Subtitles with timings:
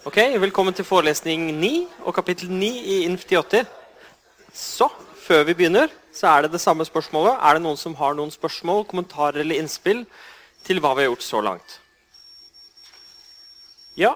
[0.00, 1.68] Ok, Velkommen til forelesning 9
[2.08, 3.66] og kapittel 9 i Inf 80.
[4.56, 4.86] Så,
[5.20, 7.34] før vi begynner, så er det det samme spørsmålet.
[7.36, 10.06] Er det noen som har noen spørsmål, kommentarer eller innspill
[10.64, 11.74] til hva vi har gjort så langt?
[14.00, 14.14] Ja?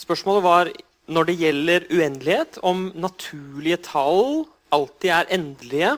[0.00, 0.72] Spørsmålet var
[1.12, 5.94] når det gjelder uendelighet, om naturlige tall alltid er endelige.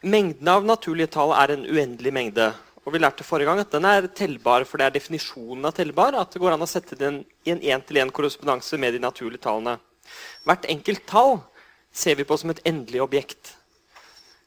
[0.00, 2.52] Eh, mengden av naturlige tall er en uendelig mengde.
[2.84, 6.14] Og vi lærte forrige gang at den er tellbar, for det er definisjonen av tellbar.
[6.16, 9.78] At det går an å sette den i en én-til-én-korrespondanse med de naturlige tallene.
[10.44, 11.40] Hvert enkelt tall
[11.92, 13.54] ser vi på som et endelig objekt.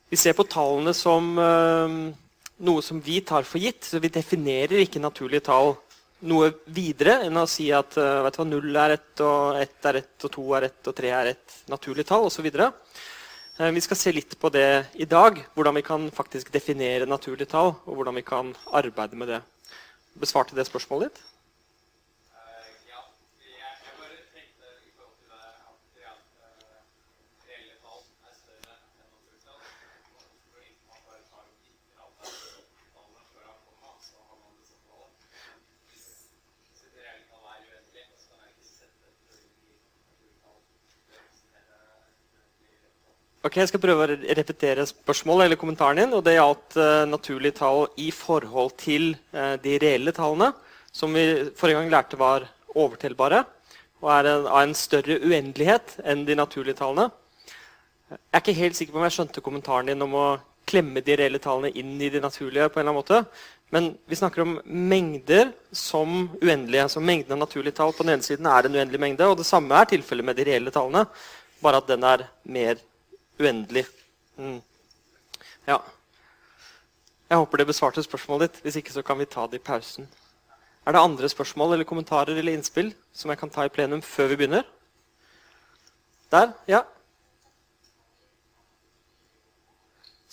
[0.09, 2.13] Vi ser på tallene som øh,
[2.63, 3.83] noe som vi tar for gitt.
[3.85, 5.75] så Vi definerer ikke naturlige tall
[6.23, 9.87] noe videre enn å si at uh, vet du hva, 0 er ett, og 1
[9.89, 12.47] er ett, og 2 er ett, og 3 er ett naturlig tall osv.
[13.53, 17.51] Uh, vi skal se litt på det i dag, hvordan vi kan faktisk definere naturlige
[17.51, 19.41] tall, og hvordan vi kan arbeide med det.
[20.17, 21.32] Besvarte det spørsmålet ditt?
[43.43, 46.13] Ok, Jeg skal prøve å repetere spørsmålet eller kommentaren din.
[46.15, 50.53] og Det gjaldt uh, naturlige tall i forhold til uh, de reelle tallene,
[50.95, 53.41] som vi forrige gang lærte var overtellbare
[53.99, 57.09] og er en, av en større uendelighet enn de naturlige tallene.
[58.13, 60.23] Jeg er ikke helt sikker på om jeg skjønte kommentaren din om å
[60.63, 62.69] klemme de reelle tallene inn i de naturlige.
[62.71, 63.21] på en eller annen måte.
[63.75, 66.87] Men vi snakker om mengder som uendelige.
[66.95, 69.27] Så mengden av naturlige tall på den ene siden er en uendelig mengde.
[69.27, 71.03] Og det samme er tilfellet med de reelle tallene,
[71.59, 72.89] bare at den er mer uendelig.
[74.37, 74.61] Mm.
[75.67, 75.79] Ja.
[77.29, 78.61] Jeg håper det besvarte spørsmålet ditt.
[78.63, 80.07] Hvis ikke så kan vi ta det i pausen.
[80.85, 84.33] Er det andre spørsmål eller kommentarer eller innspill som jeg kan ta i plenum før
[84.33, 84.67] vi begynner?
[86.33, 86.51] Der?
[86.67, 86.83] Ja.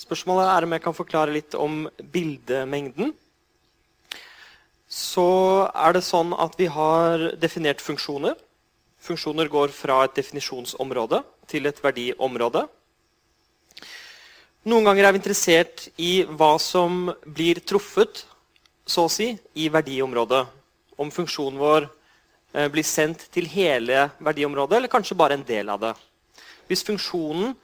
[0.00, 3.12] Spørsmålet er om jeg kan forklare litt om bildemengden.
[4.90, 8.34] Så er det sånn at vi har definert funksjoner.
[9.00, 12.66] Funksjoner går fra et definisjonsområde til et verdiområde.
[14.68, 18.26] Noen ganger er vi interessert i hva som blir truffet
[18.84, 20.42] så å si, i verdiområdet.
[21.00, 25.80] Om funksjonen vår eh, blir sendt til hele verdiområdet, eller kanskje bare en del av
[25.80, 25.94] det.
[26.68, 27.54] Hvis funksjonen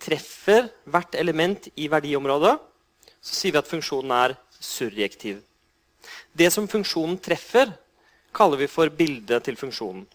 [0.00, 2.54] treffer hvert element i verdiområdet,
[3.20, 5.42] så sier vi at funksjonen er surjektiv.
[6.32, 7.74] Det som funksjonen treffer,
[8.32, 10.08] kaller vi for bildet til funksjonen.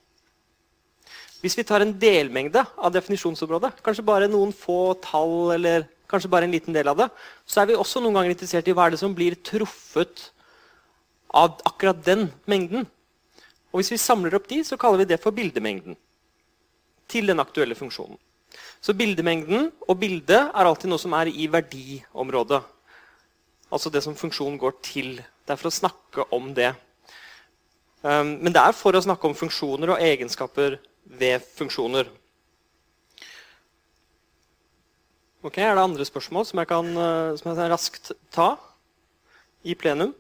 [1.44, 6.48] Hvis vi tar en delmengde av definisjonsområdet, kanskje bare noen få tall eller kanskje bare
[6.48, 7.10] en liten del av det,
[7.44, 10.30] så er vi også noen ganger interessert i hva er det som blir truffet
[11.34, 12.86] av akkurat den mengden.
[13.74, 15.98] Og Hvis vi samler opp de, så kaller vi det for bildemengden
[17.12, 18.16] til den aktuelle funksjonen.
[18.80, 22.62] Så bildemengden og bildet er alltid noe som er i verdiområdet.
[23.74, 25.16] Altså det som funksjonen går til.
[25.18, 26.72] Det er for å snakke om det.
[28.04, 32.10] Um, men det er for å snakke om funksjoner og egenskaper ved funksjoner.
[35.44, 38.56] Ok, Er det andre spørsmål som jeg kan, eh, som jeg kan raskt ta
[39.64, 40.14] i plenum?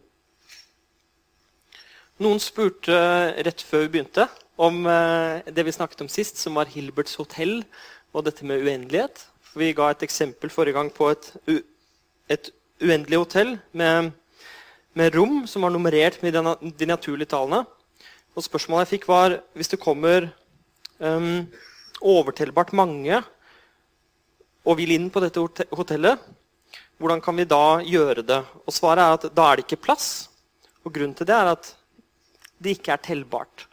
[2.19, 2.93] Noen spurte
[3.39, 4.27] rett før vi begynte
[4.59, 7.63] om eh, det vi snakket om sist, som var Hilberts hotell
[8.13, 9.25] og dette med uendelighet.
[9.55, 11.31] Vi ga et eksempel forrige gang på et,
[12.29, 12.51] et
[12.81, 14.11] uendelig hotell med,
[14.93, 17.63] med, rom som var nummerert med de naturlige tallene.
[18.35, 20.33] Og spørsmålet jeg fikk, var hvis det kommer
[20.99, 21.45] um,
[22.03, 23.21] overtellbart mange
[24.63, 25.41] og vil inn på dette
[25.75, 26.19] hotellet,
[27.01, 28.39] hvordan kan vi da gjøre det?
[28.63, 30.29] Og Svaret er at da er det ikke plass.
[30.83, 31.71] Og Grunnen til det er at
[32.63, 33.65] det ikke er tellbart.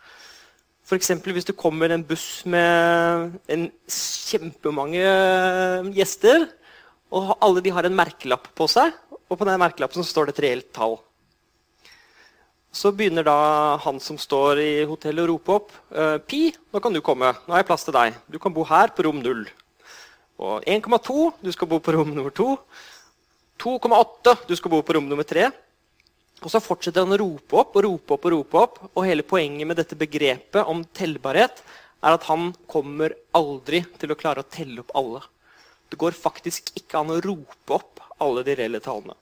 [0.91, 1.12] F.eks.
[1.22, 5.04] hvis det kommer en buss med en kjempemange
[5.94, 6.48] gjester,
[7.14, 8.94] og alle de har en merkelapp på seg,
[9.31, 10.99] og på den merkelappen står det et reelt tall.
[12.70, 13.37] Så begynner da
[13.82, 15.72] han som står i hotellet, å rope opp.
[15.90, 17.32] «Eh, Pi, nå kan du komme.
[17.43, 18.14] Nå har jeg plass til deg.
[18.31, 19.43] Du kan bo her på rom 0.
[20.40, 22.46] Og 1,2 du skal bo på rom nummer 2.
[23.61, 25.50] 2,8 du skal bo på rom nummer 3.
[26.40, 28.28] Og så fortsetter han å rope opp og rope opp.
[28.28, 28.78] Og rope opp.
[28.94, 31.64] Og hele poenget med dette begrepet om tellbarhet
[32.00, 35.25] er at han kommer aldri til å klare å telle opp alle.
[35.90, 39.19] Det går faktisk ikke an å rope opp alle de reelle tallene.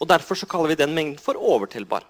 [0.00, 2.04] Og Derfor så kaller vi den mengden for overtellbar.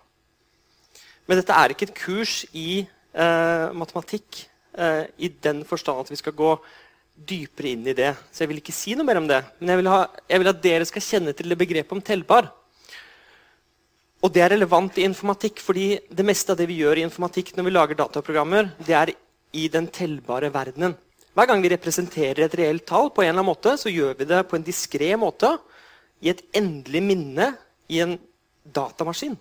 [1.26, 4.44] Men dette er ikke et kurs i eh, matematikk
[4.78, 6.52] eh, i den forstand at vi skal gå
[7.16, 8.12] dypere inn i det.
[8.30, 9.40] Så jeg vil ikke si noe mer om det.
[9.60, 12.50] Men jeg vil, ha, jeg vil at dere skal kjenne til det begrepet om tellbar.
[14.24, 17.52] Og det er relevant i informatikk, fordi det meste av det vi gjør i informatikk
[17.56, 19.12] når vi lager dataprogrammer, det er
[19.56, 20.96] i den tellbare verdenen.
[21.36, 24.28] Hver gang vi representerer et reelt tall, på en eller annen måte, så gjør vi
[24.28, 25.50] det på en diskré måte.
[26.24, 27.50] I et endelig minne
[27.88, 28.16] i en
[28.64, 29.36] datamaskin.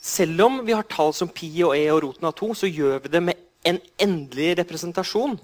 [0.00, 3.02] Selv om vi har tall som pi og e og roten av to, så gjør
[3.04, 5.36] vi det med en endelig representasjon.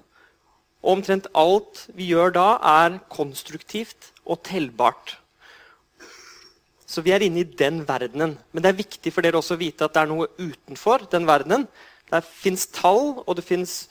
[0.83, 5.19] Og omtrent alt vi gjør da, er konstruktivt og tellbart.
[6.87, 8.37] Så vi er inne i den verdenen.
[8.53, 11.27] Men det er viktig for dere også å vite at det er noe utenfor den
[11.29, 11.67] verdenen.
[12.07, 13.89] Det fins tall, og det fins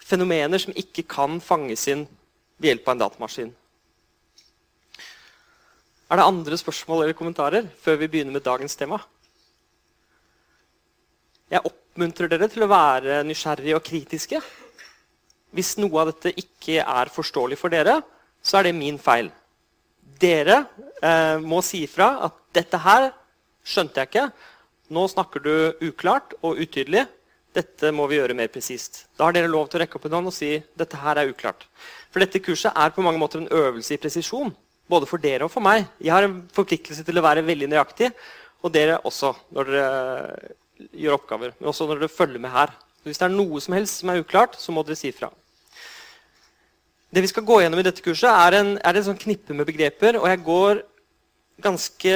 [0.00, 2.06] fenomener som ikke kan fanges inn
[2.58, 3.52] ved hjelp av en datamaskin.
[6.10, 8.96] Er det andre spørsmål eller kommentarer før vi begynner med dagens tema?
[11.50, 14.40] Jeg oppmuntrer dere til å være nysgjerrige og kritiske.
[15.54, 18.00] Hvis noe av dette ikke er forståelig for dere,
[18.42, 19.30] så er det min feil.
[20.20, 20.64] Dere
[20.98, 23.12] eh, må si ifra at 'dette her
[23.62, 24.32] skjønte jeg ikke'.
[24.90, 25.54] Nå snakker du
[25.86, 27.04] uklart og utydelig.
[27.54, 29.06] Dette må vi gjøre mer presist.
[29.14, 31.30] Da har dere lov til å rekke opp en hånd og si dette her er
[31.30, 31.66] uklart.
[32.10, 34.50] For dette kurset er på mange måter en øvelse i presisjon.
[34.90, 35.86] Både for dere og for meg.
[36.02, 38.10] Jeg har en forpliktelse til å være veldig nøyaktig.
[38.64, 41.54] Og dere også når dere gjør oppgaver.
[41.58, 42.74] Men også når dere følger med her.
[43.00, 45.30] Så hvis det er noe som helst som er uklart, så må dere si fra.
[47.10, 49.66] Det vi skal gå gjennom i dette kurset, er en, er en sånn knippe med
[49.68, 50.18] begreper.
[50.20, 50.82] Og jeg går
[51.64, 52.14] ganske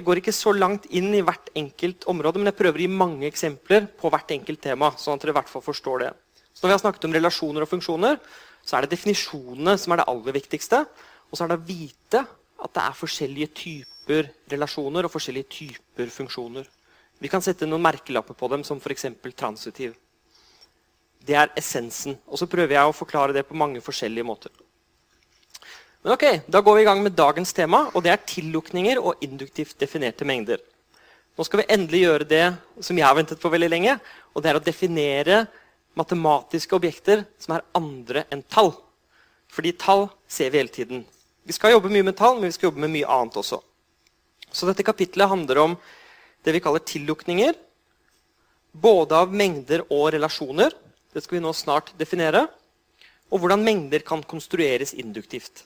[0.00, 3.00] jeg går ikke så langt inn i hvert enkelt område, men jeg prøver å gi
[3.00, 4.92] mange eksempler på hvert enkelt tema.
[4.96, 6.12] sånn at dere i hvert fall forstår det.
[6.54, 8.20] Så når vi har snakket om relasjoner og funksjoner,
[8.64, 10.84] så er det definisjonene som er det aller viktigste.
[11.30, 12.22] Og så er det å vite
[12.60, 16.66] at det er forskjellige typer relasjoner og forskjellige typer funksjoner.
[17.20, 19.06] Vi kan sette noen merkelapper på dem, som f.eks.
[19.36, 19.94] transitiv.
[21.20, 22.16] Det er essensen.
[22.26, 24.52] Og så prøver jeg å forklare det på mange forskjellige måter.
[26.00, 29.20] Men ok, Da går vi i gang med dagens tema, og det er tillukninger og
[29.20, 30.58] induktivt definerte mengder.
[31.36, 32.46] Nå skal vi endelig gjøre det
[32.80, 33.98] som jeg har ventet på veldig lenge.
[34.34, 35.46] og Det er å definere
[35.96, 38.72] matematiske objekter som er andre enn tall.
[39.48, 41.04] Fordi tall ser vi hele tiden.
[41.46, 43.60] Vi skal jobbe mye med tall, men vi skal jobbe med mye annet også.
[44.52, 45.76] Så dette kapitlet handler om
[46.44, 47.56] det vi kaller tillukninger.
[48.72, 50.74] Både av mengder og relasjoner.
[51.10, 52.46] Det skal vi nå snart definere.
[53.30, 55.64] Og hvordan mengder kan konstrueres induktivt.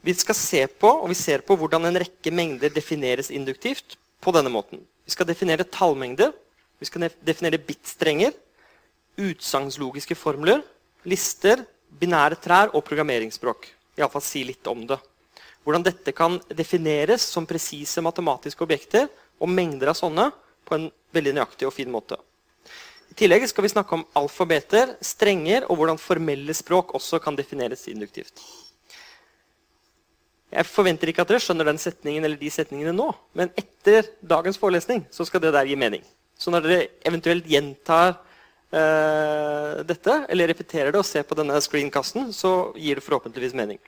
[0.00, 4.32] Vi skal se på, og vi ser på hvordan en rekke mengder defineres induktivt på
[4.32, 4.80] denne måten.
[5.04, 6.32] Vi skal definere tallmengder,
[6.80, 8.32] vi skal definere bitstrenger,
[9.20, 10.62] utsagnslogiske formler,
[11.04, 11.66] lister,
[11.98, 13.68] binære trær og programmeringsspråk.
[13.98, 14.98] Iallfall si litt om det.
[15.64, 19.10] Hvordan dette kan defineres som presise matematiske objekter
[19.40, 20.30] og mengder av sånne
[20.64, 22.16] på en veldig nøyaktig og fin måte.
[23.10, 27.88] I tillegg skal vi snakke om alfabeter, strenger og hvordan formelle språk også kan defineres
[27.90, 28.38] induktivt.
[30.50, 34.58] Jeg forventer ikke at dere skjønner den setningen eller de setningene nå, men etter dagens
[34.58, 36.02] forelesning så skal det der gi mening.
[36.38, 38.16] Så når dere eventuelt gjentar
[38.74, 43.80] uh, dette, eller repeterer det og ser på denne screenkasten, så gir det forhåpentligvis mening.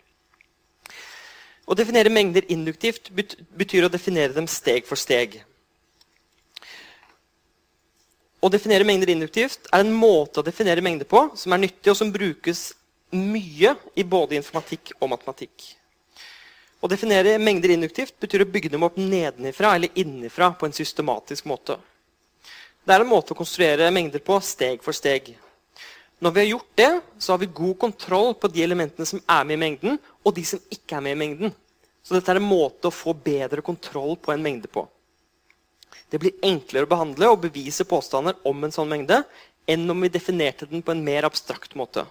[1.63, 5.39] Å definere mengder induktivt betyr å definere dem steg for steg.
[8.43, 11.99] Å definere mengder induktivt er en måte å definere mengder på som er nyttig, og
[12.01, 12.73] som brukes
[13.15, 15.69] mye i både informatikk og matematikk.
[16.83, 21.47] Å definere mengder induktivt betyr å bygge dem opp nedenifra eller innifra på en systematisk
[21.47, 21.77] måte.
[22.83, 25.31] Det er en måte å konstruere mengder på steg for steg.
[26.23, 29.45] Når vi har gjort det, så har vi god kontroll på de elementene som er
[29.47, 31.55] med i mengden, og de som ikke er med i mengden.
[32.03, 34.85] Så dette er en måte å få bedre kontroll på en mengde på.
[36.11, 39.23] Det blir enklere å behandle og bevise påstander om en sånn mengde
[39.71, 42.05] enn om vi definerte den på en mer abstrakt måte.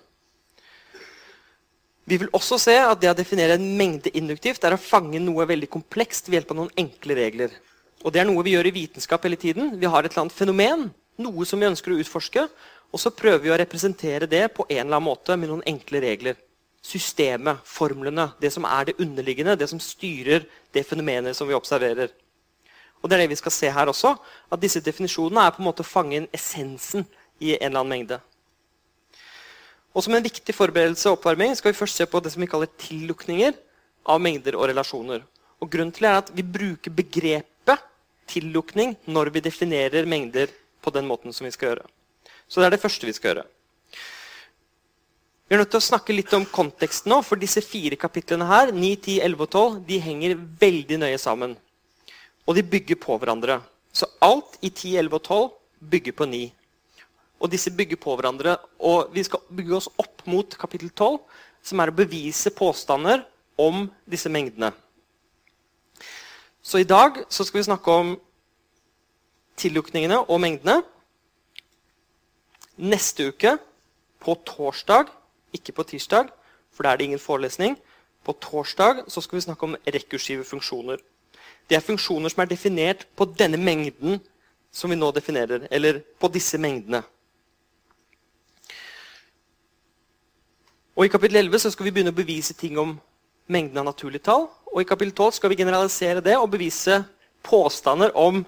[2.08, 5.46] Vi vil også se at det å definere en mengde induktivt er å fange noe
[5.48, 7.54] veldig komplekst ved hjelp av noen enkle regler.
[8.02, 9.76] Og Det er noe vi gjør i vitenskap hele tiden.
[9.78, 10.88] Vi har et eller annet fenomen,
[11.22, 12.48] noe som vi ønsker å utforske,
[12.92, 16.02] og så prøver vi å representere det på en eller annen måte med noen enkle
[16.04, 16.40] regler.
[16.82, 22.10] Systemet, formlene, det som er det underliggende, det som styrer det fenomenet som vi observerer.
[23.02, 24.16] Og det er det vi skal se her også,
[24.50, 27.06] at Disse definisjonene er på en måte å fange inn essensen
[27.40, 28.20] i en eller annen mengde.
[29.94, 32.50] Og Som en viktig forberedelse og oppvarming skal vi først se på det som vi
[32.50, 33.54] kaller tillukninger
[34.10, 35.22] av mengder og relasjoner.
[35.62, 37.51] Og Grunnen til det er at vi bruker begrepet
[38.32, 41.90] tillukning når vi definerer mengder på den måten som vi skal gjøre.
[42.48, 43.50] Så det er det første vi skal gjøre.
[45.52, 48.70] Vi er nødt til å snakke litt om konteksten nå, for disse fire kapitlene her,
[48.72, 51.58] 9, 10, 11 og 12, de henger veldig nøye sammen.
[52.48, 53.58] Og de bygger på hverandre.
[53.92, 56.40] Så alt i 10, 11 og 12 bygger på 9.
[57.44, 58.56] Og disse bygger på hverandre.
[58.80, 61.20] Og vi skal bygge oss opp mot kapittel 12,
[61.68, 63.26] som er å bevise påstander
[63.60, 64.72] om disse mengdene.
[66.62, 68.12] Så i dag så skal vi snakke om
[69.58, 70.82] tillukningene og mengdene.
[72.78, 73.58] Neste uke,
[74.22, 75.10] på torsdag,
[75.54, 76.30] ikke på tirsdag,
[76.72, 77.78] for da er det ingen forelesning,
[78.24, 81.02] på torsdag så skal vi snakke om rekursive funksjoner.
[81.70, 84.22] Det er funksjoner som er definert på denne mengden
[84.72, 87.02] som vi nå definerer, eller på disse mengdene.
[90.96, 93.00] Og I kapittel 11 så skal vi begynne å bevise ting om
[93.48, 94.50] mengden av naturlige tall.
[94.72, 97.02] Og i kapittel 12 skal vi generalisere det og bevise
[97.44, 98.44] påstander om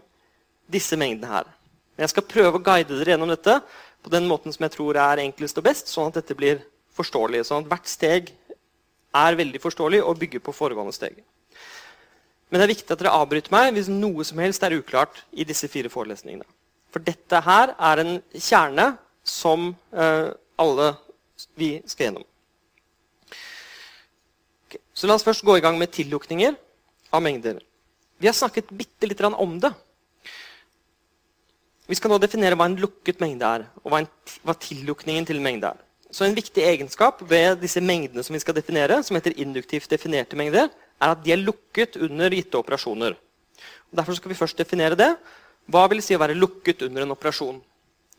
[0.71, 1.49] disse mengdene her.
[1.99, 3.59] Jeg skal prøve å guide dere gjennom dette
[4.03, 6.63] på den måten som jeg tror er enklest og best, sånn at dette blir
[6.95, 7.43] forståelig.
[7.49, 8.31] Sånn at hvert steg
[9.13, 11.19] er veldig forståelig og bygger på foregående steg.
[12.49, 15.45] Men det er viktig at dere avbryter meg hvis noe som helst er uklart i
[15.47, 16.45] disse fire forelesningene.
[16.93, 18.91] For dette her er en kjerne
[19.25, 20.29] som uh,
[20.61, 20.91] alle
[21.57, 22.27] vi skal gjennom.
[24.93, 26.55] Så la oss først gå i gang med tillukninger
[27.13, 27.59] av mengder.
[28.21, 29.73] Vi har snakket bitte litt om det.
[31.89, 34.07] Vi skal nå definere hva en lukket mengde er, og hva, en,
[34.45, 35.81] hva tillukningen til en mengde er.
[36.13, 40.37] Så En viktig egenskap ved disse mengdene som vi skal definere, som heter induktivt definerte
[40.37, 40.69] mengder,
[41.01, 43.17] er at de er lukket under gitte operasjoner.
[43.91, 45.09] Og derfor skal vi først definere det.
[45.65, 47.59] Hva vil det si å være lukket under en operasjon?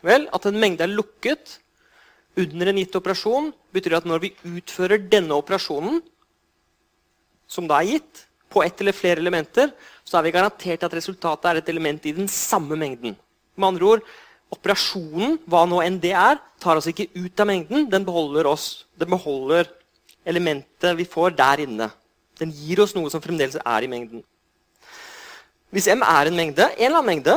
[0.04, 1.60] Vel, At en mengde er lukket
[2.36, 6.02] under en gitt operasjon, betyr at når vi utfører denne operasjonen,
[7.54, 9.72] som da er gitt, på ett eller flere elementer,
[10.06, 13.16] så er vi garantert at resultatet er et element i den samme mengden.
[13.58, 14.04] Med andre ord,
[14.54, 17.88] Operasjonen, hva nå enn det er, tar oss ikke ut av mengden.
[17.90, 18.84] Den beholder oss.
[19.00, 19.66] Den beholder
[20.28, 21.88] elementet vi får der inne.
[22.38, 24.22] Den gir oss noe som fremdeles er i mengden.
[25.74, 27.34] Hvis M er en mengde, en eller annen mengde,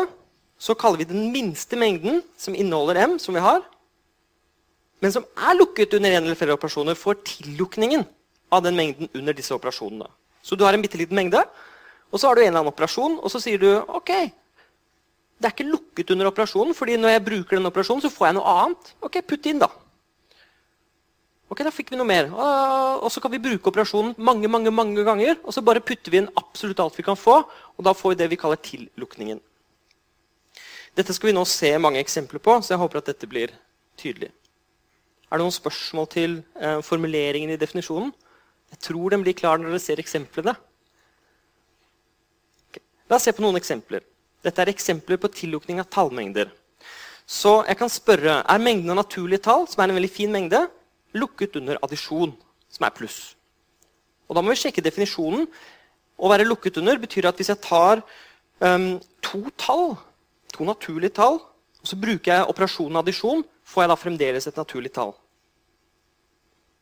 [0.62, 3.64] så kaller vi den minste mengden som inneholder M, som vi har,
[5.02, 8.06] men som er lukket under en eller flere operasjoner, for tillukningen
[8.52, 10.08] av den mengden under disse operasjonene.
[10.44, 11.42] Så du har en bitte liten mengde,
[12.12, 14.14] og så har du en eller annen operasjon, og så sier du ok,
[15.38, 18.38] det er ikke lukket under operasjonen, fordi når jeg bruker den operasjonen, så får jeg
[18.40, 18.96] noe annet.
[19.06, 19.70] Ok, putt inn, da.
[21.48, 22.32] Ok, Da fikk vi noe mer.
[22.34, 25.38] Og så kan vi bruke operasjonen mange mange, mange ganger.
[25.46, 27.38] Og så bare putter vi inn absolutt alt vi kan få,
[27.78, 29.40] og da får vi det vi kaller tillukningen.
[30.98, 33.54] Dette skal vi nå se mange eksempler på, så jeg håper at dette blir
[34.02, 34.32] tydelig.
[35.30, 38.10] Er det noen spørsmål til eh, formuleringen i definisjonen?
[38.74, 40.54] Jeg tror den blir klar når dere ser eksemplene.
[42.68, 42.84] Okay.
[43.10, 44.04] La oss se på noen eksempler.
[44.46, 46.52] Dette er eksempler på tillukning av tallmengder.
[47.28, 50.62] Så jeg kan spørre er mengden av naturlige tall, som er en veldig fin mengde,
[51.18, 52.32] lukket under addisjon,
[52.72, 53.36] som er pluss.
[54.28, 55.48] Og Da må vi sjekke definisjonen.
[56.18, 58.02] Å være lukket under betyr at hvis jeg tar
[58.64, 59.98] um, to tall,
[60.54, 61.38] to naturlige tall,
[61.82, 65.14] og så bruker jeg operasjonen addisjon, får jeg da fremdeles et naturlig tall.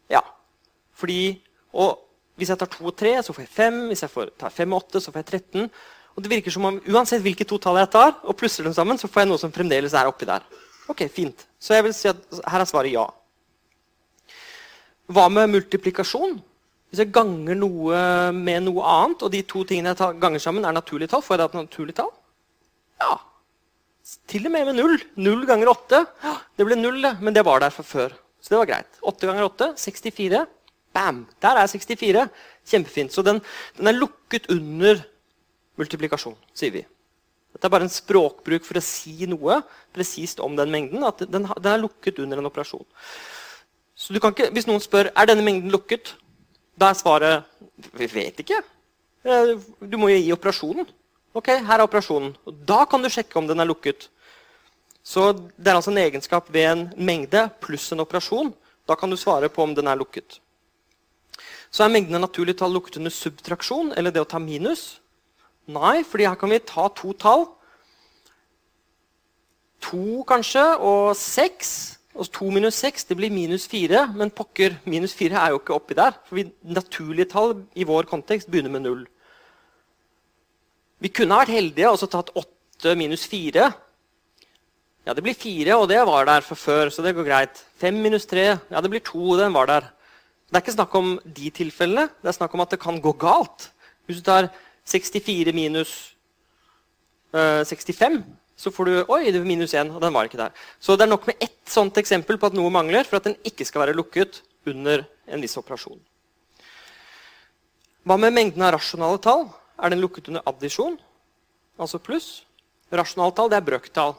[0.10, 0.22] Ja.
[0.96, 1.36] Fordi,
[1.76, 2.02] og
[2.36, 3.76] Hvis jeg tar to og tre, så får jeg fem.
[3.88, 5.70] Hvis jeg tar fem og åtte, så får jeg 13.
[6.16, 9.00] Og det virker som om Uansett hvilke to tall jeg tar, og plusser dem sammen,
[9.00, 10.44] så får jeg noe som fremdeles er oppi der.
[10.92, 11.46] Ok, fint.
[11.60, 12.20] Så jeg vil si at
[12.52, 13.06] her er svaret ja.
[15.16, 16.36] Hva med multiplikasjon?
[16.90, 18.02] Hvis jeg ganger noe
[18.36, 21.42] med noe annet, og de to tingene jeg ganger sammen, er naturlige tall, får jeg
[21.42, 22.12] da et naturlig tall?
[23.04, 23.16] Ja.
[24.30, 25.00] Til og med med null.
[25.18, 26.04] Null ganger åtte.
[26.56, 27.10] Det ble null.
[27.20, 28.16] Men det var der fra før.
[28.40, 29.00] Så det var greit.
[29.02, 30.46] Åtte ganger åtte 64.
[30.96, 31.26] Bam!
[31.44, 32.26] Der er 64.
[32.66, 33.14] Kjempefint.
[33.14, 33.42] Så den,
[33.78, 35.04] den er lukket under
[35.80, 36.86] multiplikasjon, sier vi.
[37.56, 39.62] Dette er bare en språkbruk for å si noe
[39.96, 41.04] presist om den mengden.
[41.08, 42.86] at den, den, er lukket under en operasjon.
[43.96, 46.16] Så ikke, Hvis noen spør er denne mengden lukket,
[46.76, 47.46] da er svaret
[47.96, 48.60] vi vet ikke.
[49.24, 50.90] Eh, du må jo gi operasjonen.
[51.36, 52.36] Ok, her er operasjonen.
[52.48, 54.10] Og da kan du sjekke om den er lukket.
[55.06, 58.54] Så Det er altså en egenskap ved en mengde pluss en operasjon.
[58.88, 60.40] Da kan du svare på om den er lukket.
[61.76, 65.02] Så er mengden av naturlige tall lukket subtraksjon, eller det å ta minus.
[65.68, 67.50] Nei, fordi her kan vi ta to tall.
[69.84, 71.98] To kanskje, og seks.
[72.16, 74.06] Og to minus seks det blir minus fire.
[74.16, 76.16] Men pokker, minus fire er jo ikke oppi der.
[76.30, 79.04] For vi, naturlige tall i vår kontekst begynner med null.
[81.04, 83.68] Vi kunne vært heldige og tatt åtte minus fire.
[85.06, 87.60] Ja, det blir fire, og det var der fra før, så det går greit.
[87.84, 89.92] Fem minus tre, ja, det blir to, den var der.
[90.46, 92.08] Det er ikke snakk om de tilfellene.
[92.22, 93.70] Det er snakk om at det kan gå galt.
[94.06, 94.52] Hvis du tar
[94.86, 95.94] 64 minus
[97.34, 98.20] uh, eh, 65,
[98.56, 100.54] så får du Oi, det var minus 1, og den var ikke der.
[100.80, 103.40] Så det er nok med ett sånt eksempel på at noe mangler, for at den
[103.44, 106.00] ikke skal være lukket under en viss operasjon.
[108.06, 109.48] Hva med mengden av rasjonale tall?
[109.82, 110.96] Er den lukket under addisjon,
[111.82, 112.46] altså pluss?
[112.94, 114.14] Rasjonale tall det er brøktall.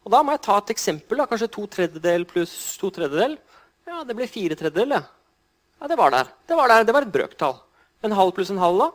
[0.00, 1.20] Og Da må jeg ta et eksempel.
[1.20, 1.28] Da.
[1.28, 3.36] Kanskje to tredjedel pluss to tredjedel.
[3.86, 4.96] Ja, Det blir fire tredjedel.
[4.96, 5.02] Ja.
[5.80, 6.30] Ja, det var der.
[6.46, 6.84] Det var der.
[6.84, 7.56] Det var et brøktall.
[8.04, 8.90] En halv pluss en halv, da?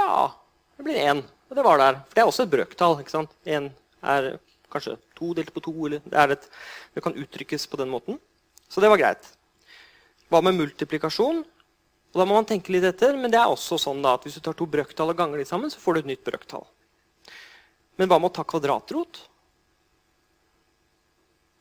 [0.00, 0.12] Ja,
[0.76, 1.22] det blir én.
[1.48, 2.00] Og det var der.
[2.08, 2.98] For det er også et brøktall.
[3.02, 3.34] ikke sant?
[3.44, 3.70] Én
[4.02, 4.38] er
[4.72, 5.74] kanskje to delt på to.
[5.86, 6.48] eller det, et,
[6.94, 8.18] det kan uttrykkes på den måten.
[8.68, 9.30] Så det var greit.
[10.28, 11.44] Hva med multiplikasjon?
[12.08, 14.38] Og da må man tenke litt etter, men det er også sånn da, at hvis
[14.38, 16.64] du tar to brøktall og ganger de sammen, så får du et nytt brøktall.
[18.00, 19.20] Men hva med å ta kvadratrot?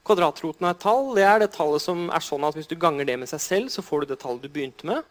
[0.07, 3.07] Kvadratroten av et tall det er det tallet som er sånn at hvis du ganger
[3.07, 5.03] det med seg selv, så får du det tallet du begynte med.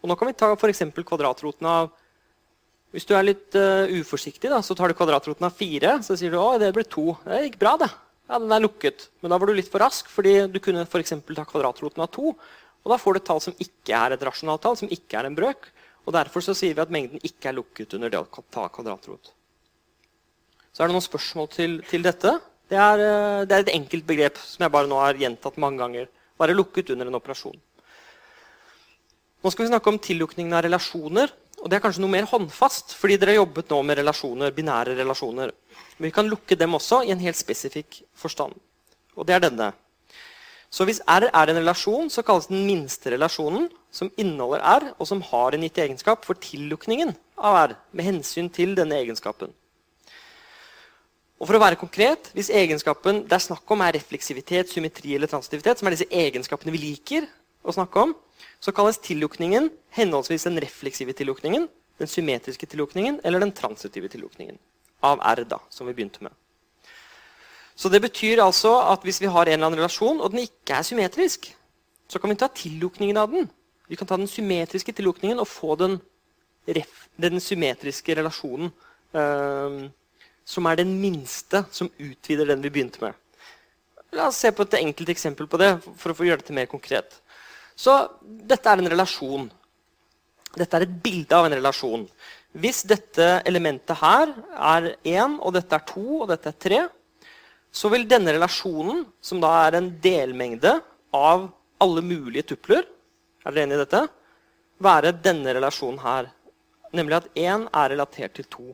[0.00, 1.90] Og nå kan vi ta for kvadratroten av
[2.90, 6.00] Hvis du er litt uh, uforsiktig, da, så tar du kvadratroten av fire.
[6.02, 7.12] Så sier du å, det ble to.
[7.22, 7.86] Det gikk bra, det.
[8.26, 9.04] Ja, Den er lukket.
[9.22, 12.34] Men da var du litt for rask, fordi du kunne for ta kvadratroten av to.
[12.34, 15.28] Og da får du et tall som ikke er et rasjonalt tall, som ikke er
[15.28, 15.70] en brøk.
[16.02, 19.30] Og Derfor så sier vi at mengden ikke er lukket under det å ta kvadratrot.
[20.74, 22.40] Så er det noen spørsmål til, til dette.
[22.70, 25.82] Det er, eh, det er, et enkelt begrep som jeg bare nå har gjentatt mange
[25.82, 26.06] ganger.
[26.38, 27.58] Bare lukket under en operasjon.
[29.40, 31.32] Nå skal vi snakke om tillukningen av relasjoner.
[31.60, 34.96] og Det er kanskje noe mer håndfast, fordi dere har jobbet nå med relasjoner, binære
[34.96, 35.52] relasjoner.
[35.98, 38.54] Men vi kan lukke dem også i en helt spesifikk forstand.
[39.16, 39.72] Og det er denne.
[40.70, 45.06] Så hvis R er en relasjon, så kalles den minste relasjonen, som inneholder R, og
[45.06, 49.50] som har en gitt egenskap, for tillukningen av R med hensyn til denne egenskapen.
[51.40, 55.26] Og for å være konkret, Hvis egenskapen det er snakk om er refleksivitet, symmetri eller
[55.26, 57.26] transitivitet, som er disse egenskapene vi liker
[57.64, 58.14] å snakke om,
[58.60, 61.68] så kalles tillukningen henholdsvis den refleksive tillukningen,
[61.98, 64.58] den symmetriske tillukningen eller den transitive tillukningen
[65.02, 66.32] av R, da, som vi begynte med.
[67.74, 70.76] Så det betyr altså at hvis vi har en eller annen relasjon, og den ikke
[70.76, 71.48] er symmetrisk,
[72.08, 73.48] så kan vi ta tillukningen av den.
[73.88, 75.96] Vi kan ta den symmetriske tillukningen og få den,
[77.16, 78.72] den symmetriske relasjonen.
[79.16, 79.88] Øh,
[80.50, 83.14] som er den minste som utvider den vi begynte med.
[84.16, 86.66] La oss se på et enkelt eksempel på det for å få gjøre dette mer
[86.70, 87.20] konkret.
[87.78, 89.46] Så dette er en relasjon.
[90.50, 92.08] Dette er et bilde av en relasjon.
[92.58, 96.80] Hvis dette elementet her er 1, og dette er 2, og dette er 3,
[97.70, 100.74] så vil denne relasjonen, som da er en delmengde
[101.14, 101.46] av
[101.80, 102.82] alle mulige tupler,
[103.46, 104.02] er dere enig i dette,
[104.82, 106.32] være denne relasjonen her.
[106.96, 108.68] Nemlig at 1 er relatert til 2.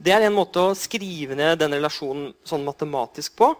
[0.00, 3.50] Det er en måte å skrive ned den relasjonen sånn matematisk på.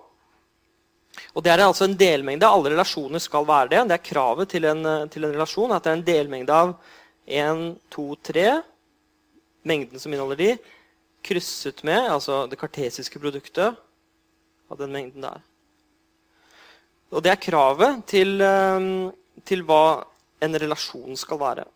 [1.35, 2.49] Og Det er altså en delmengde.
[2.49, 3.83] Alle relasjoner skal være det.
[3.91, 5.75] Det er kravet til en, til en relasjon.
[5.77, 6.73] At det er en delmengde av
[7.27, 8.47] 1, 2, 3,
[9.69, 10.51] mengden som inneholder de,
[11.21, 13.77] krysset med altså det kartesiske produktet
[14.71, 15.43] av den mengden der.
[17.11, 18.89] Og det er kravet til, eh,
[19.45, 20.07] til hva
[20.41, 21.69] en relasjon skal være.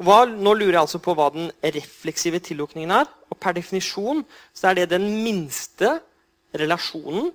[0.00, 3.10] Hva, nå lurer jeg altså på hva den refleksive tillukningen er.
[3.30, 4.22] Og per definisjon
[4.54, 5.98] så er det den minste
[6.56, 7.30] relasjonen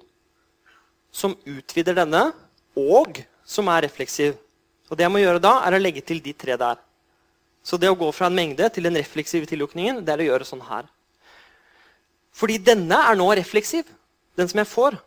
[1.14, 2.28] som utvider denne,
[2.78, 4.36] og som er refleksiv.
[4.90, 6.78] Og det jeg må gjøre da, er å legge til de tre der.
[7.64, 10.48] Så det å gå fra en mengde til den refleksive tillukningen, det er å gjøre
[10.48, 10.86] sånn her.
[12.38, 13.88] Fordi denne er nå refleksiv,
[14.38, 15.00] den som jeg får.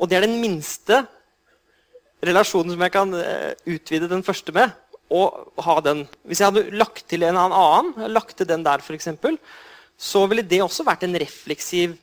[0.00, 1.04] Og det er den minste
[2.24, 4.72] relasjonen som jeg kan eh, utvide den første med
[5.12, 5.22] å
[5.62, 6.04] ha den.
[6.26, 9.08] Hvis jeg hadde lagt til en annen, lagt til den der f.eks.,
[9.96, 11.94] så ville det også vært en refleksiv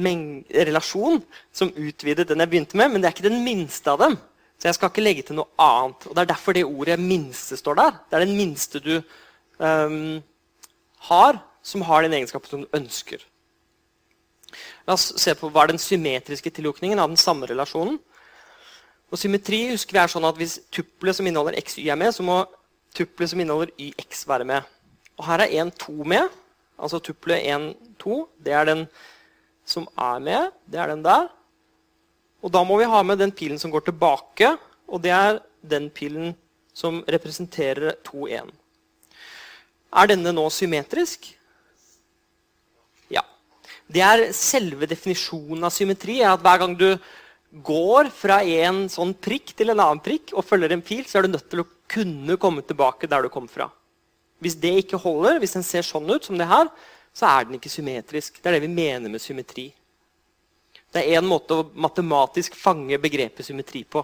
[0.00, 1.18] relasjon
[1.52, 4.18] som utvidet den jeg begynte med, men det er ikke den minste av dem.
[4.60, 6.06] Så jeg skal ikke legge til noe annet.
[6.06, 7.90] Og Det er derfor det ordet 'minste' står der.
[8.10, 9.02] Det er den minste du
[9.58, 10.22] um,
[11.08, 13.24] har, som har den egenskapen som du ønsker.
[14.86, 17.98] La oss se på hva er den symmetriske tillukningen av den samme relasjonen.
[19.10, 22.14] Og Symmetri husker vi er sånn at hvis tuppelet som inneholder x y er med,
[22.14, 22.44] så må
[22.94, 24.68] tuppelet som inneholder yx være med.
[25.18, 26.30] Og her er 1, 2 med.
[26.80, 28.20] Altså tuppelet 1, 2.
[28.46, 28.84] Det er den
[29.66, 30.54] som er med.
[30.70, 31.26] Det er den der.
[32.40, 34.54] Og da må vi ha med den pilen som går tilbake,
[34.88, 36.32] og det er den pilen
[36.72, 38.54] som representerer 2, 1.
[39.90, 41.26] Er denne nå symmetrisk?
[43.10, 43.24] Ja.
[43.90, 46.22] Det er selve definisjonen av symmetri.
[46.22, 46.94] at Hver gang du
[47.50, 51.26] går fra en sånn prikk til en annen prikk og følger en pil, så er
[51.26, 53.66] du nødt til å kunne komme tilbake der du kom fra.
[54.40, 56.70] Hvis det ikke holder, hvis den ser sånn ut som det her,
[57.12, 58.38] så er den ikke symmetrisk.
[58.38, 59.68] Det er det vi mener med symmetri.
[60.90, 64.02] Det er én måte å matematisk fange begrepet symmetri på.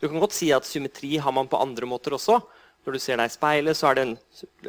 [0.00, 2.38] Du kan godt si at symmetri har man på andre måter også.
[2.86, 4.12] Når du ser deg i speilet, så er det en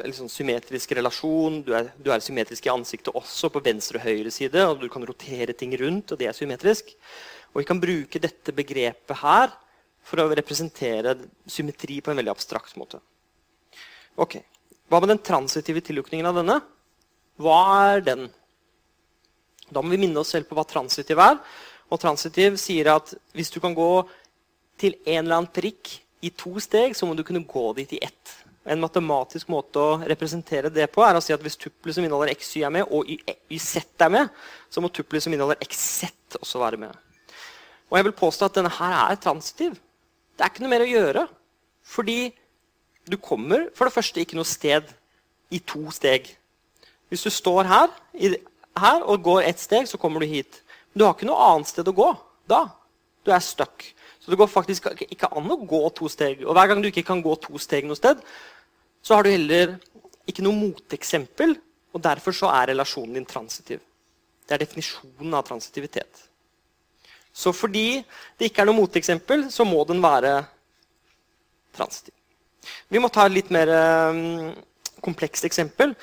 [0.02, 1.62] liksom, symmetrisk relasjon.
[1.64, 4.66] Du er, du er, symmetrisk i ansiktet også, på venstre og høyre side.
[4.68, 6.92] og Du kan rotere ting rundt, og det er symmetrisk.
[7.52, 9.52] Og vi kan bruke dette begrepet her
[10.02, 11.14] for å representere
[11.46, 13.00] symmetri på en veldig abstrakt måte.
[14.20, 14.40] Ok,
[14.92, 16.58] Hva med den transitive tillukningen av denne?
[17.40, 17.60] Hva
[17.94, 18.26] er den?
[19.72, 21.38] Da må vi minne oss selv på hva transitiv er.
[21.88, 23.88] Og transitiv sier at hvis du kan gå
[24.80, 28.02] til en eller annen prikk i to steg, så må du kunne gå dit i
[28.04, 28.34] ett.
[28.68, 32.36] En matematisk måte å representere det på er å si at hvis tuppelet som inneholder
[32.36, 34.28] xy er med, og yz er med,
[34.70, 37.11] så må tuppelet som inneholder xz også være med.
[37.92, 39.74] Og jeg vil påstå at denne her er transitiv.
[40.32, 41.26] Det er ikke noe mer å gjøre.
[41.84, 42.32] Fordi
[43.04, 44.88] du kommer for det første ikke noe sted
[45.52, 46.30] i to steg.
[47.12, 48.32] Hvis du står her, i,
[48.80, 50.62] her og går ett steg, så kommer du hit.
[50.92, 52.08] Men du har ikke noe annet sted å gå
[52.48, 52.62] da.
[53.26, 53.84] Du er stuck.
[54.22, 56.46] Så det går faktisk ikke an å gå to steg.
[56.46, 58.24] Og hver gang du ikke kan gå to steg noe sted,
[59.04, 59.76] så har du heller
[60.30, 61.58] ikke noe moteksempel,
[61.92, 63.82] og derfor så er relasjonen din transitiv.
[64.46, 66.31] Det er definisjonen av transitivitet.
[67.32, 68.02] Så fordi
[68.38, 70.42] det ikke er noe moteksempel, så må den være
[71.76, 72.14] transitiv.
[72.92, 73.70] Vi må ta et litt mer
[74.12, 74.52] um,
[75.02, 75.94] komplekst eksempel.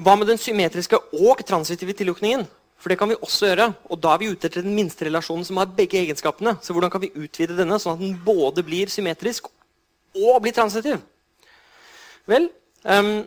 [0.00, 2.46] Hva med den symmetriske og transitive tillukningen?
[2.76, 3.66] For det kan vi også gjøre.
[3.90, 6.56] Og da er vi ute etter den minste relasjonen som har begge egenskapene.
[6.62, 9.50] Så hvordan kan vi utvide denne sånn at den både blir symmetrisk
[10.16, 11.00] og blir transitiv?
[12.30, 12.48] Vel,
[12.84, 13.18] um,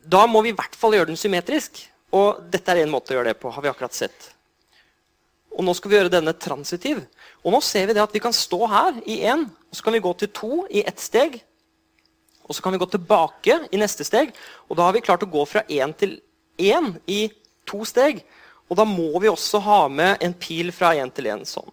[0.00, 1.82] da må vi i hvert fall gjøre den symmetrisk.
[2.16, 3.52] Og dette er en måte å gjøre det på.
[3.54, 4.30] har vi akkurat sett.
[5.50, 7.02] Og nå skal vi gjøre denne transitiv.
[7.42, 9.96] Og nå ser vi det at vi kan stå her i én, og så kan
[9.96, 11.40] vi gå til to i ett steg.
[12.46, 14.32] Og så kan vi gå tilbake i neste steg.
[14.68, 16.18] Og da har vi klart å gå fra én til
[16.58, 17.28] én i
[17.68, 18.24] to steg.
[18.70, 21.70] Og da må vi også ha med en pil fra én til én sånn.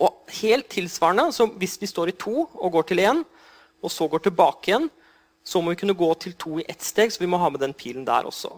[0.00, 3.22] Og helt tilsvarende, så hvis vi står i to og går til én,
[3.80, 4.88] og så går tilbake igjen,
[5.44, 7.60] så må vi kunne gå til to i ett steg, så vi må ha med
[7.60, 8.54] den pilen der også.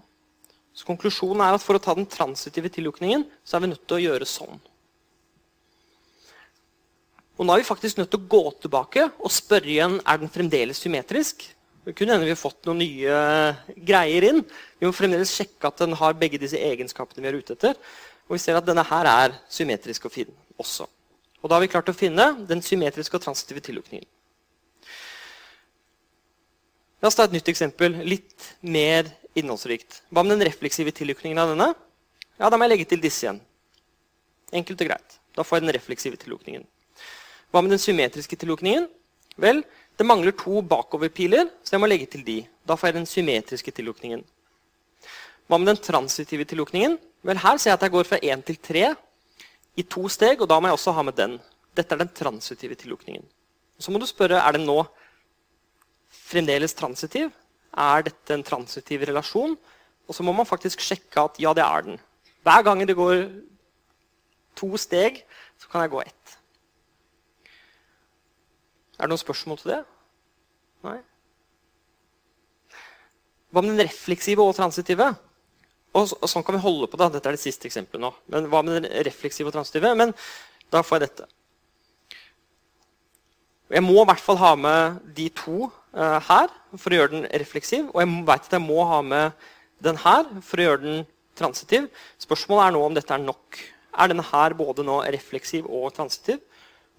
[0.73, 3.99] Så konklusjonen er at For å ta den transitive tillukningen så er vi nødt til
[3.99, 4.61] å gjøre sånn.
[7.39, 10.33] Og Nå er vi faktisk nødt til å gå tilbake og spørre igjen er den
[10.33, 11.45] fremdeles symmetrisk.
[11.83, 14.43] Det kunne hende vi har fått noen nye greier inn.
[14.79, 17.79] Vi må fremdeles sjekke at den har begge disse egenskapene vi er ute etter.
[18.29, 20.87] Og vi ser at denne her er symmetrisk å finne også.
[21.43, 24.07] Og da har vi klart å finne den symmetriske og transitive tillukningen.
[27.03, 27.99] La oss ta et nytt eksempel.
[28.07, 30.03] Litt mer innholdsrikt.
[30.13, 31.73] Hva med den refleksive tillukningen av denne?
[32.39, 33.41] Ja, Da må jeg legge til disse igjen.
[34.53, 35.19] Enkelt og greit.
[35.37, 36.67] Da får jeg den refleksive tillukningen.
[37.53, 38.89] Hva med den symmetriske tillukningen?
[39.41, 39.63] Vel,
[39.97, 42.43] det mangler to bakoverpiler, så jeg må legge til de.
[42.67, 44.25] Da får jeg den symmetriske tillukningen.
[45.49, 46.99] Hva med den transitive tillukningen?
[47.23, 48.95] Vel, Her ser jeg at jeg går fra 1 til 3
[49.77, 51.39] i to steg, og da må jeg også ha med den.
[51.77, 53.25] Dette er den transitive tillukningen.
[53.79, 54.83] Så må du spørre er den nå
[56.13, 57.33] fremdeles transitiv,
[57.73, 59.57] er dette en transitiv relasjon?
[60.09, 62.01] Og så må man faktisk sjekke at ja, det er den.
[62.43, 63.25] Hver gang det går
[64.59, 65.23] to steg,
[65.59, 66.37] så kan jeg gå ett.
[68.99, 69.83] Er det noen spørsmål til det?
[70.87, 70.99] Nei?
[73.53, 75.13] Hva med den refleksive og transitive?
[75.93, 76.99] Og, så, og sånn kan vi holde på.
[77.01, 77.11] da.
[77.13, 78.13] Dette er det siste eksempelet nå.
[78.33, 79.93] Men hva med den refleksive og transitive?
[79.99, 80.15] Men
[80.73, 81.29] da får jeg dette.
[83.73, 87.27] Jeg må i hvert fall ha med de to uh, her for å gjøre den
[87.43, 87.91] refleksiv.
[87.93, 89.45] Og jeg vet at jeg må ha med
[89.83, 91.05] den her for å gjøre den
[91.39, 91.89] transitiv.
[92.23, 93.61] Spørsmålet er nå om dette er nok.
[93.93, 96.41] Er denne her både nå refleksiv og transitiv?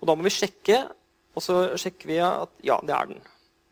[0.02, 0.82] Og da må vi sjekke,
[1.34, 3.22] og så sjekker vi at ja, det er den.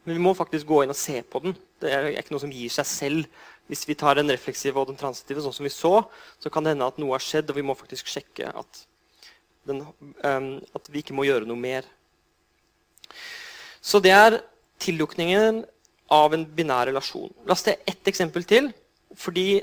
[0.06, 1.56] Men vi må faktisk gå inn og se på den.
[1.82, 3.42] Det er ikke noe som gir seg selv.
[3.70, 5.94] Hvis vi tar den refleksive og den transitive, sånn som vi så,
[6.42, 8.82] så kan det hende at noe har skjedd, og vi må faktisk sjekke at,
[9.70, 9.84] den,
[10.26, 11.88] um, at vi ikke må gjøre noe mer.
[13.82, 14.40] Så det er
[14.82, 15.62] tillukningen
[16.12, 17.32] av en binær relasjon.
[17.48, 18.72] La oss ta ett eksempel til.
[19.16, 19.62] fordi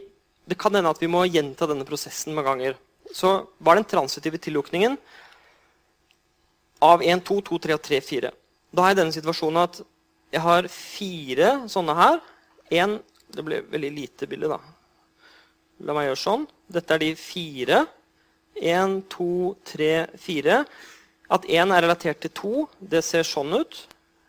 [0.48, 2.74] det kan hende at vi må gjenta denne prosessen mange ganger.
[3.12, 4.96] Så var den transitive tillukningen
[6.84, 8.30] av 1, 2, 2, 3 og 3, 4.
[8.72, 9.80] Da har jeg denne situasjonen at
[10.32, 12.20] jeg har fire sånne her.
[12.80, 12.98] En,
[13.32, 14.60] det ble veldig lite bilde, da.
[15.84, 16.46] La meg gjøre sånn.
[16.68, 17.84] Dette er de fire.
[18.58, 19.30] 1, 2,
[19.72, 20.58] 3, 4.
[21.32, 23.82] At én er relatert til to, det ser sånn ut.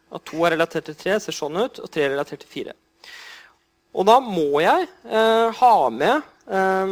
[0.09, 1.81] At to er relatert til tre, ser sånn ut.
[1.83, 2.75] Og tre er relatert til fire.
[3.93, 6.91] Og da må jeg eh, ha med eh,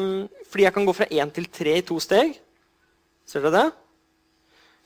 [0.49, 2.33] Fordi jeg kan gå fra én til tre i to steg.
[3.27, 3.67] Ser dere det?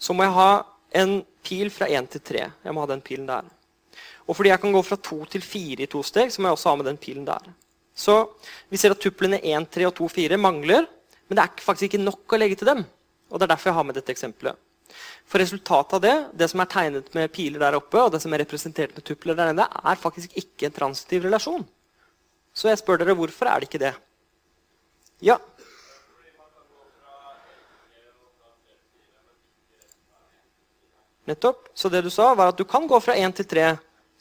[0.01, 0.51] Så må jeg ha
[1.01, 2.47] en pil fra én til tre.
[2.51, 3.47] Jeg må ha den pilen der.
[4.27, 6.57] Og fordi jeg kan gå fra to til fire i to steg, så må jeg
[6.57, 7.51] også ha med den pilen der.
[7.95, 8.15] Så
[8.71, 10.87] vi ser at tuplene 1, 3 og 2, 4 mangler.
[11.27, 12.83] Men det er faktisk ikke nok å legge til dem.
[13.29, 14.57] Og det er derfor jeg har med dette eksempelet.
[15.29, 18.33] For resultatet av det, det som er tegnet med piler der oppe, og det som
[18.33, 21.63] er representert med tupler der nede, er faktisk ikke en transitiv relasjon.
[22.53, 23.93] Så jeg spør dere, hvorfor er det ikke det?
[25.23, 25.37] Ja?
[31.29, 31.69] Nettopp.
[31.73, 33.67] Så det du sa, var at du kan gå fra 1 til 3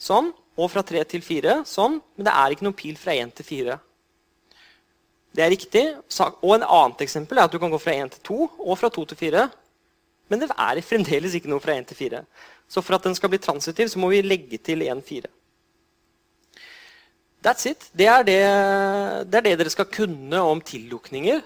[0.01, 3.33] sånn, og fra 3 til 4 sånn, men det er ikke noen pil fra 1
[3.39, 3.79] til 4.
[5.31, 5.83] Det er riktig.
[6.43, 8.91] Og en annet eksempel er at du kan gå fra 1 til 2 og fra
[8.91, 9.45] 2 til 4.
[10.31, 12.23] Men det er fremdeles ikke noe fra 1 til 4.
[12.71, 15.27] Så for at den skal bli transitiv, så må vi legge til 1, 4.
[17.43, 17.89] That's it.
[17.97, 18.37] Det er det,
[19.27, 21.41] det er det, dere skal kunne om tillukninger.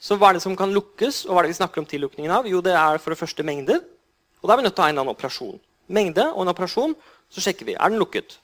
[0.00, 2.32] Så hva er det som kan lukkes, og hva er det vi snakker om tillukningen
[2.32, 2.46] av?
[2.48, 3.82] Jo, det er for det første mengder.
[4.40, 5.58] Og da er vi nødt til å ha en annen operasjon.
[5.90, 6.94] Mengde og en operasjon,
[7.32, 7.74] så sjekker vi.
[7.74, 8.38] Er den lukket?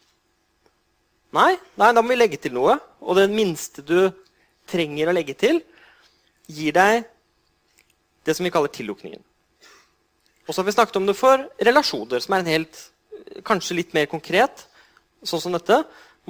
[1.37, 2.79] Nei, nei, da må vi legge til noe.
[3.05, 4.11] Og det minste du
[4.68, 5.62] trenger å legge til,
[6.51, 7.07] gir deg
[8.27, 9.22] det som vi kaller tillukningen.
[10.46, 12.82] Og så har vi snakket om det for relasjoner, som er en helt,
[13.46, 14.66] kanskje litt mer konkret,
[15.26, 15.80] sånn som dette,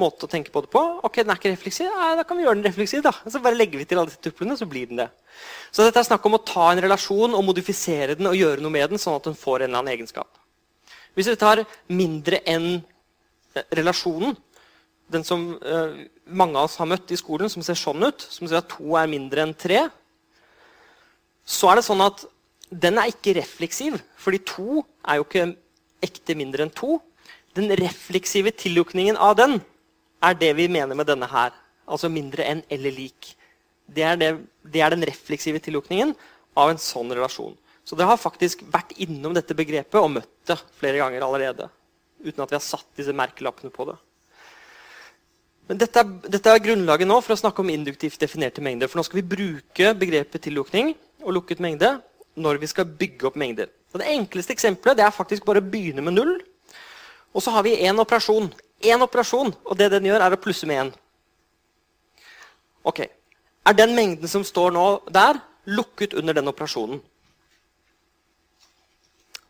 [0.00, 0.82] måte å tenke på det på.
[1.08, 1.88] Ok, den er ikke refleksiv.
[1.92, 3.02] Nei, da kan vi gjøre den refleksiv.
[3.04, 3.12] da.
[3.24, 5.08] Så bare legger vi til alle disse tuplene, så blir den det.
[5.72, 8.72] Så dette er snakk om å ta en relasjon og modifisere den og gjøre noe
[8.72, 10.28] med den, sånn at den får en eller annen egenskap.
[11.16, 14.36] Hvis vi tar mindre enn eh, relasjonen,
[15.12, 18.48] den som uh, mange av oss har møtt i skolen, som ser sånn ut, som
[18.48, 19.84] sier at to er mindre enn tre,
[21.46, 22.24] så er det sånn at
[22.70, 25.46] den er ikke refleksiv, fordi to er jo ikke
[26.04, 26.98] ekte mindre enn to.
[27.56, 29.60] Den refleksive tillukningen av den
[30.24, 31.54] er det vi mener med denne her.
[31.86, 33.34] Altså mindre enn eller lik.
[33.86, 34.32] Det er, det,
[34.66, 36.16] det er den refleksive tillukningen
[36.58, 37.54] av en sånn relasjon.
[37.86, 41.68] Så dere har faktisk vært innom dette begrepet og møtt det flere ganger allerede.
[42.24, 43.94] Uten at vi har satt disse merkelappene på det.
[45.70, 48.90] Men dette er, dette er, grunnlaget nå for å snakke om induktivt definerte mengder.
[48.90, 51.96] For nå skal vi bruke begrepet tillukning og lukket mengde
[52.36, 53.70] når vi skal bygge opp mengder.
[53.92, 56.36] Og det enkleste eksempelet det er faktisk bare å begynne med null.
[57.32, 58.50] Og så har vi én operasjon.
[58.84, 60.94] Én operasjon, og det den gjør, er å plusse med én.
[62.86, 63.02] Ok.
[63.66, 67.00] Er den mengden som står nå der, lukket under den operasjonen?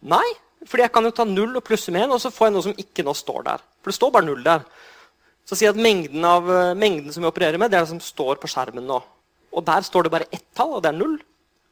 [0.07, 0.27] Nei,
[0.67, 2.67] fordi jeg kan jo ta null og plusse med én, og så får jeg noe
[2.69, 3.65] som ikke nå står der.
[3.83, 4.65] For det står bare null der.
[5.47, 8.03] Så si at mengden, av, eh, mengden som vi opererer med, det er det som
[8.03, 8.99] står på skjermen nå.
[9.53, 11.19] Og der står det bare ett tall, og det er null.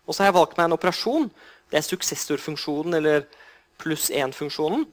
[0.06, 1.30] Og så har jeg valgt meg en operasjon.
[1.70, 3.24] Det er suksessorfunksjonen, eller
[3.80, 4.84] pluss én-funksjonen.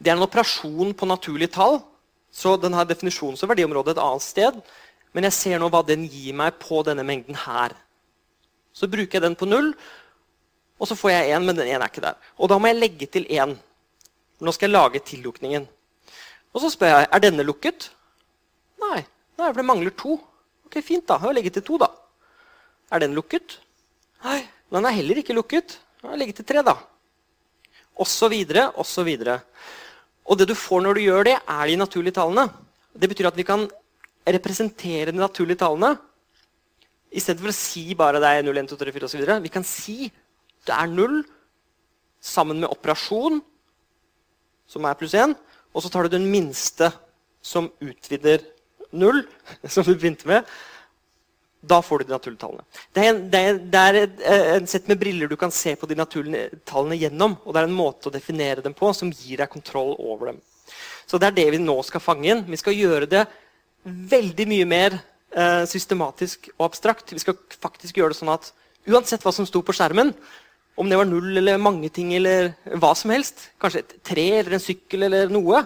[0.00, 1.80] Det er en operasjon på naturlige tall,
[2.32, 4.60] så den har definisjons- og verdiområdet et annet sted.
[5.12, 7.74] Men jeg ser nå hva den gir meg på denne mengden her.
[8.72, 9.74] Så bruker jeg den på null,
[10.80, 12.16] og så får jeg én, men den én er ikke der.
[12.38, 13.56] Og da må jeg legge til én.
[14.40, 15.66] Nå skal jeg lage tillukningen.
[16.54, 17.90] Og så spør jeg er denne lukket.
[18.80, 19.02] Nei,
[19.36, 20.16] nei for det mangler to.
[20.64, 21.18] Ok, Fint, da.
[21.20, 21.90] Jeg legger til to, da.
[22.90, 23.58] Er den lukket?
[24.24, 24.40] Nei,
[24.72, 25.78] den er heller ikke lukket.
[26.00, 26.76] Den har ligget til tre, da.
[28.00, 29.40] Og så videre, og så videre.
[30.24, 32.46] Og det du får når du gjør det, er de naturlige tallene.
[32.92, 33.66] Det betyr at vi kan
[34.28, 35.96] representere de naturlige tallene
[37.10, 39.22] istedenfor å si bare det er 0, 1, 2, 3, 4 osv.
[39.42, 40.10] Vi kan si
[40.68, 41.22] det er 0
[42.20, 43.40] sammen med operasjon,
[44.70, 45.34] som er pluss 1,
[45.74, 46.90] og så tar du den minste
[47.42, 48.44] som utvider
[48.92, 49.24] 0,
[49.72, 50.46] som du begynte med.
[51.60, 52.64] Da får du de naturlige tallene.
[52.96, 54.22] Det er, en, det er, det er et,
[54.56, 57.36] en sett med briller du kan se på de naturlige tallene gjennom.
[57.44, 60.40] Og det er en måte å definere dem på som gir deg kontroll over dem.
[61.10, 62.44] Så det er det vi nå skal fange inn.
[62.48, 63.26] Vi skal gjøre det
[63.84, 67.12] veldig mye mer eh, systematisk og abstrakt.
[67.12, 68.52] Vi skal faktisk gjøre det sånn at
[68.88, 70.14] uansett hva som sto på skjermen,
[70.80, 73.50] om det var null eller mange ting eller hva som helst.
[73.60, 75.60] Kanskje et tre eller en sykkel eller noe.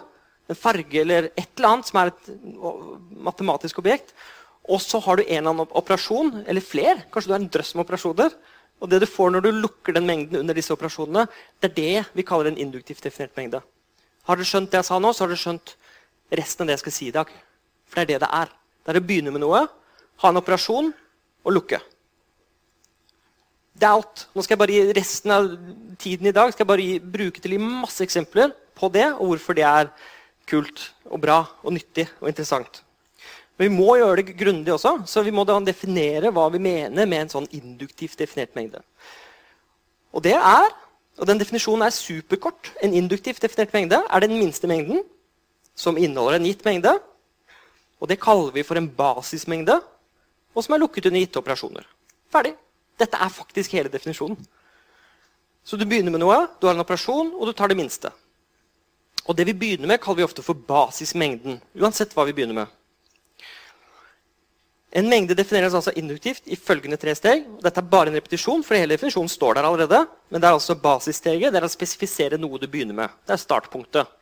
[0.50, 2.33] En farge eller et eller annet som er et
[3.28, 4.11] matematisk objekt.
[4.64, 7.05] Og så har du en eller annen operasjon, eller flere.
[7.12, 8.37] Kanskje du har en drøss med operasjoner.
[8.83, 11.27] Og det du får når du lukker den mengden under disse operasjonene,
[11.61, 13.61] det er det vi kaller en induktivt definert mengde.
[14.24, 15.74] Har dere skjønt det jeg sa nå, så har dere skjønt
[16.40, 17.33] resten av det jeg skal si i dag.
[17.88, 18.55] For det er det det er.
[18.85, 19.64] Det er å begynne med noe,
[20.22, 20.90] ha en operasjon
[21.44, 21.81] og lukke.
[23.74, 24.27] Det er alt.
[24.33, 25.48] Nå skal jeg bare gi Resten av
[25.98, 29.09] tiden i dag skal jeg bare gi, bruke til å gi masse eksempler på det,
[29.16, 29.90] og hvorfor det er
[30.48, 32.83] kult og bra og nyttig og interessant.
[33.55, 37.07] Men vi må gjøre det grundig også, så vi må da definere hva vi mener
[37.07, 38.83] med en sånn induktivt definert mengde.
[40.14, 40.71] Og det er,
[41.19, 42.73] og den definisjonen er superkort.
[42.83, 45.05] En induktivt definert mengde er den minste mengden
[45.79, 46.97] som inneholder en gitt mengde.
[48.03, 49.79] Og det kaller vi for en basismengde,
[50.55, 51.87] og som er lukket under gitte operasjoner.
[52.35, 52.55] Ferdig.
[52.99, 54.38] Dette er faktisk hele definisjonen.
[55.64, 58.11] Så du begynner med noe, du har en operasjon, og du tar det minste.
[59.25, 61.57] Og det vi begynner med, kaller vi ofte for basismengden.
[61.81, 62.75] Uansett hva vi begynner med.
[64.94, 67.42] En mengde defineres altså induktivt i følgende tre steg.
[67.64, 70.04] Dette er bare en repetisjon, for hele definisjonen står der allerede.
[70.30, 71.50] Men det er altså basissteget.
[71.50, 73.16] Det er å spesifisere noe du begynner med.
[73.26, 74.12] Det er startpunktet.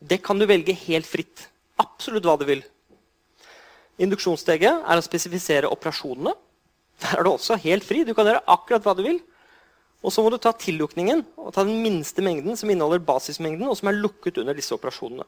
[0.00, 1.44] Det kan du velge helt fritt.
[1.82, 2.64] Absolutt hva du vil.
[4.00, 6.32] Induksjonssteget er å spesifisere operasjonene.
[7.02, 8.00] Der er du også helt fri.
[8.06, 9.20] Du kan gjøre akkurat hva du vil.
[10.00, 13.76] Og så må du ta tillukningen og ta den minste mengden som inneholder basismengden, og
[13.76, 15.26] som er lukket under disse operasjonene.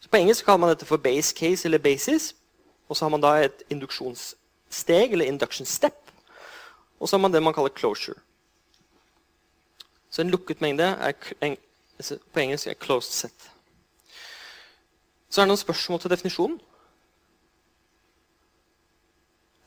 [0.00, 2.32] Så På engelsk kaller man dette for base case eller basis.
[2.90, 6.10] Og så har man da et induksjonssteg, eller induction step.
[6.98, 8.18] Og så har man det man kaller closure.
[10.10, 13.46] Så en lukket mengde er altså, på engelsk er closed set.
[15.30, 16.58] Så er det noen spørsmål til definisjonen.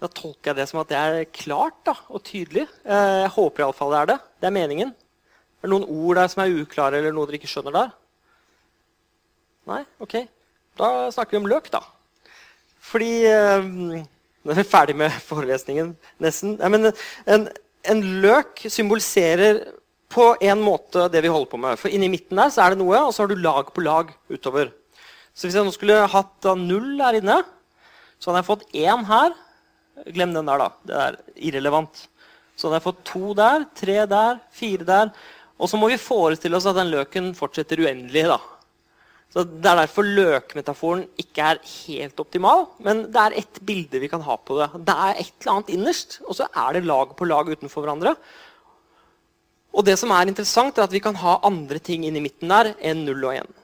[0.03, 2.67] Da tolker jeg det som at det er klart da, og tydelig.
[2.83, 4.19] Eh, jeg håper iallfall det er det.
[4.41, 4.91] Det er meningen.
[4.91, 7.93] Er det noen ord der som er uklare, eller noe dere ikke skjønner der?
[9.71, 9.79] Nei?
[10.03, 10.17] Ok.
[10.75, 11.86] Da snakker vi om løk, da.
[12.84, 13.69] Fordi eh,
[14.43, 16.58] Nå er vi ferdig med forelesningen, nesten.
[16.60, 16.89] Ja, men
[17.32, 17.46] en,
[17.88, 19.62] en løk symboliserer
[20.13, 21.80] på en måte det vi holder på med.
[21.80, 24.12] For inni midten der så er det noe, og så har du lag på lag
[24.28, 24.74] utover.
[25.34, 27.39] Så hvis jeg nå skulle hatt null der inne,
[28.19, 29.34] så hadde jeg fått én her.
[30.13, 30.69] Glem den der, da.
[30.84, 31.17] Det er
[31.50, 32.04] irrelevant.
[32.56, 35.13] Så hadde jeg fått to der, tre der, fire der.
[35.58, 38.28] Og så må vi forestille oss at den løken fortsetter uendelig.
[38.30, 38.39] da.
[39.34, 42.67] Så Det er derfor løkmetaforen ikke er helt optimal.
[42.86, 44.69] Men det er ett bilde vi kan ha på det.
[44.86, 48.13] Det er et eller annet innerst, og så er det lag på lag utenfor hverandre.
[49.74, 52.76] Og det som er interessant, er at vi kan ha andre ting inni midten der
[52.78, 53.60] enn 0 og 1.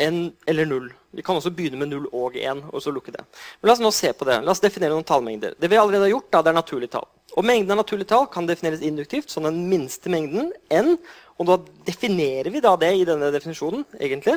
[0.00, 0.88] En, eller 0.
[1.12, 2.64] Vi kan også begynne med 0 og 1.
[2.72, 3.20] og så lukke det.
[3.60, 4.38] Men La oss nå se på det.
[4.40, 5.58] La oss definere noen tallmengder.
[5.60, 7.10] Det vi allerede har gjort, da, det er naturlige tall.
[7.38, 10.96] Og Mengden av naturlige tall kan defineres induktivt som den minste mengden n.
[11.38, 14.36] Og da definerer vi da det i denne definisjonen, egentlig,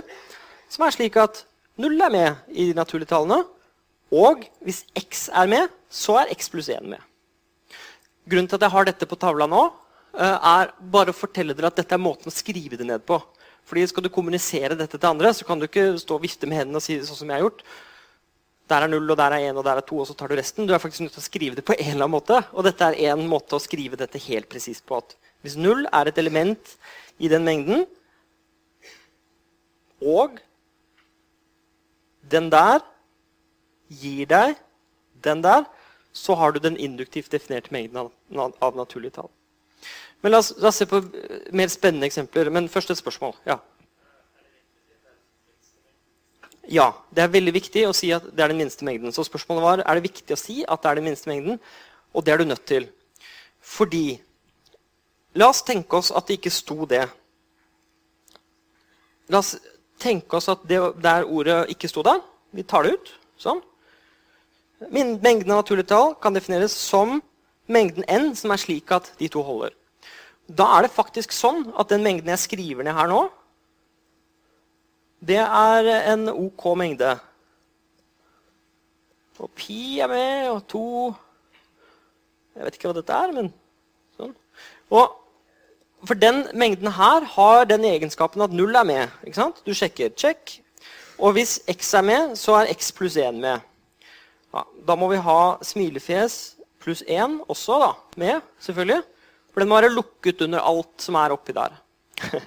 [0.71, 1.43] som er slik at
[1.81, 3.41] 0 er med i de naturlige tallene.
[4.13, 7.01] Og hvis x er med, så er x pluss 1 med.
[8.29, 9.63] Grunnen til at jeg har dette på tavla nå,
[10.13, 13.19] eh, er bare å fortelle dere at dette er måten å skrive det ned på.
[13.65, 16.57] Fordi Skal du kommunisere dette til andre, så kan du ikke stå og vifte med
[16.57, 17.63] hendene og si det sånn som jeg har gjort.
[18.71, 20.37] Der er null, og der er én, og der er to, og så tar du
[20.39, 20.67] resten.
[20.67, 22.39] Du er faktisk nødt til å skrive det på en eller annen måte.
[22.53, 25.01] Og dette er en måte å skrive dette helt presist på.
[25.03, 26.75] at Hvis null er et element
[27.19, 27.85] i den mengden,
[30.03, 30.39] og
[32.31, 32.81] den der
[33.87, 34.55] gir deg
[35.23, 35.67] den der,
[36.13, 39.29] så har du den induktivt definerte mengden av, av naturlige tall.
[40.23, 41.01] Men la oss, la oss, se på
[41.51, 42.51] mer spennende eksempler.
[42.53, 43.33] Men først et spørsmål.
[43.47, 43.57] Ja.
[46.67, 46.91] Ja.
[47.13, 49.13] Det er veldig viktig å si at det er den minste mengden.
[49.15, 51.59] Så spørsmålet var er det viktig å si at det er den minste mengden.
[52.13, 52.87] Og det er du nødt til.
[53.63, 54.21] Fordi
[55.33, 57.03] La oss tenke oss at det ikke sto det.
[59.33, 59.55] La oss
[60.01, 62.21] tenke oss at det der ordet ikke sto der.
[62.53, 63.13] Vi tar det ut.
[63.41, 63.61] Sånn.
[64.93, 67.17] Mengden av naturlige tall kan defineres som
[67.71, 69.73] mengden n, som er slik at de to holder.
[70.45, 73.23] Da er det faktisk sånn at den mengden jeg skriver ned her nå,
[75.23, 77.13] det er en OK mengde.
[79.39, 80.85] Og pi er med, og to
[82.53, 83.47] Jeg vet ikke hva dette er, men
[84.13, 84.33] sånn.
[84.93, 85.15] Og
[86.05, 89.15] for den mengden her har den egenskapen at null er med.
[89.23, 89.63] ikke sant?
[89.65, 90.11] Du sjekker.
[90.13, 90.59] Check.
[91.17, 93.63] Og hvis x er med, så er x pluss 1 med.
[94.53, 99.01] Ja, da må vi ha smilefjes pluss 1 også da, med, selvfølgelig.
[99.53, 101.79] For den må være lukket under alt som er oppi der.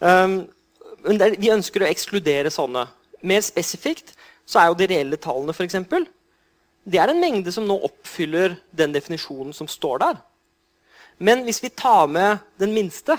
[0.00, 0.40] um,
[1.04, 2.86] men det, vi ønsker å ekskludere sånne.
[3.26, 4.14] Mer spesifikt
[4.46, 6.06] så er jo de reelle tallene eksempel,
[6.86, 10.18] det er en mengde som nå oppfyller den definisjonen som står der.
[11.18, 13.16] Men hvis vi tar med den minste,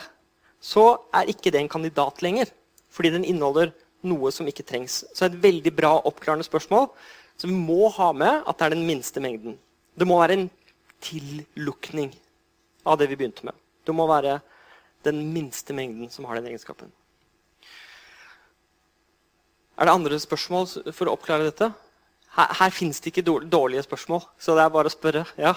[0.64, 2.48] så er ikke det en kandidat lenger.
[2.90, 3.74] Fordi den inneholder
[4.08, 5.02] noe som ikke trengs.
[5.12, 6.88] Så et veldig bra oppklarende spørsmål
[7.38, 9.58] så vi må ha med at det er den minste mengden.
[9.94, 10.48] Det må være en
[11.04, 12.10] tillukning
[12.88, 13.54] av det vi begynte med.
[13.86, 14.40] Det må være
[15.06, 16.90] den minste mengden som har den egenskapen.
[19.78, 21.70] Er det andre spørsmål for å oppklare dette?
[22.38, 25.24] Her, her fins det ikke dårlige spørsmål, så det er bare å spørre.
[25.38, 25.54] Ja?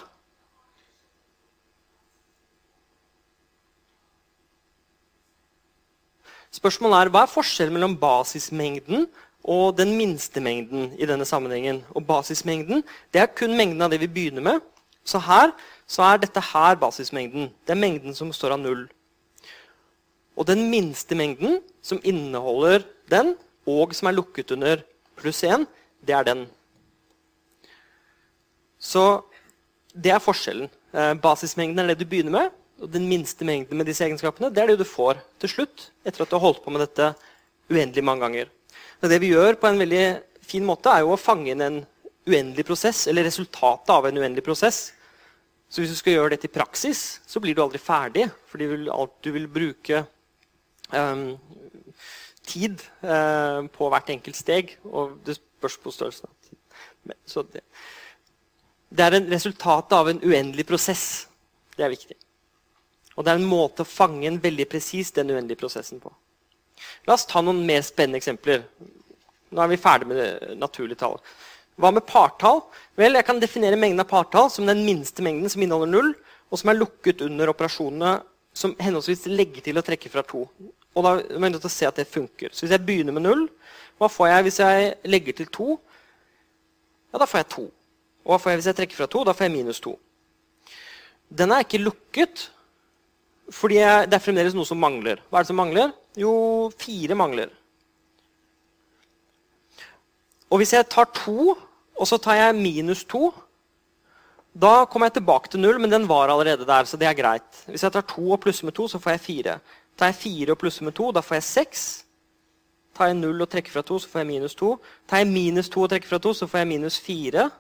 [6.51, 9.07] Spørsmålet er hva er forskjellen mellom basismengden
[9.49, 11.85] og den minste mengden i denne sammenhengen.
[11.95, 12.83] Og basismengden
[13.15, 14.65] det er kun mengden av det vi begynner med.
[15.07, 15.55] Så her
[15.89, 17.49] så er dette her basismengden.
[17.65, 18.85] Det er mengden som står av null.
[20.37, 23.35] Og den minste mengden, som inneholder den,
[23.71, 24.83] og som er lukket under
[25.21, 25.67] pluss 1,
[26.07, 26.47] det er den.
[28.81, 29.05] Så
[29.95, 30.71] det er forskjellen.
[30.97, 32.57] Eh, basismengden er det du begynner med.
[32.81, 36.25] Og den minste mengden med disse egenskapene det er det du får til slutt etter
[36.25, 37.11] at du har holdt på med dette
[37.69, 38.49] uendelig mange ganger.
[39.01, 40.05] Men det vi gjør på en veldig
[40.51, 41.83] fin måte, er jo å fange inn en
[42.29, 44.91] uendelig prosess, eller resultatet av en uendelig prosess.
[45.71, 48.27] Så hvis du skal gjøre dette i praksis, så blir du aldri ferdig.
[48.59, 48.89] Vil,
[49.23, 50.03] du vil bruke
[50.91, 51.37] um,
[52.51, 54.75] tid uh, på hvert enkelt steg.
[54.91, 57.19] Og det spørs på størrelsen av tid.
[57.29, 57.63] Så det,
[58.91, 61.05] det er en resultat av en uendelig prosess.
[61.77, 62.19] Det er viktig.
[63.17, 66.13] Og det er en måte å fange en veldig presis den uendelige prosessen på.
[67.07, 68.65] La oss ta noen mer spennende eksempler.
[69.51, 71.19] Nå er vi ferdig med naturlige tall.
[71.81, 72.63] Hva med partall?
[72.99, 76.13] Vel, Jeg kan definere mengden av partall som den minste mengden som inneholder null,
[76.51, 78.19] og som er lukket under operasjonene
[78.53, 80.45] som henholdsvis legger til og trekker fra to.
[80.95, 82.53] Og da nødt til å se at det funker.
[82.53, 83.45] Så hvis jeg begynner med null,
[84.01, 85.75] hva får jeg hvis jeg legger til to?
[87.13, 87.67] Ja, da får jeg to.
[88.25, 89.25] Og hva får jeg hvis jeg trekker fra to?
[89.27, 89.95] Da får jeg minus to.
[91.31, 92.49] Den er ikke lukket,
[93.55, 95.23] fordi det er fremdeles noe som mangler.
[95.31, 95.93] Hva er det som mangler?
[96.19, 96.33] Jo,
[96.79, 97.53] fire mangler.
[100.51, 101.55] Og hvis jeg tar to,
[101.95, 103.31] og så tar jeg minus to,
[104.51, 106.85] da kommer jeg tilbake til null, men den var allerede der.
[106.85, 107.63] så det er greit.
[107.67, 109.59] Hvis jeg tar to og plusser med to, så får jeg fire.
[110.01, 111.89] Tar jeg fire og plusser med to, da får jeg seks.
[112.97, 114.71] Tar jeg null og trekker fra to, så får jeg minus to.
[115.09, 117.51] Tar jeg minus to og trekker fra to, så får jeg minus fire.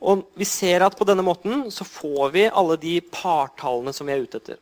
[0.00, 4.16] Og vi ser at på denne måten så får vi alle de partallene som vi
[4.16, 4.58] er ute etter.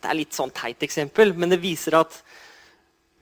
[0.00, 2.18] Det er litt sånn teit eksempel, men det viser at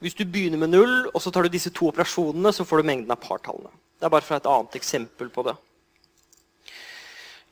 [0.00, 2.88] hvis du begynner med null, og så tar du disse to operasjonene, så får du
[2.88, 3.72] mengden av partallene.
[3.98, 5.56] Det er bare fra et annet eksempel på det.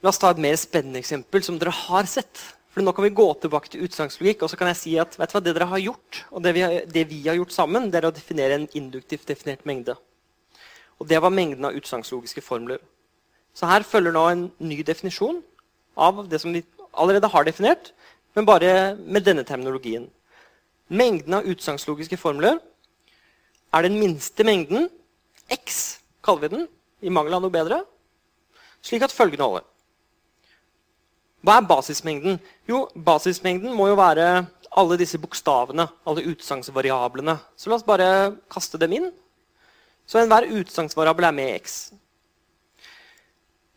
[0.05, 2.39] La oss ta et mer spennende eksempel som dere har sett.
[2.77, 5.31] For Nå kan vi gå tilbake til utsagnslogikk og så kan jeg si at vet
[5.33, 7.87] du hva, det dere har gjort, og det vi, har, det vi har gjort sammen,
[7.89, 9.95] det er å definere en induktivt definert mengde.
[11.01, 12.83] Og det var mengden av utsagnslogiske formler.
[13.57, 15.39] Så her følger nå en ny definisjon
[15.97, 16.61] av det som vi
[16.93, 17.95] allerede har definert,
[18.37, 20.11] men bare med denne terminologien.
[20.93, 22.61] Mengden av utsagnslogiske formler
[23.73, 24.91] er den minste mengden,
[25.49, 26.69] x kaller vi den,
[27.01, 27.81] i mangel av noe bedre,
[28.85, 29.67] slik at følgende holder.
[31.47, 32.41] Hva er basismengden?
[32.67, 37.37] Jo, basismengden må jo være alle disse bokstavene, alle utsagnsvariablene.
[37.55, 38.09] Så la oss bare
[38.51, 39.13] kaste dem inn.
[40.11, 41.77] Så enhver utsagnsvariabel er med i x.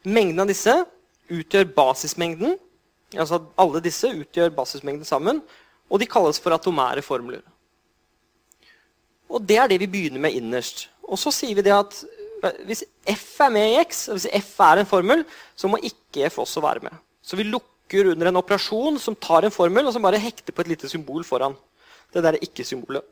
[0.07, 0.73] Mengden av disse
[1.29, 2.57] utgjør basismengden.
[3.13, 5.43] Altså alle disse utgjør basismengden sammen.
[5.93, 7.43] Og de kalles for atomære formler.
[9.29, 10.87] Og det er det vi begynner med innerst.
[11.05, 12.01] Og så sier vi det at
[12.65, 12.81] hvis
[13.13, 15.21] F er med i X, og hvis F er en formel,
[15.53, 16.97] så må ikke F også være med.
[17.29, 20.63] Så vi lukker under en operasjon som tar en formel og som bare hekter på
[20.63, 21.53] et lite symbol foran.
[22.09, 23.05] Det der er ikke-symbolet.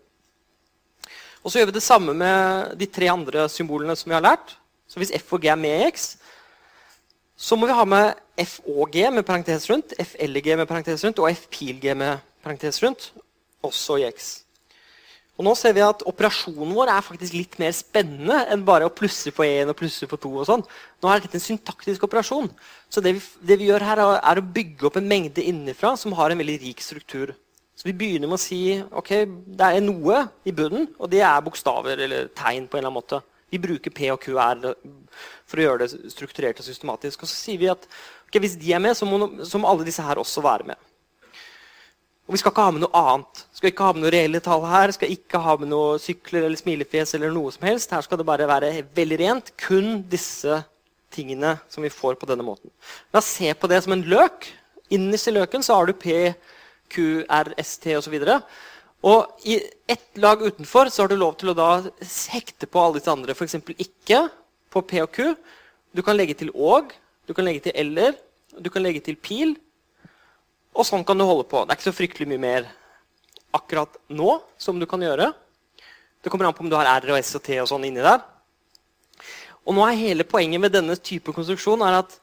[1.43, 4.55] Og så gjør vi det samme med de tre andre symbolene som vi har lært.
[4.89, 6.15] Så hvis F og G er med i X,
[7.37, 10.65] så må vi ha med F og G med parentes rundt, F eller G med
[10.65, 13.11] parentes rundt og F pil G med parentes rundt,
[13.61, 14.46] også i X.
[15.37, 18.93] Og nå ser vi at Operasjonen vår er faktisk litt mer spennende enn bare å
[18.93, 20.31] plusse på 1 og plusse på 2.
[20.41, 20.63] og sånn.
[21.03, 22.49] Nå er dette en syntaktisk operasjon.
[22.89, 26.15] Så det vi, det vi gjør her, er å bygge opp en mengde innenfra som
[26.17, 27.35] har en veldig rik struktur.
[27.77, 29.11] Så vi begynner med å si ok,
[29.59, 32.65] det er noe i bunnen, og det er bokstaver eller tegn.
[32.65, 33.21] på en eller annen måte.
[33.53, 34.73] Vi bruker P og QR
[35.45, 37.21] for å gjøre det strukturert og systematisk.
[37.21, 37.85] Og så sier vi at
[38.25, 40.86] okay, hvis de er med, så må, så må alle disse her også være med.
[42.27, 43.43] Og vi skal ikke ha med noe annet.
[43.47, 44.91] Vi Skal ikke ha med noe reelle tall her.
[44.91, 47.93] Vi Skal ikke ha med noe sykler eller smilefjes eller noe som helst.
[47.95, 49.51] Her skal det bare være veldig rent.
[49.55, 50.59] Kun disse
[51.15, 52.67] tingene som vi får på denne måten.
[53.15, 54.49] La oss se på det som en løk.
[54.91, 56.33] Innerst i løken så har du P,
[56.91, 58.17] Q, R, S, T osv.
[59.07, 61.69] Og i ett lag utenfor så har du lov til å da
[62.33, 63.35] hekte på alle disse andre.
[63.35, 63.55] F.eks.
[63.77, 64.25] ikke
[64.73, 65.31] på P og Q.
[65.95, 66.91] Du kan legge til og,
[67.27, 68.19] du kan legge til eller,
[68.59, 69.55] du kan legge til pil.
[70.77, 71.63] Og sånn kan du holde på.
[71.65, 72.67] Det er ikke så fryktelig mye mer
[73.57, 75.31] akkurat nå som du kan gjøre.
[76.21, 78.03] Det kommer an på om du har R og S og T og sånn inni
[78.05, 78.21] der.
[79.67, 82.13] Og nå er hele Poenget med denne type konstruksjon er at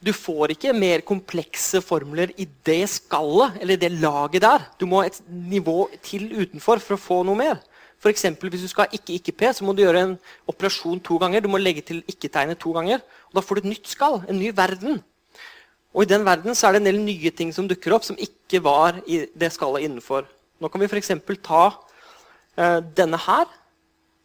[0.00, 4.64] du får ikke mer komplekse formler i det skallet eller det laget der.
[4.78, 7.60] Du må et nivå til utenfor for å få noe mer.
[7.98, 10.16] For eksempel, hvis du skal ha ikke-ikke-P, så må du gjøre en
[10.50, 11.42] operasjon to ganger.
[11.42, 13.02] Du må legge til ikke-tegnet to ganger.
[13.30, 15.00] og Da får du et nytt skall, en ny verden.
[15.96, 18.18] Og i den verden så er det en del nye ting som dukker opp, som
[18.20, 20.26] ikke var i det skallet innenfor.
[20.60, 21.12] Nå kan vi f.eks.
[21.44, 21.62] ta
[22.58, 23.46] eh, denne her,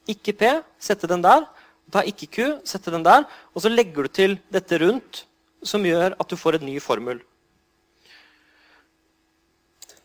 [0.09, 0.49] ikke P,
[0.81, 1.45] sette den der.
[1.93, 2.37] Ta ikke Q,
[2.67, 3.27] sette den der.
[3.53, 5.23] Og så legger du til dette rundt,
[5.63, 7.21] som gjør at du får en ny formel.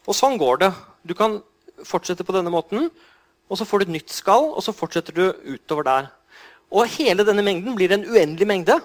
[0.09, 0.71] Og sånn går det.
[1.05, 1.41] Du kan
[1.87, 2.89] fortsette på denne måten,
[3.49, 6.09] og så får du et nytt skall, og så fortsetter du utover der.
[6.69, 8.79] Og hele denne mengden blir en uendelig mengde.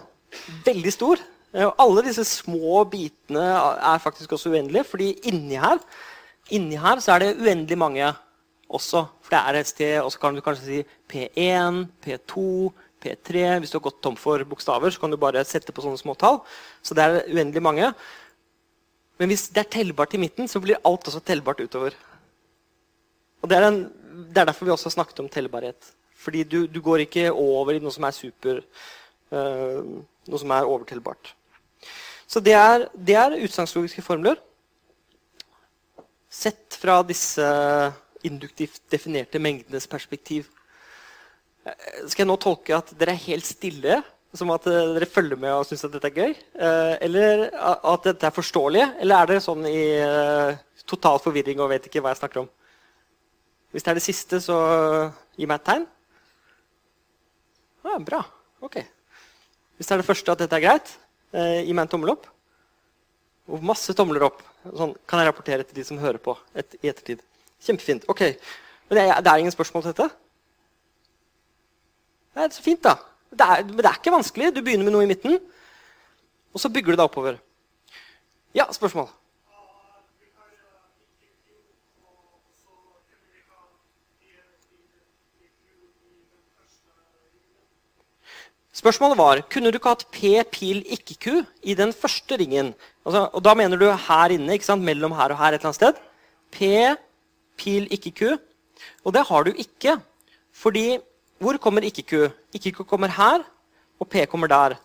[0.66, 1.22] Veldig stor.
[1.54, 5.82] Eh, alle disse små bitene er faktisk også uendelige, fordi inni her,
[6.50, 8.08] inni her så er det uendelig mange
[8.74, 9.06] også.
[9.22, 10.80] For det er sted, og så kan du kanskje si
[11.12, 12.46] P1, P2,
[13.04, 13.44] P3.
[13.60, 16.16] Hvis du har gått tom for bokstaver, så kan du bare sette på sånne små
[16.18, 16.42] tall.
[16.82, 17.92] Så det er uendelig mange.
[19.22, 21.94] Men hvis det er tellbart i midten, så blir alt også tellbart utover.
[23.44, 23.84] Og det er, en,
[24.32, 25.94] det er derfor vi også har snakket om tellbarhet.
[26.24, 28.62] Fordi du, du, går ikke over i noe som er super,
[29.36, 31.34] uh, noe som er overtellbart.
[32.34, 34.40] Så det er, det er utsagnslogiske formler.
[36.34, 37.46] Sett fra disse
[38.26, 40.48] induktivt definerte mengdenes perspektiv.
[41.68, 44.00] Eh, skal jeg nå tolke at dere er helt stille?
[44.34, 46.34] Som at eh, dere følger med og syns at dette er gøy?
[46.58, 48.88] Eh, eller at dette er forståelig?
[49.04, 49.84] Eller er dere sånn i
[50.90, 52.50] total forvirring og vet ikke hva jeg snakker om?
[53.74, 54.58] Hvis det er det siste, så
[55.38, 55.86] gi meg et tegn.
[57.86, 58.26] Ja, bra.
[58.64, 58.82] Ok.
[59.78, 60.98] Hvis det er det første, at dette er greit,
[61.34, 62.28] gi meg en tommel opp.
[63.52, 64.44] Og masse tomler opp.
[64.64, 67.24] Sånn kan jeg rapportere til de som hører på et, ettertid.
[67.64, 68.06] Kjempefint.
[68.12, 68.22] Ok.
[68.90, 70.10] Men det det er ingen spørsmål til dette?
[72.34, 72.96] Det er så fint, da.
[73.34, 74.54] Det er, men det er ikke vanskelig.
[74.56, 75.38] Du begynner med noe i midten,
[76.54, 77.38] og så bygger du deg oppover.
[78.58, 79.10] Ja, spørsmål?
[88.74, 92.74] Spørsmålet var kunne du ikke hatt P, pil, ikke-Q i den første ringen.
[93.06, 94.82] Altså, og Da mener du her inne, ikke sant?
[94.82, 95.94] mellom her og her et eller annet sted.
[96.52, 96.62] P,
[97.58, 98.38] pil, ikke-Q.
[99.06, 100.00] Og det har du ikke.
[100.52, 100.98] Fordi
[101.38, 102.32] hvor kommer ikke-Q?
[102.54, 103.44] Ikke-Q kommer her,
[104.00, 104.76] og P kommer der.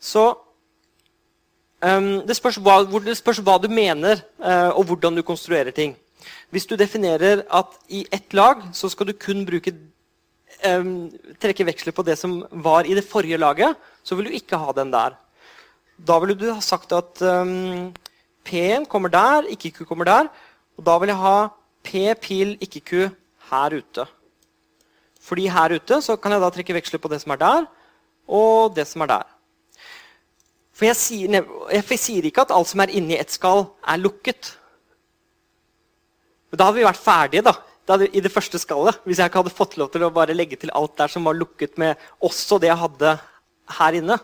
[0.00, 0.34] Så
[1.82, 5.96] um, det, spørs hva, det, spørs hva, du mener, uh, og hvordan du konstruerer ting.
[6.50, 9.74] Hvis du definerer at i ett lag så skal du kun bruke
[11.42, 14.72] trekke veksler på det som var i det forrige laget, så vil du ikke ha
[14.76, 15.16] den der.
[15.98, 17.22] Da ville du ha sagt at
[18.44, 20.28] P-en kommer der, ikke Q kommer der.
[20.76, 21.36] Og da vil jeg ha
[21.84, 22.92] P, pil, ikke Q
[23.50, 24.06] her ute.
[25.24, 27.68] Fordi her ute så kan jeg da trekke veksler på det som er der,
[28.28, 29.30] og det som er der.
[30.74, 34.56] For jeg sier, jeg sier ikke at alt som er inni et skall, er lukket.
[36.50, 37.54] Men da hadde vi vært ferdige da,
[37.92, 39.00] hadde, i det første skallet.
[39.04, 41.36] Hvis jeg ikke hadde fått lov til å bare legge til alt der som var
[41.36, 43.16] lukket med også det jeg hadde
[43.78, 44.18] her inne.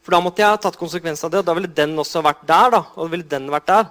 [0.00, 2.44] For da måtte jeg ha tatt konsekvensen av det, og da ville den også vært
[2.48, 2.70] der.
[2.76, 3.88] da, og da ville den vært der.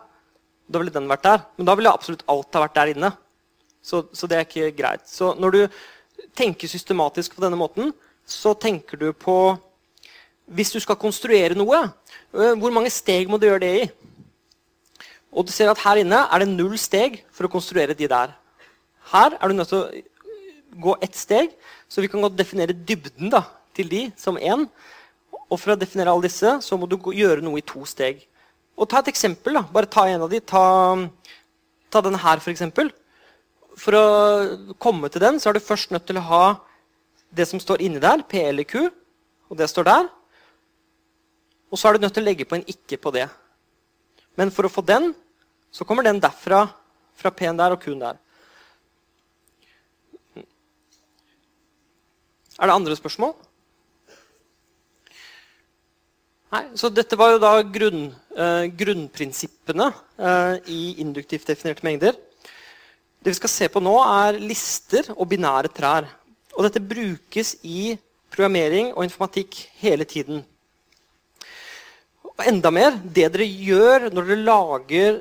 [0.69, 1.43] Da ville den vært der.
[1.57, 3.11] Men da ville absolutt alt ha vært der inne.
[3.81, 5.05] Så, så, det er ikke greit.
[5.07, 5.61] Så når du
[6.37, 7.93] tenker systematisk på denne måten,
[8.27, 9.57] så tenker du på
[10.49, 11.77] Hvis du skal konstruere noe,
[12.33, 13.83] øh, hvor mange steg må du gjøre det i?
[15.31, 18.33] Og du ser at Her inne er det null steg for å konstruere de der.
[19.11, 21.53] Her er du nødt til å gå ett steg,
[21.89, 23.43] så vi kan godt definere dybden da,
[23.75, 24.67] til de som én.
[25.49, 28.25] Og for å definere alle disse så må du gjøre noe i to steg.
[28.77, 29.53] Og Ta et eksempel.
[29.53, 29.61] da.
[29.61, 30.39] Bare ta en av de.
[30.39, 30.95] Ta,
[31.91, 32.63] ta denne her, f.eks
[33.79, 34.05] for å
[34.81, 36.43] komme til den, så er du først nødt til å ha
[37.35, 38.89] det som står inni der, P eller Q,
[39.49, 40.09] og det står der.
[41.69, 43.27] Og så er du nødt til å legge på en ikke på det.
[44.39, 45.11] Men for å få den,
[45.71, 46.63] så kommer den derfra,
[47.19, 48.19] fra P-en der og Q-en der.
[52.59, 53.33] Er det andre spørsmål?
[56.49, 62.15] Nei, så Dette var jo da grunn, eh, grunnprinsippene eh, i induktivt definerte mengder.
[63.19, 66.07] Det vi skal se på nå, er lister og binære trær.
[66.55, 67.93] Og dette brukes i
[68.31, 70.41] programmering og informatikk hele tiden.
[72.39, 75.17] Og enda mer det dere gjør når dere lager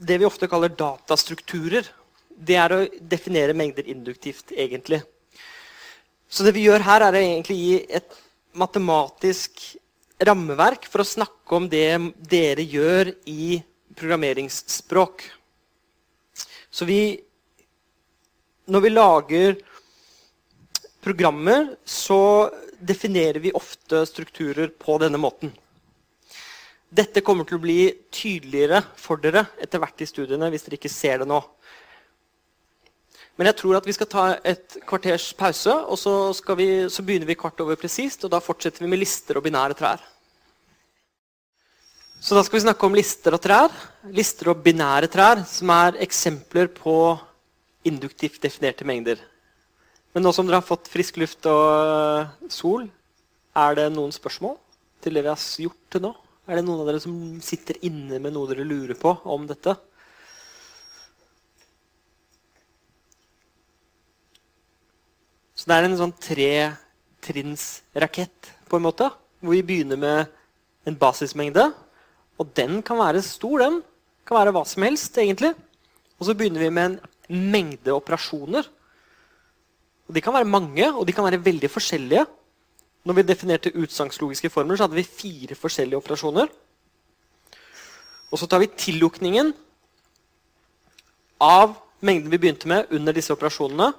[0.00, 1.84] det vi ofte kaller datastrukturer.
[2.32, 2.78] Det er å
[3.10, 5.02] definere mengder induktivt, egentlig.
[6.28, 8.16] Så det vi gjør her, er å egentlig gi et
[8.56, 9.60] matematisk
[10.24, 11.84] rammeverk for å snakke om det
[12.32, 13.60] dere gjør i
[13.98, 15.28] programmeringsspråk.
[16.70, 17.24] Så vi
[18.68, 19.54] Når vi lager
[21.00, 25.54] programmer, så definerer vi ofte strukturer på denne måten.
[26.88, 30.92] Dette kommer til å bli tydeligere for dere etter hvert i studiene hvis dere ikke
[30.92, 31.40] ser det nå.
[33.38, 36.14] Men jeg tror at vi skal ta et kvarters pause, og så,
[36.58, 38.24] vi, så begynner vi kvart over presist.
[38.26, 40.02] Og da fortsetter vi med lister og binære trær.
[42.18, 43.70] Så da skal vi snakke om lister og trær.
[44.10, 46.96] Lister og binære trær, som er eksempler på
[47.86, 49.22] induktivt definerte mengder.
[50.16, 52.88] Men nå som dere har fått frisk luft og eh, sol,
[53.54, 54.56] er det noen spørsmål
[55.04, 56.16] til det vi har gjort til nå?
[56.48, 57.12] Er det noen av dere som
[57.44, 59.76] sitter inne med noe dere lurer på om dette?
[65.52, 70.26] Så det er en sånn tretrinnsrakett, på en måte, hvor vi begynner med
[70.88, 71.72] en basismengde
[72.38, 73.80] og den kan være stor, den.
[74.26, 75.52] Kan være hva som helst, egentlig.
[76.18, 78.66] Og så begynner vi med en mengde operasjoner.
[80.08, 82.24] Og De kan være mange, og de kan være veldig forskjellige.
[83.08, 86.50] Når vi definerte utsagnslogiske formler, så hadde vi fire forskjellige operasjoner.
[88.28, 89.54] Og så tar vi tillukningen
[91.40, 93.94] av mengden vi begynte med under disse operasjonene.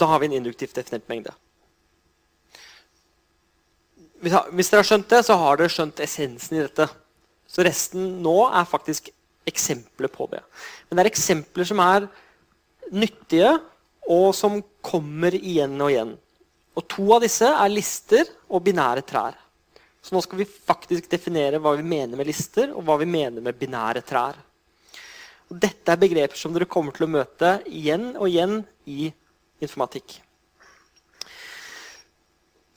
[0.00, 1.36] Da har vi en induktivt definert mengde.
[4.24, 6.88] Hvis dere har skjønt det, så har dere skjønt essensen i dette.
[7.44, 9.12] Så resten nå er faktisk
[9.44, 10.40] eksempler på det.
[10.88, 12.08] Men det er eksempler som er
[12.88, 13.52] nyttige
[14.08, 16.14] og som kommer igjen og igjen.
[16.74, 19.36] Og To av disse er lister og binære trær.
[20.04, 23.44] Så nå skal vi faktisk definere hva vi mener med lister og hva vi mener
[23.44, 24.36] med binære trær.
[25.48, 28.58] Og dette er begreper som dere kommer til å møte igjen og igjen
[28.90, 29.08] i
[29.64, 30.18] informatikk.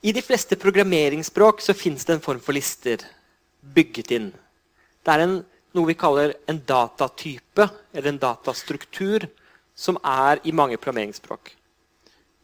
[0.08, 3.02] I de fleste programmeringsspråk så fins det en form for lister
[3.76, 4.30] bygget inn.
[5.04, 5.40] Det er en,
[5.76, 9.26] noe vi kaller en datatype eller en datastruktur
[9.76, 11.52] som er i mange programmeringsspråk.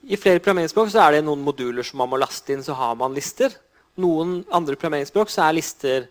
[0.04, 3.16] I flere programmeringsspråk er det noen moduler som man må laste inn, så har man
[3.16, 3.54] lister.
[4.04, 6.10] Noen andre programmeringsspråk så er lister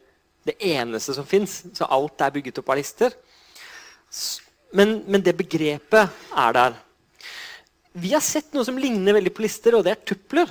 [0.48, 1.60] det eneste som fins.
[1.76, 3.12] Så alt er bygget opp av lister.
[4.72, 6.78] Men, men, det begrepet er der.
[7.92, 10.48] Vi har sett noe som ligner veldig på lister, og det er tupler.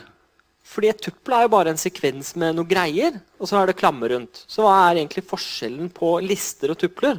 [0.71, 3.79] Fordi et tuppel er jo bare en sekvens med noen greier, og så er det
[3.81, 4.45] klammer rundt.
[4.47, 7.17] Så hva er egentlig forskjellen på lister og tupler?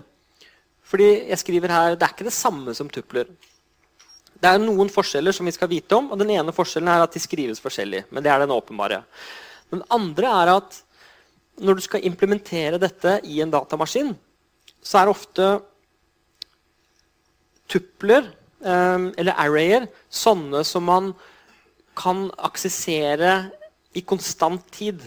[0.86, 3.26] Fordi jeg skriver her, Det er ikke det samme som tupler.
[4.43, 7.14] Det er noen forskjeller som vi skal vite om, og den ene forskjellen er at
[7.14, 8.09] de skrives forskjellig.
[8.11, 9.05] Men det er den åpenbare.
[9.70, 10.80] Den andre er at
[11.62, 14.11] når du skal implementere dette i en datamaskin,
[14.82, 15.49] så er det ofte
[17.70, 18.32] tupler,
[18.64, 21.12] eh, eller arrayer, sånne som man
[21.95, 23.53] kan aksessere
[23.95, 25.03] i konstant tid.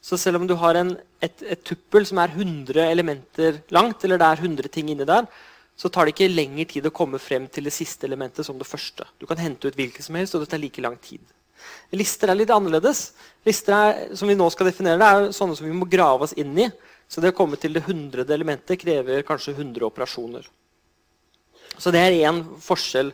[0.00, 4.20] Så selv om du har en, et, et, tuppel som er 100 elementer langt, eller
[4.20, 5.26] det er 100 ting inni der,
[5.76, 8.68] så tar det ikke lengre tid å komme frem til det siste elementet som det
[8.68, 9.04] første.
[9.20, 11.22] Du kan hente ut hvilket som helst, og det tar like lang tid.
[11.92, 13.10] Lister er litt annerledes.
[13.46, 16.36] Lister er, som vi nå skal definere, det er sånne som vi må grave oss
[16.38, 16.70] inn i.
[17.06, 20.48] Så det å komme til det hundrede elementet krever kanskje 100 operasjoner.
[21.76, 23.12] Så det er én forskjell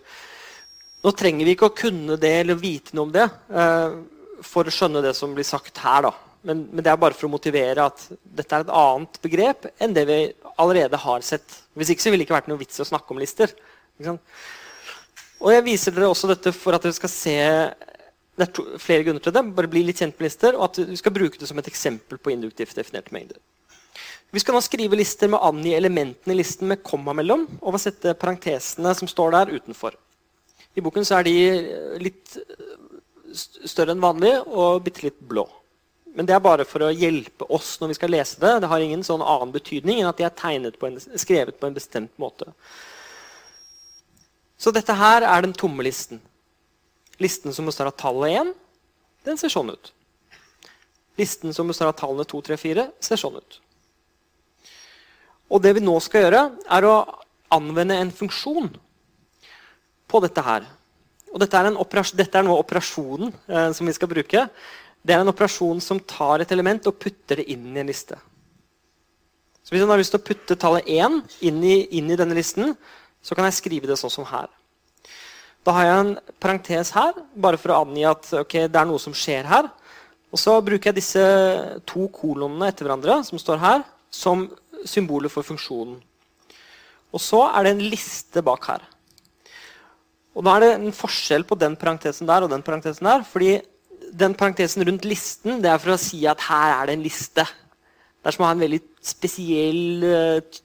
[1.02, 3.98] nå trenger vi ikke å kunne det eller vite noe om det uh,
[4.46, 6.06] for å skjønne det som blir sagt her.
[6.06, 6.12] da.
[6.43, 9.95] Men, men, det er bare for å motivere at dette er et annet begrep enn
[9.95, 10.18] det vi
[10.59, 11.61] allerede har sett.
[11.78, 13.55] Hvis ikke så ville det ikke vært noe vits å snakke om lister.
[15.43, 17.38] Og Jeg viser dere også dette for at dere skal se
[18.32, 19.43] det er to, flere grunner til det.
[19.55, 22.18] Bare bli litt kjent med lister, og at vi skal bruke det som et eksempel
[22.18, 23.38] på induktivt definerte mengder.
[24.32, 27.76] Vi skal nå skrive lister med å angi elementene i listen med komma mellom, og
[27.80, 29.99] sette parentesene som står der, utenfor.
[30.72, 31.34] I boken så er de
[32.01, 32.38] litt
[33.36, 35.45] større enn vanlig og bitte litt blå.
[36.12, 38.58] Men det er bare for å hjelpe oss når vi skal lese det.
[38.60, 41.76] Det har ingen sånn annen betydning enn at de er på en, skrevet på en
[41.76, 42.52] bestemt måte.
[44.60, 46.20] Så dette her er den tomme listen.
[47.22, 48.52] Listen som består av tallet 1,
[49.24, 49.92] den ser sånn ut.
[51.18, 53.58] Listen som består av tallene 2, 3, 4, ser sånn ut.
[55.52, 56.44] Og det vi nå skal gjøre,
[56.76, 56.94] er å
[57.52, 58.70] anvende en funksjon
[60.08, 60.68] på dette her.
[61.32, 61.72] Og dette er,
[62.16, 64.46] dette er nå operasjonen eh, som vi skal bruke.
[65.03, 68.18] Det er en operasjon som tar et element og putter det inn i en liste.
[69.62, 72.36] Så Hvis jeg har lyst til å putte tallet 1 inn i, inn i denne
[72.38, 72.76] listen,
[73.22, 74.50] så kan jeg skrive det sånn som her.
[75.62, 79.03] Da har jeg en parentes her, bare for å angi at okay, det er noe
[79.03, 79.68] som skjer her.
[80.34, 81.22] Og så bruker jeg disse
[81.86, 84.48] to kolonene etter hverandre som står her, som
[84.88, 86.00] symboler for funksjonen.
[87.12, 88.86] Og så er det en liste bak her.
[90.32, 93.22] Og da er det en forskjell på den parentesen der og den parentesen der.
[93.22, 93.61] fordi
[94.12, 97.44] den parentesen rundt listen det er for å si at her er det en liste.
[97.44, 100.58] Det er som å ha en veldig spesiell uh,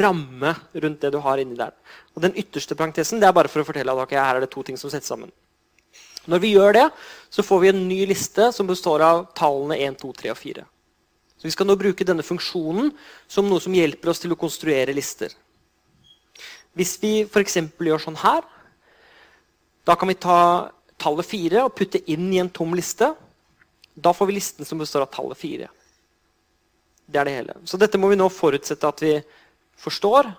[0.00, 1.74] ramme rundt det du har inni der.
[2.14, 4.52] Og den ytterste parentesen det er bare for å fortelle at okay, her er det
[4.54, 5.32] to ting som settes sammen.
[6.30, 6.84] Når vi gjør det,
[7.28, 10.64] så får vi en ny liste som består av tallene 1, 2, 3 og 4.
[11.36, 12.94] Så Vi skal nå bruke denne funksjonen
[13.28, 15.34] som noe som hjelper oss til å konstruere lister.
[16.74, 17.58] Hvis vi f.eks.
[17.76, 18.40] gjør sånn her,
[19.84, 20.38] da kan vi ta
[21.04, 23.12] tallet 4 og putte inn i en tom liste.
[23.94, 25.68] Da får vi listen som består av tallet 4.
[27.04, 27.56] Det er det hele.
[27.68, 29.18] Så dette må vi nå forutsette at vi
[29.80, 30.30] forstår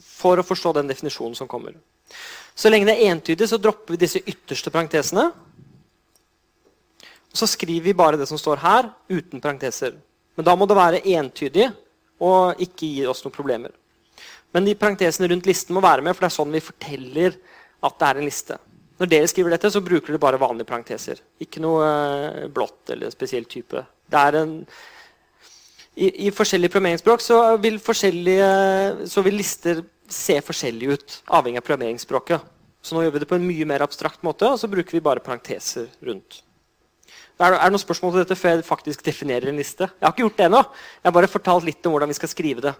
[0.00, 1.76] for å forstå den definisjonen som kommer.
[2.54, 5.28] Så lenge det er entydig, så dropper vi disse ytterste parentesene.
[7.34, 9.96] Og så skriver vi bare det som står her, uten parenteser.
[10.38, 11.68] Men da må det være entydig
[12.22, 13.74] og ikke gi oss noen problemer.
[14.54, 17.34] Men de parentesene rundt listen må være med, for det er sånn vi forteller
[17.84, 18.58] at det er en liste.
[19.00, 21.22] Når dere skriver dette, så bruker dere bare vanlige parenteser.
[21.42, 23.82] Ikke noe uh, blått eller spesiell type.
[24.14, 24.54] En,
[25.94, 32.50] i, i, forskjellige programmeringsspråk så vil, så vil, lister se forskjellige ut, avhengig av programmeringsspråket.
[32.84, 35.02] Så nå gjør vi det på en mye mer abstrakt måte, og så bruker vi
[35.02, 36.42] bare parenteser rundt.
[37.40, 39.88] Er det, er det noen spørsmål til dette før jeg faktisk definerer en liste?
[39.88, 40.60] Jeg har ikke gjort det ennå.
[41.00, 42.74] Jeg har bare fortalt litt om hvordan vi skal skrive det.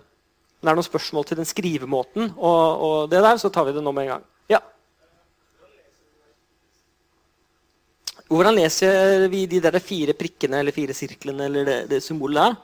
[0.61, 3.75] Men er det noen spørsmål til den skrivemåten, og, og det der, så tar vi
[3.75, 4.29] det nå med en gang.
[4.53, 4.61] Ja.
[8.35, 12.57] Hvordan leser vi de der fire prikkene eller fire sirklene eller det, det symbolet der?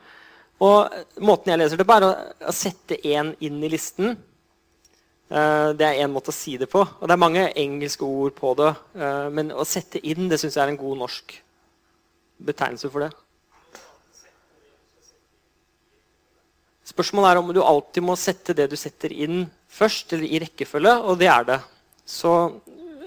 [0.66, 4.16] Og Måten jeg leser det på, er å, sette én inn i listen.
[5.30, 6.82] Eh, det er én måte å si det på.
[6.82, 8.72] Og det er mange engelske ord på det.
[8.98, 11.36] Eh, men å sette inn det syns jeg er en god norsk
[12.50, 13.12] betegnelse for det.
[16.90, 20.96] Spørsmålet er om du alltid må sette det du setter inn, først, eller i rekkefølge,
[21.06, 21.60] og det er det.
[22.02, 22.32] Så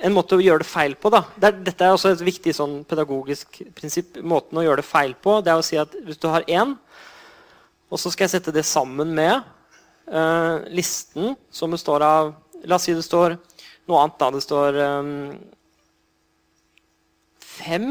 [0.04, 1.24] en måte å gjøre det feil på da.
[1.40, 4.20] Dette er også et viktig sånn pedagogisk prinsipp.
[4.20, 6.76] Måten å gjøre det feil på det er å si at hvis du har én,
[7.88, 9.44] og så skal jeg sette det sammen med
[10.12, 12.34] uh, listen som består av
[12.64, 13.34] La oss si det står
[13.92, 14.20] noe annet.
[14.22, 15.34] da, Det står um,
[17.44, 17.90] fem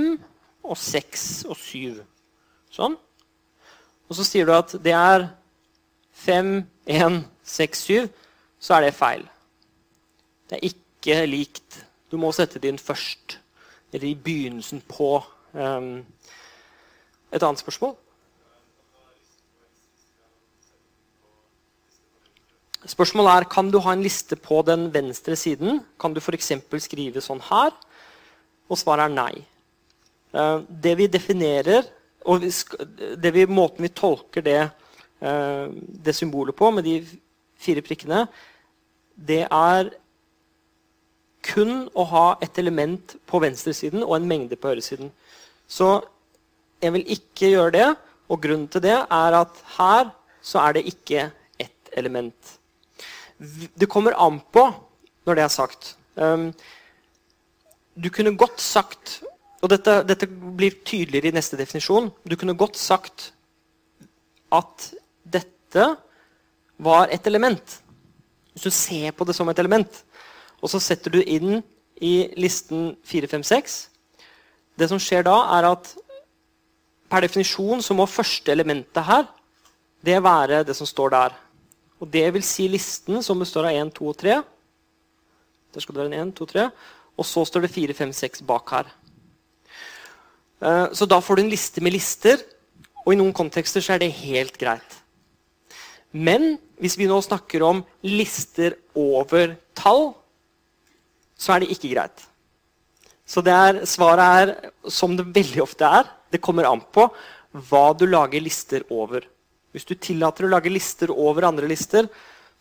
[0.64, 1.98] og seks og syv.
[2.72, 2.96] Sånn.
[4.08, 5.26] Og så sier du at det er
[6.24, 8.08] fem, én, seks, syv.
[8.56, 9.26] Så er det feil.
[10.48, 11.82] Det er ikke likt.
[12.12, 13.38] Du må sette det inn først.
[13.92, 15.14] Eller i begynnelsen på.
[15.56, 16.02] Um,
[17.32, 17.94] et annet spørsmål?
[22.92, 25.80] Spørsmålet er kan du ha en liste på den venstre siden.
[26.00, 26.52] Kan du f.eks.
[26.84, 27.72] skrive sånn her?
[28.68, 29.44] Og svaret er nei.
[30.32, 31.86] Eh, det vi definerer,
[32.26, 32.42] og
[33.22, 34.60] det vi, måten vi tolker det,
[35.20, 35.66] eh,
[36.04, 36.98] det symbolet på, med de
[37.56, 38.26] fire prikkene,
[39.14, 39.92] det er
[41.42, 45.10] kun å ha et element på venstresiden og en mengde på høyresiden.
[45.66, 46.00] Så
[46.82, 47.88] jeg vil ikke gjøre det,
[48.30, 50.12] og grunnen til det er at her
[50.42, 51.28] så er det ikke
[51.60, 52.54] ett element.
[53.38, 54.66] Det kommer an på,
[55.26, 56.48] når det er sagt um,
[57.94, 59.20] Du kunne godt sagt
[59.62, 62.08] Og dette, dette, blir tydeligere i neste definisjon.
[62.26, 63.28] Du kunne godt sagt
[64.50, 64.88] at
[65.22, 65.84] dette
[66.82, 67.76] var et element.
[68.52, 70.02] Hvis du ser på det som et element,
[70.62, 71.60] og så setter du inn
[72.02, 73.76] i listen 4, 5, 6
[74.78, 75.92] Det som skjer da, er at
[77.12, 79.26] per definisjon så må første elementet her
[80.02, 81.34] det være det som står der.
[82.02, 84.38] Og det vil si listen, som består av 1, 2 og 3.
[85.74, 86.64] Der skal det være en 1, 2, 3.
[87.20, 88.90] Og så står det 4, 5, 6 bak her.
[90.62, 92.42] Eh, så da får du en liste med lister,
[93.04, 94.98] og i noen kontekster så er det helt greit.
[96.12, 100.12] Men hvis vi nå snakker om lister over tall,
[101.42, 102.24] så er det ikke greit.
[103.26, 107.08] Så er, svaret er, som det veldig ofte er, det kommer an på
[107.68, 109.24] hva du lager lister over.
[109.72, 112.08] Hvis du tillater å lage lister over andre lister,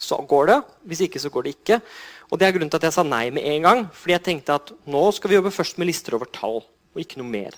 [0.01, 0.59] så går det.
[0.87, 1.81] Hvis ikke, så går det ikke.
[2.31, 3.83] Og Det er grunnen til at jeg sa nei med en gang.
[3.91, 7.19] Fordi jeg tenkte at nå skal vi jobbe først med lister over tall, og ikke
[7.21, 7.57] noe mer.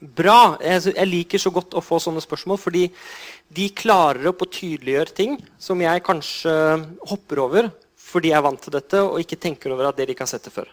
[0.00, 0.56] Bra.
[0.60, 2.88] Jeg liker så godt å få sånne spørsmål, fordi
[3.56, 6.56] de klarer opp å tydeliggjøre ting som jeg kanskje
[7.12, 7.70] hopper over
[8.16, 10.46] fordi jeg er vant til dette og ikke tenker over at dere ikke har sett
[10.48, 10.70] det før.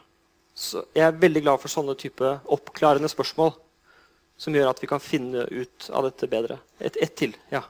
[0.55, 3.51] Så Jeg er veldig glad for sånne type oppklarende spørsmål
[4.39, 6.59] som gjør at vi kan finne ut av dette bedre.
[6.79, 7.35] Et, til.
[7.51, 7.61] ja.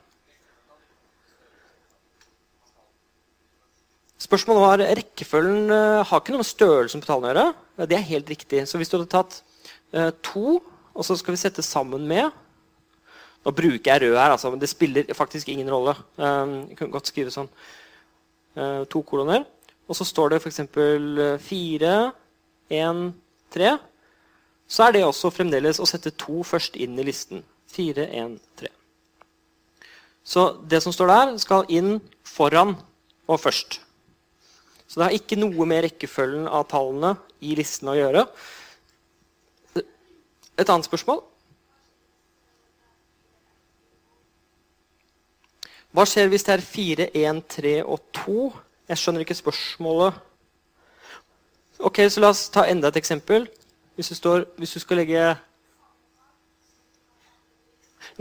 [4.22, 7.88] Spørsmålet var rekkefølgen uh, har ikke noe med størrelsen på tallene å gjøre.
[7.90, 8.62] Det er helt riktig.
[8.70, 9.40] Så hvis du hadde tatt
[9.98, 10.62] uh, to,
[10.94, 12.30] og så skal vi sette sammen med
[13.44, 15.92] Nå bruker jeg rød her, altså, men det spiller faktisk ingen rolle.
[16.16, 17.50] Jeg kan godt skrive sånn.
[18.88, 19.44] To koloner.
[19.88, 20.62] Og så står det f.eks.
[21.44, 21.96] fire,
[22.72, 23.10] én,
[23.52, 23.74] tre
[24.74, 27.44] så er det også fremdeles å sette to først inn i listen.
[27.74, 28.70] 4, 1, 3.
[30.24, 32.76] Så det som står der, skal inn foran
[33.28, 33.82] og først.
[34.88, 38.26] Så det har ikke noe med rekkefølgen av tallene i listen å gjøre.
[39.78, 41.24] Et annet spørsmål?
[45.94, 48.48] Hva skjer hvis det er 4, 1, 3 og 2?
[48.90, 50.20] Jeg skjønner ikke spørsmålet.
[51.84, 53.48] Ok, så La oss ta enda et eksempel.
[53.96, 55.24] Hvis du, står, hvis du skal legge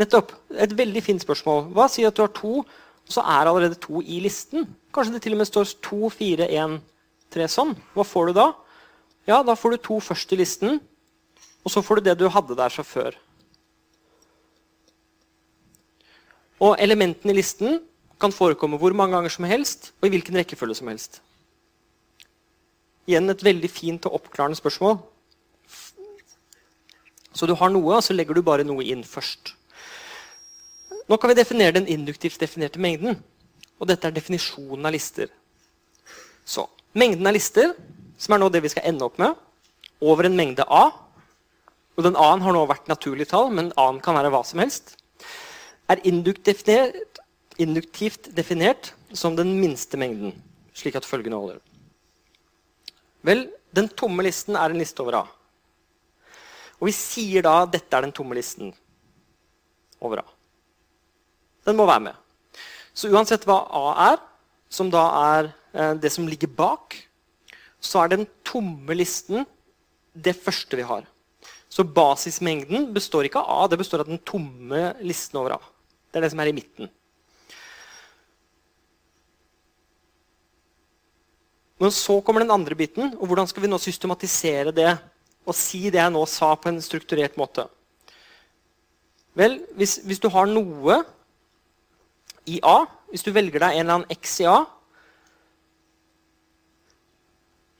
[0.01, 0.33] Nettopp.
[0.57, 1.67] Et veldig fint spørsmål.
[1.77, 4.65] Hva sier at du har to, og så er det allerede to i listen?
[4.95, 6.79] Kanskje det til og med står to, fire, én,
[7.33, 7.75] tre sånn.
[7.93, 8.47] Hva får du da?
[9.29, 10.81] Ja, da får du to først i listen,
[11.63, 13.19] og så får du det du hadde der fra før.
[16.63, 17.81] Og elementene i listen
[18.23, 21.21] kan forekomme hvor mange ganger som helst og i hvilken rekkefølge som helst.
[23.11, 25.01] Igjen et veldig fint og oppklarende spørsmål.
[27.33, 29.55] Så du har noe, og så legger du bare noe inn først.
[31.09, 33.19] Nå kan vi definere den induktivt definerte mengden.
[33.81, 35.33] Og dette er definisjonen av lister.
[36.45, 37.73] Så mengden av lister,
[38.21, 39.35] som er nå det vi skal ende opp med,
[40.03, 40.91] over en mengde A
[41.93, 44.95] Og den A-en har nå vært naturlig tall, men A-en kan være hva som helst.
[45.93, 47.12] Er induktivt definert,
[47.61, 50.35] induktivt definert som den minste mengden,
[50.77, 51.61] slik at følgende holder.
[53.23, 55.25] Vel, den tomme listen er en liste over A.
[56.81, 58.73] Og vi sier da at dette er den tomme listen
[60.03, 60.27] over A.
[61.67, 62.19] Den må være med.
[62.93, 64.21] Så uansett hva A er,
[64.73, 65.05] som da
[65.37, 66.97] er eh, det som ligger bak,
[67.83, 69.47] så er den tomme listen
[70.13, 71.07] det første vi har.
[71.73, 75.61] Så basismengden består ikke av A, det består av den tomme listen over A.
[76.11, 76.91] Det er det som er i midten.
[81.83, 83.17] Men så kommer den andre biten.
[83.19, 84.93] og Hvordan skal vi nå systematisere det
[85.43, 87.67] og si det jeg nå sa, på en strukturert måte?
[89.35, 91.01] Vel, hvis, hvis du har noe
[92.47, 94.61] i A, hvis du velger deg en eller annen X i A,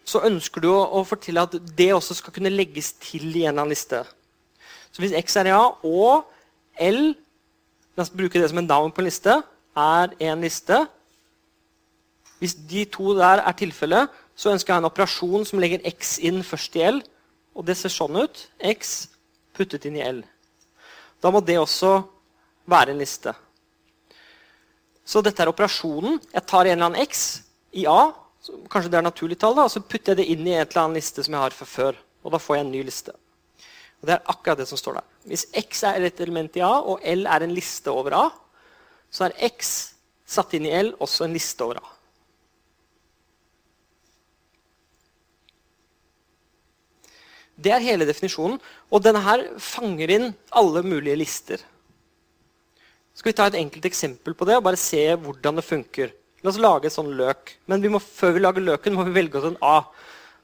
[0.03, 3.53] så ønsker du å, å fortelle at det også skal kunne legges til i en
[3.53, 4.03] eller annen liste.
[4.91, 6.27] Så hvis X er i A og
[6.83, 7.13] L
[7.93, 9.35] La oss bruke det som en navn på en liste.
[9.77, 10.79] Er en liste.
[12.43, 16.43] Hvis de to der er tilfellet, så ønsker jeg en operasjon som legger X inn
[16.43, 16.99] først i L.
[17.55, 18.47] Og det ser sånn ut.
[18.59, 18.97] X
[19.55, 20.23] puttet inn i L.
[21.23, 22.01] Da må det også
[22.67, 23.35] være en liste.
[25.07, 26.19] Så dette er operasjonen.
[26.33, 27.43] Jeg tar en eller annen X
[27.79, 28.11] i A
[28.71, 30.81] kanskje det er naturlig tall, da, og så putter jeg det inn i en eller
[30.83, 31.99] annen liste som jeg har fra før.
[32.23, 33.15] Og da får jeg en ny liste.
[34.03, 35.09] Og Det er akkurat det som står der.
[35.31, 38.25] Hvis X er et element i A, og L er en liste over A,
[39.11, 39.93] så er X
[40.27, 41.92] satt inn i L også en liste over A.
[47.57, 48.59] Det er hele definisjonen.
[48.91, 51.63] Og denne her fanger inn alle mulige lister.
[53.13, 56.13] Skal vi ta et enkelt eksempel på det og bare se hvordan det funker?
[56.43, 57.55] La oss lage en sånn løk.
[57.71, 59.83] Men vi må, før vi lager løken, må vi velge oss en A.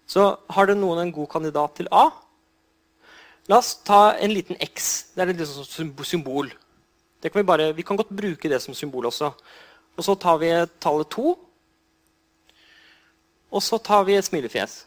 [0.08, 2.06] Så har det noen en god kandidat til A?
[3.48, 5.08] La oss ta en liten X.
[5.16, 6.52] Det er et sånn symbol.
[7.24, 9.32] Kan vi, bare, vi, kan godt bruke det som symbol også.
[9.98, 11.32] Og så tar vi tallet 2.
[13.48, 14.84] Og så tar vi et smilefjes.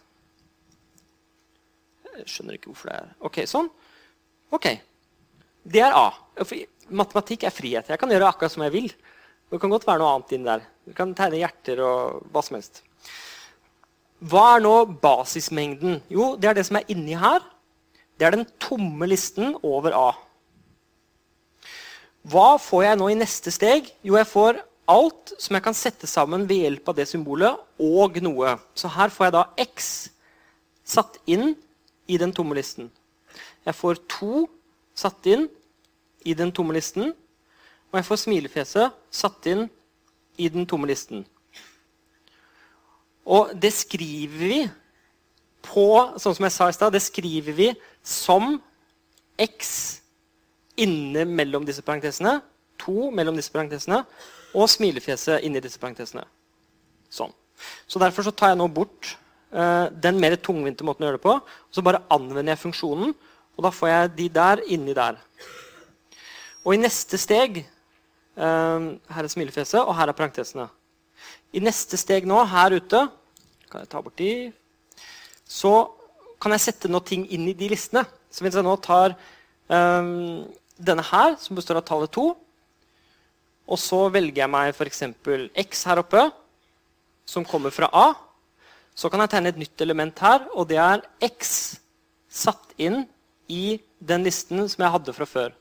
[2.20, 3.70] Jeg skjønner ikke hvorfor det er Ok, sånn.
[4.52, 4.68] Ok.
[5.64, 6.10] Det er A.
[6.92, 7.90] Matematikk er frihet.
[7.92, 8.90] Jeg kan gjøre akkurat som jeg vil.
[9.52, 10.66] Det kan godt være noe annet inn der.
[10.88, 12.82] Du kan tegne hjerter og hva som helst.
[14.22, 16.02] Hva er nå basismengden?
[16.12, 17.42] Jo, det er det som er inni her.
[18.20, 20.10] Det er den tomme listen over A.
[22.30, 23.90] Hva får jeg nå i neste steg?
[24.06, 28.20] Jo, jeg får alt som jeg kan sette sammen ved hjelp av det symbolet, og
[28.22, 28.56] noe.
[28.78, 29.92] Så her får jeg da X
[30.86, 31.56] satt inn
[32.12, 32.90] i den tomme listen.
[33.66, 34.46] Jeg får to
[34.98, 35.48] satt inn
[36.28, 37.14] i den tomme listen.
[37.92, 39.66] Og jeg får smilefjeset satt inn
[40.40, 41.24] i den tomme listen.
[43.28, 44.62] Og det skriver vi
[45.62, 45.88] på
[46.20, 47.68] sånn som jeg sa i sted, det skriver vi
[48.02, 48.56] som
[49.42, 50.02] x
[50.82, 52.40] inne mellom disse parentesene.
[52.82, 54.02] To mellom disse parentesene.
[54.58, 56.26] Og smilefjeset inni disse parentesene.
[57.12, 57.32] Sånn.
[57.88, 59.16] Så Derfor så tar jeg nå bort
[59.52, 61.34] den mer tungvinte måten å gjøre det på.
[61.36, 63.12] Og så bare anvender jeg funksjonen,
[63.58, 65.18] og da får jeg de der inni der.
[66.64, 67.64] Og i neste steg
[68.36, 70.70] Um, her er smilefjeset, og her er parentesene.
[71.52, 73.04] I neste steg nå, her ute
[73.72, 74.52] kan jeg ta bort de,
[75.46, 75.92] Så
[76.40, 78.06] kan jeg sette noe ting inn i de listene.
[78.32, 79.18] Så hvis jeg nå tar
[79.68, 80.48] um,
[80.80, 82.24] denne her, som består av tallet 2,
[83.72, 85.04] og så velger jeg meg f.eks.
[85.68, 86.24] x her oppe,
[87.28, 88.08] som kommer fra A,
[89.02, 91.58] så kan jeg tegne et nytt element her, og det er x
[92.30, 93.04] satt inn
[93.50, 95.54] i den listen som jeg hadde fra før.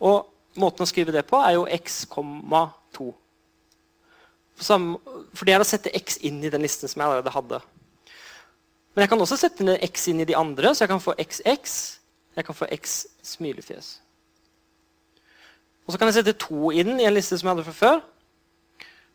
[0.00, 3.06] Og Måten å skrive det på er jo x,2.
[4.60, 7.60] For det er å sette x inn i den listen som jeg allerede hadde.
[8.90, 11.76] Men jeg kan også sette x inn i de andre, så jeg kan få xx.
[12.34, 13.92] Jeg kan få x smilefjes.
[15.86, 18.02] Og så kan jeg sette 2 inn i en liste som jeg hadde fra før.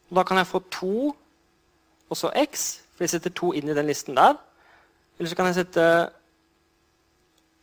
[0.10, 0.96] Og da kan jeg få 2
[2.10, 4.38] og så x, for jeg setter to inn i den listen der.
[5.18, 5.86] Eller så kan jeg sette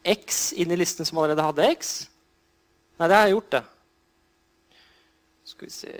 [0.08, 1.92] x inn i listen som allerede hadde x.
[2.98, 3.62] Nei, det har jeg gjort, det.
[5.52, 5.94] Skal vi se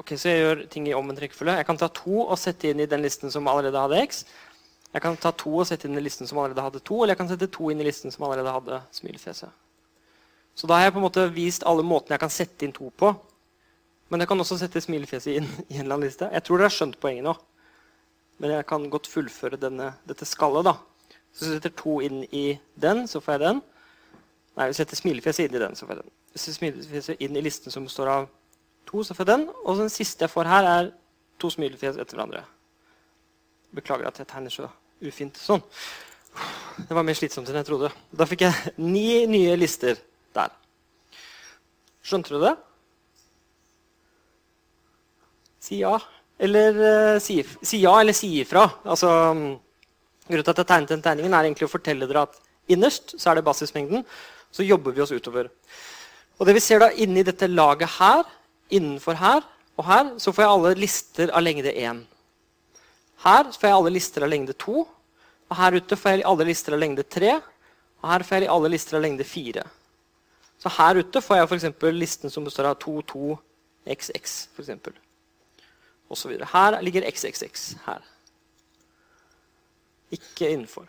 [0.00, 1.58] Ok, Så jeg gjør ting i omvendt rekkefølge.
[1.60, 4.24] Jeg kan ta to og sette inn i den listen som allerede hadde x.
[4.94, 7.20] Jeg kan ta to og sette inn i listen som allerede hadde to, eller jeg
[7.20, 9.52] kan sette to inn i listen som allerede hadde smilefjeset.
[10.54, 12.88] Så da har jeg på en måte vist alle måtene jeg kan sette inn to
[12.96, 13.12] på.
[14.10, 16.28] Men jeg kan også sette smilefjeset inn i en eller annen liste.
[16.34, 17.34] Jeg tror dere har skjønt poenget nå.
[18.42, 20.66] Men jeg kan godt fullføre denne, dette skallet.
[20.66, 20.74] da.
[21.30, 23.60] Så jeg setter to inn i den, så får jeg den.
[24.56, 25.76] Nei, hvis jeg setter smilefjeset inn i den.
[25.78, 26.14] så får jeg den.
[26.34, 28.28] Hvis jeg smilefjeset inn i listen som består av
[28.90, 29.46] to, så får jeg den.
[29.64, 30.90] Og den siste jeg får her, er
[31.40, 32.42] to smilefjes etter hverandre.
[33.76, 34.66] Beklager at jeg tegner så
[35.00, 35.62] ufint sånn.
[36.80, 37.92] Det var mer slitsomt enn jeg trodde.
[38.10, 39.98] Da fikk jeg ni nye lister
[40.34, 40.50] der.
[42.02, 42.56] Skjønte du det?
[45.70, 45.94] Si ja.
[46.40, 48.64] Eller uh, si, si, ja eller si ifra.
[48.82, 49.10] Altså,
[50.26, 52.40] grunnen til at jeg tegnet den tegningen, er egentlig å fortelle dere at
[52.70, 54.02] innerst så er det basismengden.
[54.50, 55.46] Så jobber vi oss utover.
[56.40, 58.24] Og det vi ser da inni dette laget her,
[58.74, 59.44] innenfor her
[59.78, 62.00] og her så får jeg alle lister av lengde 1.
[63.22, 64.82] Her får jeg alle lister av lengde 2.
[65.50, 67.36] Og her ute får jeg alle lister av lengde 3.
[68.00, 69.64] Og her får jeg alle lister av lengde 4.
[70.60, 71.86] Så her ute får jeg f.eks.
[71.94, 73.38] listen som består av 2, 2,
[73.94, 74.34] XX.
[74.56, 74.98] For eksempel.
[76.30, 76.48] Videre.
[76.52, 77.74] Her ligger XXX.
[77.86, 78.02] her.
[80.10, 80.88] Ikke innenfor.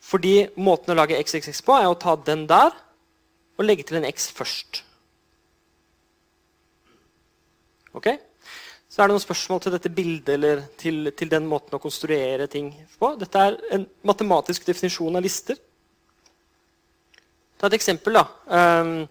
[0.00, 2.72] Fordi måten å lage XXX på er å ta den der
[3.60, 4.82] og legge til en X først.
[7.96, 8.08] Ok?
[8.90, 12.48] Så er det noen spørsmål til dette bildet eller til, til, den måten å konstruere
[12.50, 13.12] ting på.
[13.20, 15.58] Dette er en matematisk definisjon av lister.
[17.60, 18.18] Ta et eksempel.
[18.18, 18.24] da.
[18.50, 19.04] Um,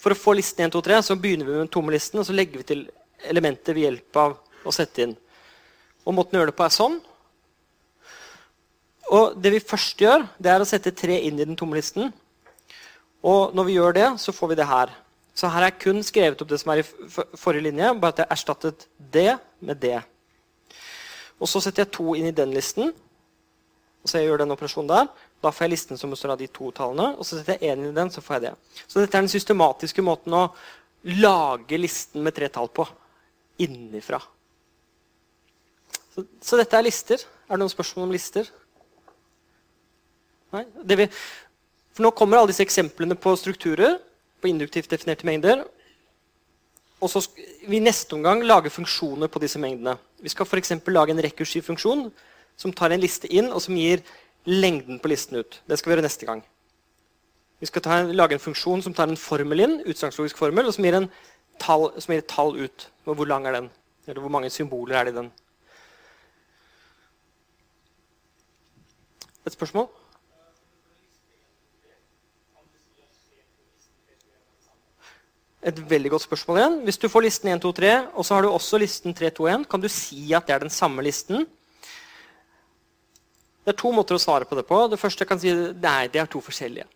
[0.00, 2.28] for å få listen 1, 2, 3 så begynner vi med den tomme listen, og
[2.28, 2.86] så legger vi til
[3.26, 4.36] elementer ved hjelp av
[4.66, 5.14] å sette inn.
[6.06, 6.98] Og Måten å gjøre det på er sånn.
[9.16, 12.10] Og det vi først gjør, det er å sette tre inn i den tomme listen.
[13.26, 14.92] Og når vi gjør det, så får vi det her.
[15.36, 16.86] Så her jeg kun skrevet opp det som er i
[17.36, 19.98] forrige linje, bare at jeg erstattet det med det.
[21.36, 22.94] Og så setter jeg to inn i den listen.
[24.02, 25.10] Og så jeg gjør den operasjonen der.
[25.44, 27.12] Da får jeg listen som består av de to tallene.
[27.18, 28.54] Og så setter jeg én inn i den, så får jeg det.
[28.86, 30.46] Så dette er den systematiske måten å
[31.20, 32.86] lage listen med tre tall på.
[33.66, 34.22] Innifra.
[36.16, 37.20] Så, så dette er lister.
[37.46, 38.48] Er det noen spørsmål om lister?
[40.56, 40.64] Nei?
[40.96, 41.06] Vi,
[41.92, 43.98] for nå kommer alle disse eksemplene på strukturer,
[44.40, 45.66] på induktivt definerte mengder.
[47.04, 49.98] Og så skal vi neste omgang lage funksjoner på disse mengdene.
[50.24, 50.72] Vi skal f.eks.
[50.88, 52.06] lage en rekursiv funksjon
[52.56, 54.00] som tar en liste inn, og som gir
[54.48, 55.60] lengden på listen ut.
[55.68, 56.40] Det skal vi gjøre neste gang.
[57.60, 60.88] Vi skal ta, lage en funksjon som tar en formel inn, utsagnslogisk formel, og som
[60.88, 60.96] gir,
[61.60, 62.88] tall, som gir et tall ut.
[63.04, 63.68] Hvor lang er den?
[64.08, 65.30] Eller hvor mange symboler er det i den?
[69.46, 69.86] Et spørsmål?
[75.66, 76.74] Et veldig godt spørsmål igjen.
[76.86, 79.46] Hvis du får listen 1, 2, 3, og så har du også listen 3, 2,
[79.54, 81.46] 1, kan du si at det er den samme listen?
[83.66, 84.78] Det er to måter å svare på det på.
[84.90, 86.86] Det første jeg kan si nei, det er to forskjellige.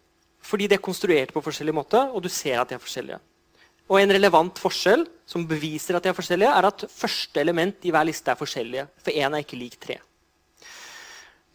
[0.46, 3.18] Fordi de er konstruert på forskjellig måte, og du ser at de er forskjellige.
[3.90, 7.90] Og En relevant forskjell som beviser at de er forskjellige, er at første element i
[7.90, 8.86] hver liste er forskjellige.
[9.02, 9.98] For én er ikke lik tre.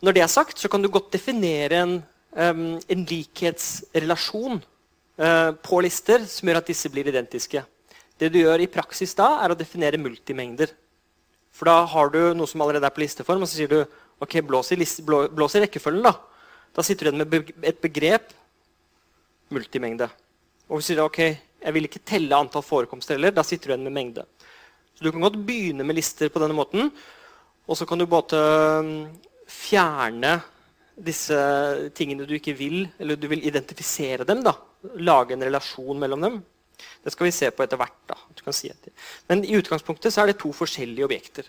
[0.04, 1.94] Når det er sagt, så kan du godt definere en,
[2.36, 7.64] um, en likhetsrelasjon uh, på lister som gjør at disse blir identiske.
[8.20, 10.72] Det du gjør i praksis da, er å definere multimengder.
[11.56, 13.80] For da har du noe som allerede er på listeform, og så sier du
[14.24, 16.04] ok, blås i, liste, blå, blås i rekkefølgen.
[16.04, 16.16] Da
[16.76, 18.34] Da sitter du igjen med et begrep
[19.56, 20.10] multimengde.
[20.68, 21.20] Og hvis du sier ok,
[21.64, 24.26] jeg vil ikke telle antall forekomster heller, da sitter du igjen med mengde.
[24.96, 26.92] Så Du kan godt begynne med lister på denne måten,
[27.68, 28.40] og så kan du både
[29.48, 30.40] fjerne
[30.96, 31.38] disse
[31.96, 34.44] tingene du ikke vil, eller du vil identifisere dem.
[34.44, 34.56] da,
[34.96, 36.40] Lage en relasjon mellom dem.
[37.04, 38.00] Det skal vi se på etter hvert.
[38.08, 38.18] da,
[38.52, 38.72] si
[39.28, 41.46] Men i utgangspunktet så er det to forskjellige objekter.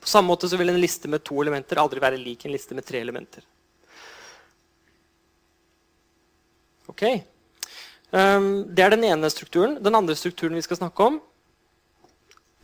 [0.00, 2.74] På samme måte så vil en liste med to elementer aldri være lik en liste
[2.74, 3.42] med tre elementer.
[6.86, 7.02] Ok.
[8.12, 9.78] Um, det er den ene strukturen.
[9.82, 11.22] Den andre strukturen vi skal snakke om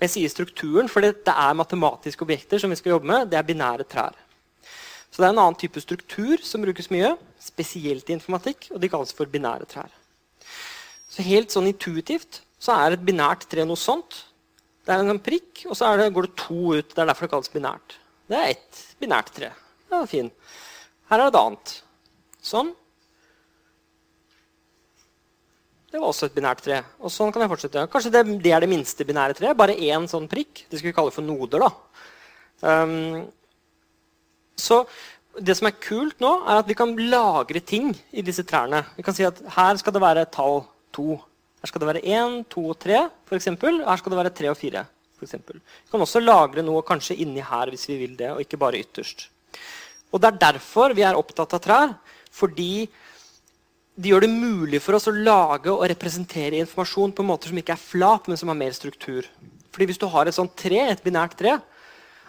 [0.00, 3.28] Jeg sier strukturen for det er matematiske objekter som vi skal jobbe med.
[3.28, 4.16] Det er binære trær.
[5.10, 8.88] Så det er en annen type struktur som brukes mye, spesielt i informatikk, og de
[8.88, 9.90] kalles for binære trær.
[11.10, 14.22] Så helt sånn intuitivt så er et binært tre noe sånt.
[14.86, 16.94] Det er en sånn prikk, og så det, går det to ut.
[16.94, 17.96] Det er derfor det kalles binært.
[18.30, 19.50] Det er ett binært tre.
[19.90, 20.30] Det er fin.
[21.10, 21.74] Her er det et annet.
[22.40, 22.72] Sånn.
[25.90, 26.80] Det var også et binært tre.
[27.02, 27.86] Og sånn kan jeg fortsette.
[27.90, 29.58] Kanskje det, det er det minste binære treet.
[29.58, 30.64] Bare én sånn prikk.
[30.70, 31.64] Det skal vi kalle for noder.
[31.66, 31.70] da.
[32.60, 33.24] Um,
[34.60, 34.84] så
[35.40, 38.84] det som er kult nå, er at vi kan lagre ting i disse trærne.
[38.96, 40.62] Vi kan si at her skal det være tall
[40.94, 41.18] to.
[41.60, 43.50] Her skal det være én, to og tre, f.eks.
[43.50, 44.86] Her skal det være tre og fire.
[45.20, 48.80] Vi kan også lagre noe kanskje inni her hvis vi vil det, og ikke bare
[48.80, 49.26] ytterst.
[50.10, 51.92] Og Det er derfor vi er opptatt av trær.
[52.30, 52.88] Fordi
[53.96, 57.74] de gjør det mulig for oss å lage og representere informasjon på måter som ikke
[57.74, 59.26] er flat, men som har mer struktur.
[59.70, 61.58] Fordi Hvis du har et sånt tre, et binært tre,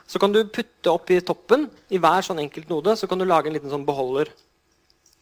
[0.07, 3.25] så kan du putte opp i toppen i hver sånn enkelt node så kan du
[3.25, 4.27] lage en liten sånn beholder.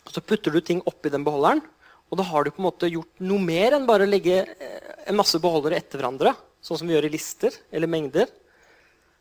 [0.10, 1.62] Så putter du ting oppi den beholderen,
[2.10, 4.94] og da har du på en måte gjort noe mer enn bare å legge eh,
[5.06, 6.34] en masse beholdere etter hverandre,
[6.66, 8.32] sånn som vi gjør i lister eller mengder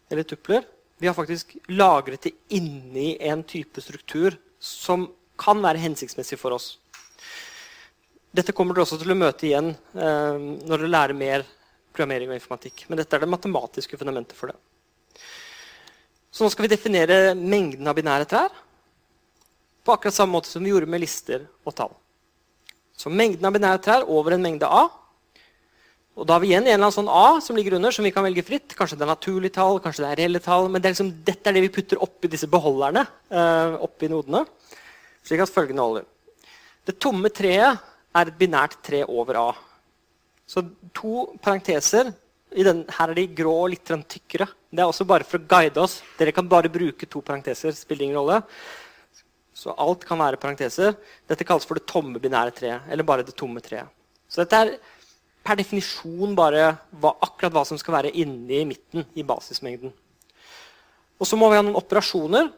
[0.08, 0.64] eller tupler.
[0.98, 5.04] Vi har faktisk lagret det inni en type struktur som
[5.38, 6.78] kan være hensiktsmessig for oss.
[8.38, 10.36] Dette kommer du også til å møte igjen eh,
[10.68, 11.42] når du lærer mer
[11.90, 12.84] programmering og informatikk.
[12.86, 14.58] Men dette er det matematiske fundamentet for det.
[16.30, 18.52] Så nå skal vi definere mengden av binære trær
[19.82, 21.96] på akkurat samme måte som vi gjorde med lister og tall.
[22.98, 24.84] Så mengden av binære trær over en mengde A.
[26.18, 28.14] Og da har vi igjen en eller annen sånn A som ligger under, som vi
[28.14, 28.76] kan velge fritt.
[28.78, 30.70] Kanskje det er naturlige tall, kanskje det er reelle tall.
[30.70, 33.06] Men det er liksom, dette er det vi putter oppi disse beholderne.
[33.30, 34.46] Eh, oppi nodene,
[35.26, 36.04] Slik at følgende holder.
[36.88, 37.82] Det tomme treet
[38.16, 39.48] er et binært tre over A.
[40.48, 40.64] Så
[40.96, 42.12] to parenteser.
[42.48, 44.48] Den, her er de grå og litt tykkere.
[44.72, 45.98] Det er også bare for å guide oss.
[46.16, 47.72] Dere kan bare bruke to parenteser.
[47.76, 48.40] spiller ingen rolle.
[49.52, 50.96] Så alt kan være parenteser.
[51.28, 52.88] Dette kalles for det tomme binære treet.
[52.88, 53.90] Eller bare det tomme treet.
[54.28, 54.74] Så dette er
[55.44, 59.92] per definisjon bare hva, akkurat hva som skal være inni midten i basismengden.
[61.18, 62.48] Og så må vi ha noen operasjoner.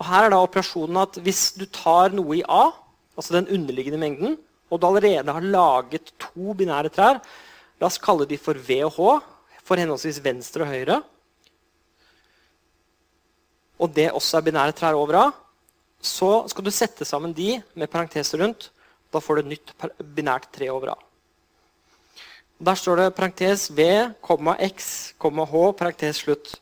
[0.00, 2.70] Og her er da operasjonen at hvis du tar noe i A,
[3.16, 4.38] altså den underliggende mengden,
[4.70, 7.20] og du allerede har laget to binære trær,
[7.80, 9.14] la oss kalle de for V og H,
[9.66, 11.00] for henholdsvis venstre og høyre,
[13.80, 15.28] og det også er binære trær over A,
[16.00, 18.70] så skal du sette sammen de med parenteser rundt.
[19.12, 19.72] Da får du et nytt
[20.16, 20.96] binært tre over A.
[22.60, 23.86] Der står det parentes V,
[24.68, 26.54] X, H, parentes slutt.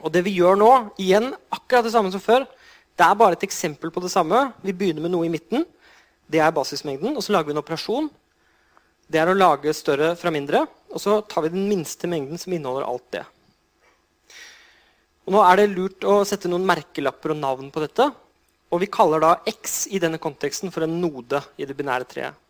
[0.00, 2.46] Og det vi gjør nå, igjen akkurat det samme som før,
[2.96, 4.52] det er bare et eksempel på det samme.
[4.64, 5.66] Vi begynner med noe i midten.
[6.30, 7.14] Det er basismengden.
[7.16, 8.10] Og så lager vi en operasjon.
[9.06, 10.64] Det er å lage større fra mindre.
[10.90, 13.24] Og så tar vi den minste mengden som inneholder alt det.
[15.26, 18.08] Og nå er det lurt å sette noen merkelapper og navn på dette.
[18.70, 22.42] Og vi kaller da X i denne konteksten for en node i det binære treet.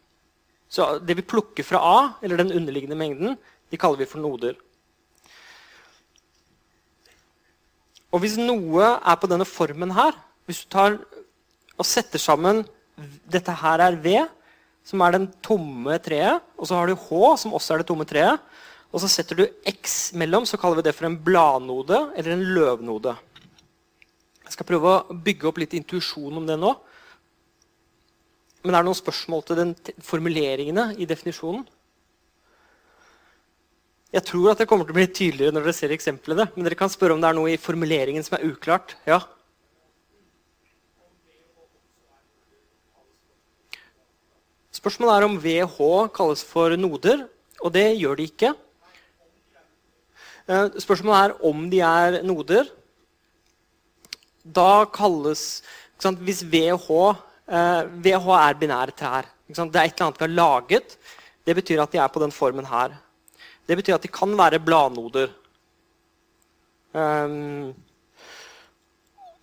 [0.69, 3.37] Så det vi plukker fra A, eller den underliggende mengden,
[3.71, 4.57] de kaller vi for noder.
[8.13, 10.15] Og hvis noe er på denne formen her
[10.47, 10.95] Hvis du tar
[11.77, 12.63] og setter sammen
[13.29, 14.17] Dette her er V,
[14.87, 16.45] som er den tomme treet.
[16.57, 18.41] Og så har du H, som også er det tomme treet.
[18.95, 22.45] Og så setter du X mellom, så kaller vi det for en bladnode eller en
[22.57, 23.17] løvnode.
[24.47, 26.71] Jeg skal prøve å bygge opp litt intuisjon om det nå.
[28.65, 29.73] Men er det noen spørsmål til den
[30.03, 31.67] formuleringene i definisjonen?
[34.15, 36.47] Jeg tror at det kommer til å bli tydeligere når dere ser eksemplene.
[36.55, 38.95] Men dere kan spørre om det er noe i formuleringen som er uklart.
[39.07, 39.21] Ja?
[44.87, 45.79] Spørsmålet er om VH
[46.15, 47.25] kalles for noder,
[47.59, 48.53] og det gjør de ikke.
[50.47, 52.69] Eh, spørsmålet er om de er noder.
[54.47, 55.65] Da kalles
[56.23, 59.27] Hvis VH VH eh, er binære trær.
[59.49, 60.97] Det er et eller annet vi har laget.
[61.45, 62.95] Det betyr at de er på den formen her.
[63.67, 65.35] Det betyr at de kan være bladnoder.
[66.95, 67.75] Um,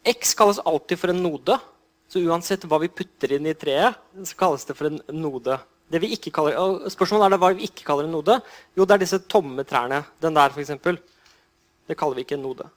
[0.07, 1.59] X kalles alltid for en node.
[2.13, 5.55] Så uansett hva vi putter inn i treet, så kalles det for en node.
[5.89, 8.35] Det vi ikke kaller, spørsmålet er det hva vi ikke kaller en node.
[8.77, 10.03] Jo, det er disse tomme trærne.
[10.21, 10.75] Den der, f.eks.
[11.89, 12.67] Det kaller vi ikke en node.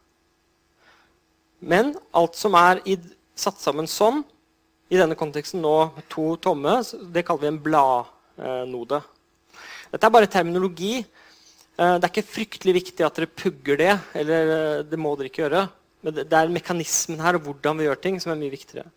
[1.61, 2.97] Men alt som er i,
[3.37, 4.22] satt sammen sånn,
[4.89, 5.74] i denne konteksten nå
[6.09, 6.78] to tomme.
[7.12, 9.03] Det kaller vi en bladnode.
[9.93, 10.95] Dette er bare terminologi.
[11.03, 13.95] Eh, det er ikke fryktelig viktig at dere pugger det.
[14.16, 15.66] eller eh, Det må dere ikke gjøre.
[16.01, 18.89] Men det er mekanismen her og hvordan vi gjør ting, som er mye viktigere.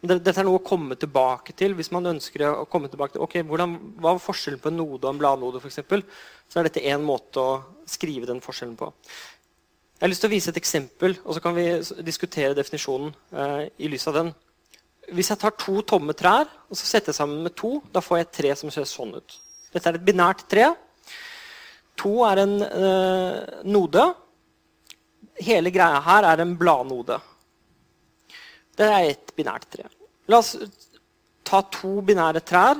[0.00, 3.42] Dette er noe å komme tilbake til hvis man ønsker å komme tilbake til ok,
[3.44, 5.60] hvordan, Hva var forskjellen på en node og en bladnode?
[5.68, 6.06] Eksempel?
[6.50, 7.50] så er dette én måte å
[7.88, 8.90] skrive den forskjellen på.
[8.90, 11.66] Jeg har lyst til å vise et eksempel, og så kan vi
[12.06, 14.32] diskutere definisjonen eh, i lys av den.
[15.14, 18.18] Hvis jeg tar to tomme trær og så setter jeg sammen med to, da får
[18.18, 19.36] jeg et tre som ser sånn ut.
[19.70, 20.70] Dette er et binært tre.
[22.00, 23.38] To er en eh,
[23.68, 24.06] node.
[25.40, 27.20] Hele greia her er en bladnode.
[28.78, 29.88] Det er et binært tre.
[30.30, 30.54] La oss
[31.46, 32.78] ta to binære trær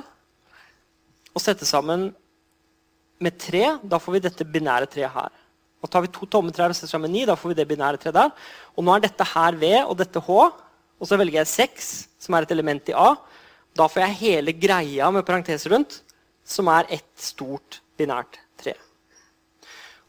[1.31, 2.09] og sette sammen
[3.21, 3.77] med tre.
[3.83, 5.31] Da får vi dette binære treet her.
[5.81, 7.99] Og tar vi to tomme trær og setter sammen ni, da får vi det binære
[8.01, 8.33] treet der.
[8.77, 10.37] Og nå er dette her V og dette H.
[11.01, 11.89] Og så velger jeg 6,
[12.21, 13.15] som er et element i A.
[13.77, 16.01] Da får jeg hele greia med parenteser rundt,
[16.45, 18.75] som er ett stort binært tre.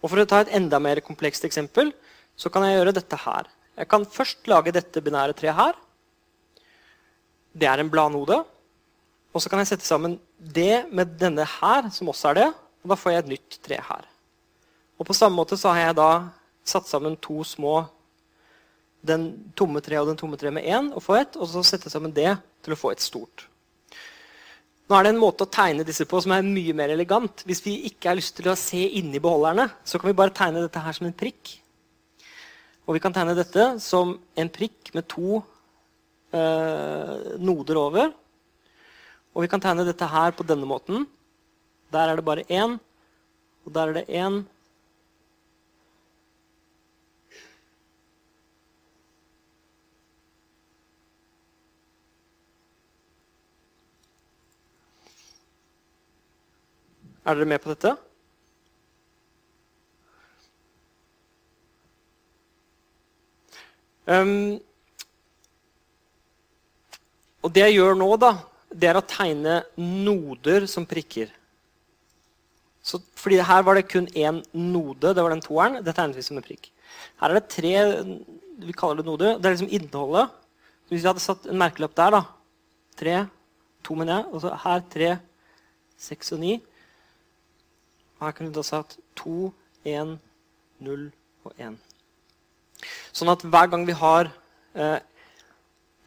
[0.03, 1.93] Og For å ta et enda mer komplekst eksempel
[2.37, 3.49] så kan jeg gjøre dette her.
[3.77, 5.79] Jeg kan først lage dette binære treet her.
[7.53, 8.43] Det er en bladnode.
[9.33, 12.49] Og så kan jeg sette sammen det med denne her, som også er det.
[12.83, 14.09] Og da får jeg et nytt tre her.
[14.99, 16.11] Og På samme måte så har jeg da
[16.65, 17.87] satt sammen to små
[19.03, 21.91] den tomme tre og den tomme tre med én og få ett, og så sette
[21.91, 23.49] sammen det til å få et stort.
[24.87, 27.43] Nå er det en måte å tegne disse på som er mye mer elegant.
[27.49, 30.63] Hvis vi ikke har lyst til å se inni beholderne, så kan vi bare tegne
[30.63, 31.57] dette her som en prikk.
[32.87, 35.43] Og vi kan tegne dette som en prikk med to
[36.35, 38.15] eh, noder over.
[39.33, 41.07] Og vi kan tegne dette her på denne måten.
[41.95, 42.79] Der er det bare én,
[43.65, 44.43] og der er det én,
[57.23, 58.12] Er dere med på dette?
[64.07, 64.59] Um,
[67.43, 68.33] og det jeg gjør nå, da,
[68.73, 71.31] det er å tegne noder som prikker.
[72.83, 75.13] Så, fordi her var det kun én node.
[75.15, 75.83] Det var den toeren.
[75.87, 76.71] Det tegnet vi som en prikk.
[77.23, 77.75] Her er det tre
[78.63, 79.39] vi kaller det noder.
[79.39, 80.33] Det er liksom innholdet.
[80.91, 82.23] Hvis vi hadde satt en merkelapp der, da
[82.93, 83.15] Tre,
[83.81, 84.27] to, mener jeg.
[84.35, 85.13] Og så her tre,
[85.97, 86.59] seks og ni.
[88.21, 89.53] Her kunne vi da satt to,
[89.89, 90.19] én,
[90.85, 91.09] null
[91.47, 91.79] og én.
[93.13, 94.31] Sånn at hver gang vi har
[94.75, 94.99] eh,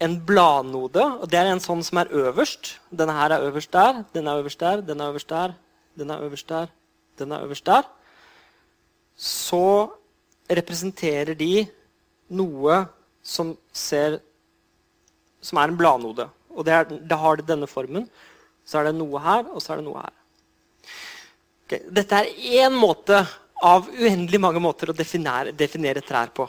[0.06, 4.02] en bladnode, og det er en sånn som er øverst Denne her er øverst der,
[4.14, 5.54] den er øverst der, den er øverst der,
[5.96, 6.74] den er øverst der,
[7.20, 7.88] den er øverst der
[9.16, 9.92] Så
[10.52, 11.66] representerer de
[12.30, 12.86] noe
[13.24, 14.20] som ser
[15.42, 16.28] Som er en bladnode.
[16.50, 18.08] Og det, er, det har det denne formen.
[18.66, 20.14] Så er det noe her, og så er det noe her.
[21.66, 21.84] Okay.
[21.94, 23.20] Dette er én måte
[23.62, 26.48] av uendelig mange måter å definere, definere trær på.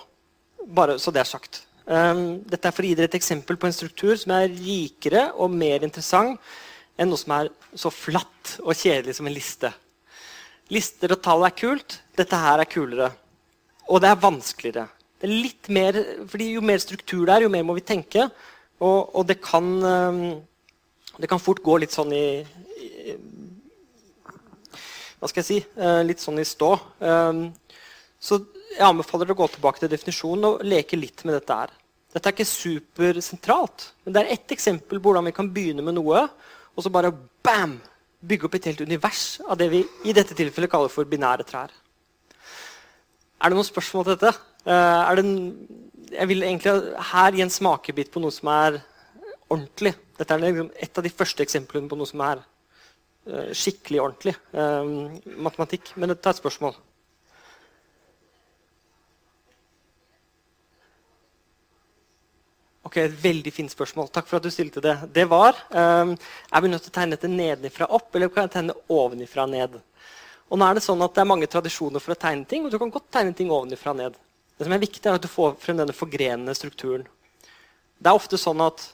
[0.66, 1.62] Bare så det er sagt.
[1.86, 5.28] Um, dette er for å gi dere et eksempel på en struktur som er rikere
[5.38, 6.40] og mer interessant
[6.98, 9.70] enn noe som er så flatt og kjedelig som en liste.
[10.74, 12.00] Lister og tall er kult.
[12.18, 13.12] Dette her er kulere.
[13.86, 14.88] Og det er vanskeligere.
[15.16, 15.98] Det er litt mer,
[16.28, 18.26] fordi Jo mer struktur det er, jo mer må vi tenke.
[18.80, 20.40] Og, og det, kan, um,
[21.20, 22.42] det kan fort gå litt sånn i,
[22.82, 23.14] i
[25.16, 25.60] Hva skal jeg si?
[25.78, 26.74] Uh, litt sånn i stå.
[26.98, 27.46] Um,
[28.18, 28.42] så
[28.76, 31.72] jeg anbefaler dere å gå tilbake til definisjonen og leke litt med dette her.
[32.16, 35.98] Dette er ikke supersentralt, men det er ett eksempel på hvordan vi kan begynne med
[35.98, 36.22] noe,
[36.76, 37.12] og så bare
[37.44, 37.78] bam!
[38.26, 41.74] Bygge opp et helt univers av det vi i dette tilfellet kaller for binære trær.
[43.36, 44.32] Er det noen spørsmål til dette?
[44.64, 45.34] Uh, det en,
[46.10, 46.72] jeg vil egentlig
[47.12, 48.80] her gi en smakebit på noe som er
[49.52, 49.92] ordentlig.
[50.16, 54.34] Dette er liksom et av de første eksemplene på noe som er uh, skikkelig ordentlig.
[54.56, 55.92] Uh, matematikk.
[56.00, 56.74] Men ta et spørsmål.
[62.86, 64.12] Ok, et Veldig fint spørsmål.
[64.14, 64.94] Takk for at du stilte det.
[65.14, 68.54] Det var um, Er vi nødt til å tegne dette nedenfra opp, eller kan jeg
[68.54, 69.74] tegne ovenifra ned?
[70.46, 72.70] Og nå er Det sånn at det er mange tradisjoner for å tegne ting, og
[72.70, 74.14] du kan godt tegne ting ovenifra ned.
[74.56, 77.08] Det som er viktig, er at du får frem denne forgrenende strukturen.
[77.98, 78.86] Det er ofte sånn at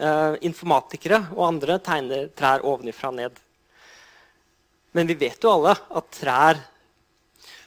[0.00, 3.36] uh, informatikere og andre tegner trær ovenifra ned.
[4.96, 6.64] Men vi vet jo alle at trær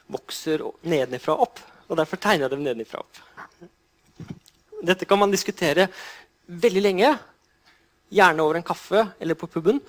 [0.09, 3.25] vokser nedenifra opp, og derfor tegner jeg dem nedenifra opp.
[4.85, 5.89] Dette kan man diskutere
[6.47, 7.13] veldig lenge,
[8.09, 9.81] gjerne over en kaffe eller på puben.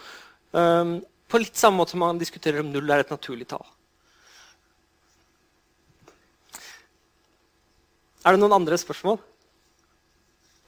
[0.52, 0.98] Um,
[1.30, 3.64] på litt samme måte som man diskuterer om null er et naturlig tall.
[8.20, 9.16] Er det noen andre spørsmål?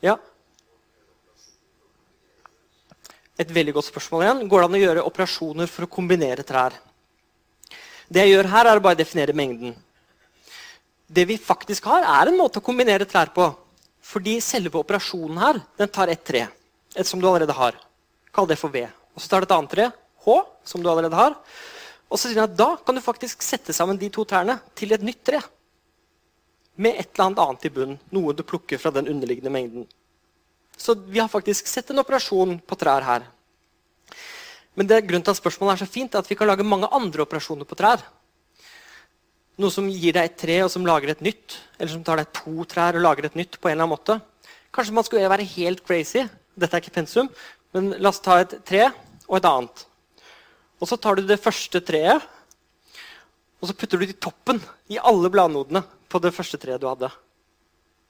[0.04, 0.16] Ja?
[3.42, 4.46] Et veldig godt spørsmål igjen.
[4.48, 6.78] Går det an å gjøre operasjoner for å kombinere trær?
[8.12, 9.74] Det jeg gjør her, er å bare definere mengden.
[11.12, 13.50] Det vi faktisk har, er en måte å kombinere trær på.
[14.02, 16.46] Fordi selve operasjonen her den tar ett tre,
[16.96, 17.78] et som du allerede har.
[18.34, 18.84] Kall det for V.
[19.14, 19.88] Og så tar det et annet tre,
[20.24, 21.36] H, som du allerede har.
[22.12, 24.92] Og så sier han at da kan du faktisk sette sammen de to trærne til
[24.92, 25.40] et nytt tre.
[26.76, 28.00] Med et eller annet annet i bunnen.
[28.12, 29.86] Noe du plukker fra den underliggende mengden.
[30.76, 33.28] Så vi har faktisk sett en operasjon på trær her.
[34.74, 36.88] Men det grunnen til at spørsmålet er så fint, er at vi kan lage mange
[36.92, 38.00] andre operasjoner på trær.
[39.60, 41.58] Noe som gir deg et tre, og som lager et nytt.
[41.78, 43.60] Eller som tar deg to trær og lager et nytt.
[43.60, 44.20] på en eller annen måte.
[44.72, 46.24] Kanskje man skulle være helt crazy.
[46.56, 47.28] Dette er ikke pensum.
[47.72, 48.86] Men la oss ta et tre
[49.28, 49.84] og et annet.
[50.80, 52.22] Og så tar du det første treet,
[53.62, 54.58] og så putter du det i toppen
[54.90, 57.12] i alle bladnodene på det første treet du hadde.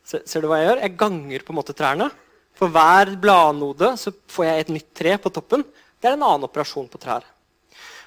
[0.09, 0.81] Ser, ser du hva jeg gjør?
[0.81, 2.09] Jeg ganger på en måte trærne.
[2.57, 5.67] For hver bladnode så får jeg et nytt tre på toppen.
[6.01, 7.27] Det er en annen operasjon på trær.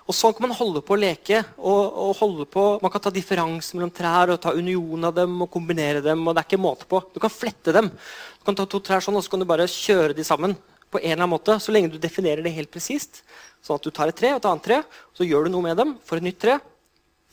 [0.06, 1.40] Og Sånn kan man holde på å leke.
[1.58, 5.42] og, og holde på, Man kan ta differanse mellom trær og ta union av dem
[5.42, 6.28] og kombinere dem.
[6.28, 7.02] og det er ikke måte på.
[7.14, 7.90] Du kan flette dem.
[7.90, 10.56] Du kan ta to trær sånn, og så kan du bare kjøre de sammen.
[10.92, 13.24] på en eller annen måte, Så lenge du definerer det helt presist.
[13.66, 14.84] Sånn at du tar et tre og et annet tre,
[15.18, 15.98] så gjør du noe med dem.
[16.06, 16.60] for et nytt tre.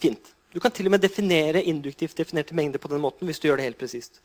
[0.01, 0.33] Fint.
[0.53, 3.57] Du kan til og med definere induktivt definerte mengder på den måten hvis du gjør
[3.59, 4.21] det helt presist.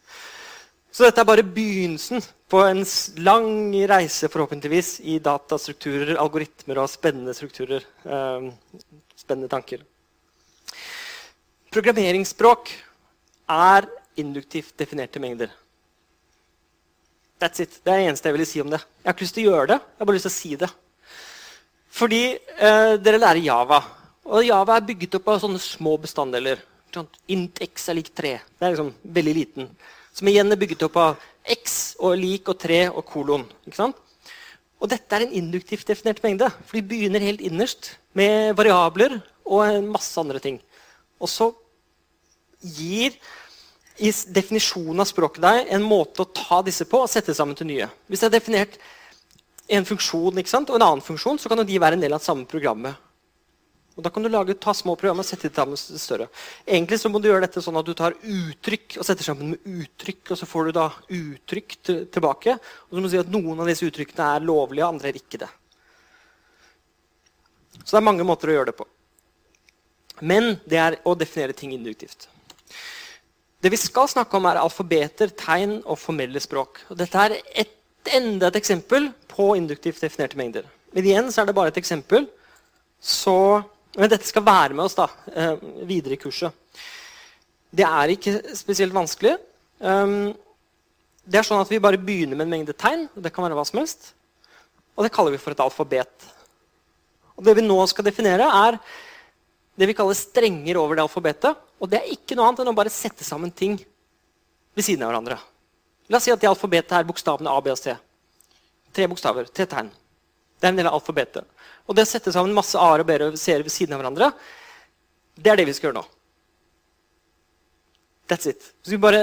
[0.97, 2.79] Så dette er bare begynnelsen på en
[3.21, 3.49] lang
[3.85, 7.83] reise forhåpentligvis i datastrukturer, algoritmer og spennende strukturer.
[8.01, 8.47] Eh,
[9.13, 9.83] spennende tanker.
[11.69, 12.71] Programmeringsspråk
[13.53, 13.85] er
[14.17, 15.51] induktivt definerte mengder.
[17.37, 17.77] That's it.
[17.83, 18.79] Det er det eneste jeg ville si om det.
[18.81, 19.77] Jeg har ikke lyst til å gjøre det.
[19.77, 20.71] Jeg har bare lyst til å si det.
[21.99, 23.83] Fordi eh, dere lærer Java.
[24.33, 26.65] Og Java er bygget opp av sånne små bestanddeler.
[27.29, 28.33] Int x er lik 3.
[28.57, 29.69] Det er liksom veldig liten
[30.17, 33.45] som igjen er bygget opp av x og lik og 3 og kolon.
[34.77, 39.83] Og dette er en induktivt definert mengde, for de begynner helt innerst med variabler og
[39.85, 40.59] masse andre ting.
[41.21, 41.51] Og så
[42.61, 43.15] gir
[43.97, 47.69] i definisjonen av språket deg en måte å ta disse på og sette sammen til
[47.69, 47.89] nye.
[48.05, 48.77] Hvis jeg har definert
[49.67, 52.29] en funksjon sant, og en annen funksjon, så kan de være en del av det
[52.29, 52.95] samme programmet.
[53.97, 56.27] Og Da kan du lage, ta små programmer og sette sammen større.
[56.67, 59.63] Egentlig så må du gjøre dette sånn at du tar uttrykk og setter sammen med
[59.65, 60.35] uttrykk.
[60.35, 61.77] Og så får du da uttrykk
[62.13, 62.59] tilbake.
[62.61, 65.41] Og så må du si at noen av disse uttrykkene er lovlige, andre er ikke
[65.41, 65.49] det.
[67.81, 68.85] Så det er mange måter å gjøre det på.
[70.21, 72.27] Men det er å definere ting induktivt.
[73.61, 76.83] Det vi skal snakke om, er alfabeter, tegn og formelle språk.
[76.91, 77.73] Og dette er et,
[78.13, 80.67] enda et eksempel på induktivt definerte mengder.
[80.93, 82.29] Men igjen så er det bare et eksempel.
[83.01, 83.63] Så
[83.97, 85.55] men dette skal være med oss da, eh,
[85.89, 86.53] videre i kurset.
[87.73, 89.35] Det er ikke spesielt vanskelig.
[89.79, 90.35] Um,
[91.27, 93.09] det er sånn at Vi bare begynner med en mengde tegn.
[93.15, 94.13] og det kan være hva som helst,
[94.97, 96.09] Og det kaller vi for et alfabet.
[97.37, 98.79] Og Det vi nå skal definere, er
[99.77, 101.55] det vi kaller strenger over det alfabetet.
[101.79, 103.77] Og det er ikke noe annet enn å bare sette sammen ting
[104.73, 105.37] ved siden av hverandre.
[106.09, 107.95] La oss si at det alfabetet er bokstavene A, B og C.
[108.93, 109.91] Tre bokstaver, tre tegn.
[110.57, 111.45] Det er en del av alfabetet.
[111.87, 114.31] Og det å sette sammen masse A-er og B-er og C-er ved siden av hverandre,
[115.37, 116.07] det er det vi skal gjøre nå.
[118.27, 118.65] That's it.
[118.83, 119.21] Så vi bare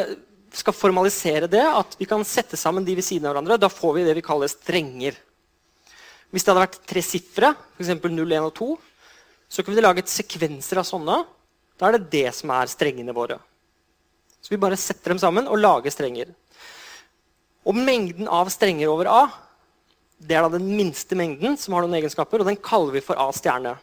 [0.55, 3.59] skal formalisere det, at vi kan sette sammen de ved siden av hverandre.
[3.61, 5.19] Da får vi det vi kaller strenger.
[6.31, 7.91] Hvis det hadde vært tre sifre, f.eks.
[7.99, 8.71] 0, 1 og 2,
[9.51, 11.19] så kunne vi laget sekvenser av sånne.
[11.79, 13.41] Da er det det som er strengene våre.
[14.41, 16.33] Så vi bare setter dem sammen og lager strenger.
[17.65, 19.23] Og mengden av strenger over A
[20.19, 23.19] det er da den minste mengden som har noen egenskaper, og den kaller vi for
[23.21, 23.77] A stjerne.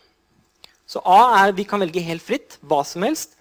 [0.87, 3.37] Så A er, Vi kan velge helt fritt hva som helst.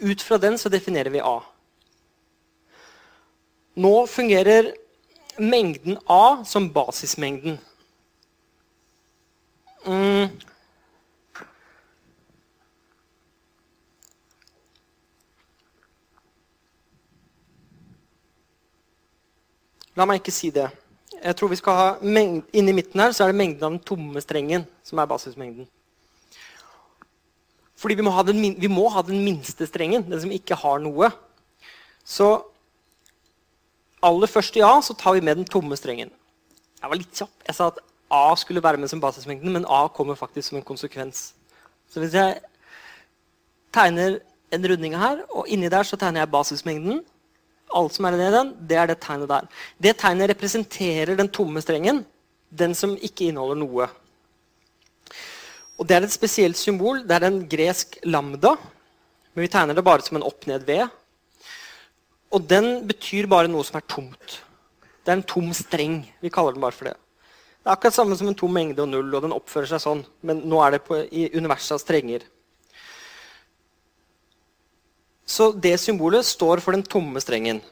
[0.00, 1.40] Ut fra den så definerer vi A.
[3.74, 4.74] Nå fungerer
[5.38, 7.58] mengden A som basismengden.
[9.86, 10.30] Mm.
[19.94, 20.70] La meg ikke si det.
[21.22, 24.20] Jeg tror vi skal ha Inni midten her så er det mengden av den tomme
[24.24, 25.68] strengen som er basismengden.
[27.84, 31.10] Fordi vi må, den, vi må, ha den, minste strengen, den som ikke har noe.
[32.00, 32.28] Så
[34.04, 36.12] aller først i A så tar vi med den tomme strengen.
[36.80, 37.34] Jeg var litt kjapp.
[37.48, 37.82] Jeg sa at
[38.12, 41.32] A skulle være med som basismengden, men A kommer faktisk som en konsekvens.
[41.92, 42.40] Så hvis jeg
[43.74, 44.20] tegner
[44.54, 47.02] en runding her, og inni der så tegner jeg basismengden,
[47.74, 49.46] alt som er i den, det er det tegnet der.
[49.80, 52.04] Det tegnet representerer den tomme strengen,
[52.50, 53.88] den som ikke inneholder noe.
[55.78, 57.02] Og Det er et spesielt symbol.
[57.02, 58.54] Det er en gresk lambda.
[59.34, 60.84] Men vi tegner det bare som en opp-ned-V.
[62.34, 64.38] Og den betyr bare noe som er tomt.
[65.02, 66.04] Det er en tom streng.
[66.22, 66.94] Vi kaller den bare for det.
[66.94, 70.04] Det er akkurat samme som en tom mengde og null, og den oppfører seg sånn.
[70.22, 72.26] Men nå er det på, i universet av strenger.
[75.26, 77.62] Så det symbolet står for den tomme strengen.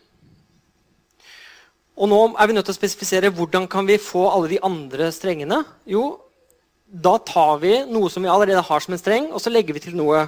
[1.92, 5.10] Og nå er vi nødt til å spesifisere hvordan kan vi få alle de andre
[5.12, 5.60] strengene.
[5.84, 6.16] Jo,
[6.88, 9.84] da tar vi noe som vi allerede har som en streng, og så legger vi
[9.84, 10.24] til noe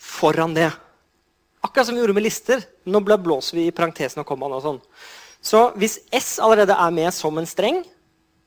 [0.00, 0.70] foran det.
[1.64, 2.64] Akkurat som vi gjorde med lister.
[2.88, 4.56] Nå blåser vi i parentesen og kommaen.
[4.56, 4.80] og sånn.
[5.40, 7.84] Så hvis S allerede er med som en streng,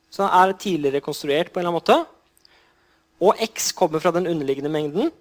[0.09, 2.05] så er tidligere konstruert på en eller annen måte,
[3.21, 5.11] og X kommer fra den underliggende mengden,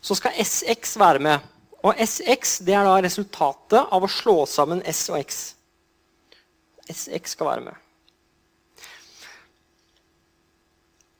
[0.00, 1.38] så skal SX være med.
[1.86, 5.42] Og SX det er da resultatet av å slå sammen S og X.
[6.88, 7.84] SX skal være med.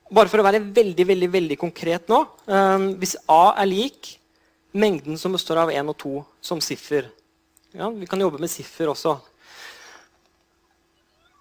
[0.08, 2.22] Bare for å være veldig veldig, veldig konkret nå.
[2.48, 4.14] Um, hvis A er lik
[4.72, 6.12] mengden som består av 1 og 2
[6.44, 7.08] som siffer
[7.72, 9.14] ja, Vi kan jobbe med siffer også.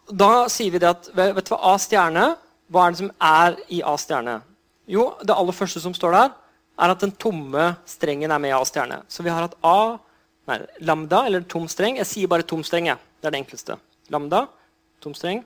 [0.07, 2.27] Da sier vi det at vet du hva, A stjerne
[2.71, 4.37] Hva er det som er i A stjerne?
[4.87, 6.29] Jo, det aller første som står der,
[6.77, 9.01] er at den tomme strengen er med A stjerne.
[9.09, 9.97] Så vi har hatt A,
[10.49, 11.97] nei, lambda, eller tom streng.
[12.01, 12.91] Jeg sier bare tom streng.
[12.93, 13.79] Det er det enkleste.
[14.13, 14.45] Lambda,
[15.03, 15.43] tom streng,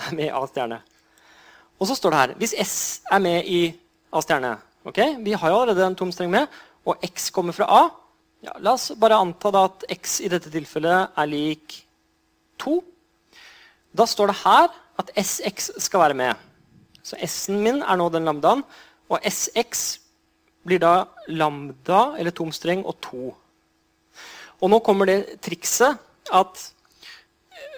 [0.00, 0.80] er med A stjerne.
[1.78, 2.76] Og så står det her hvis S
[3.10, 3.64] er med i
[4.12, 5.16] A stjerne okay?
[5.18, 6.48] Vi har jo allerede en tom streng med,
[6.86, 7.82] og X kommer fra A.
[8.42, 11.76] Ja, la oss bare anta at X i dette tilfellet er lik
[12.62, 12.80] 2.
[13.94, 16.48] Da står det her at SX skal være med.
[17.02, 18.64] Så S-en min er nå den lambdaen.
[19.10, 20.01] Og SX
[20.66, 23.34] blir da lambda, eller tom streng, og 2.
[24.62, 25.98] Og nå kommer det trikset
[26.32, 26.72] at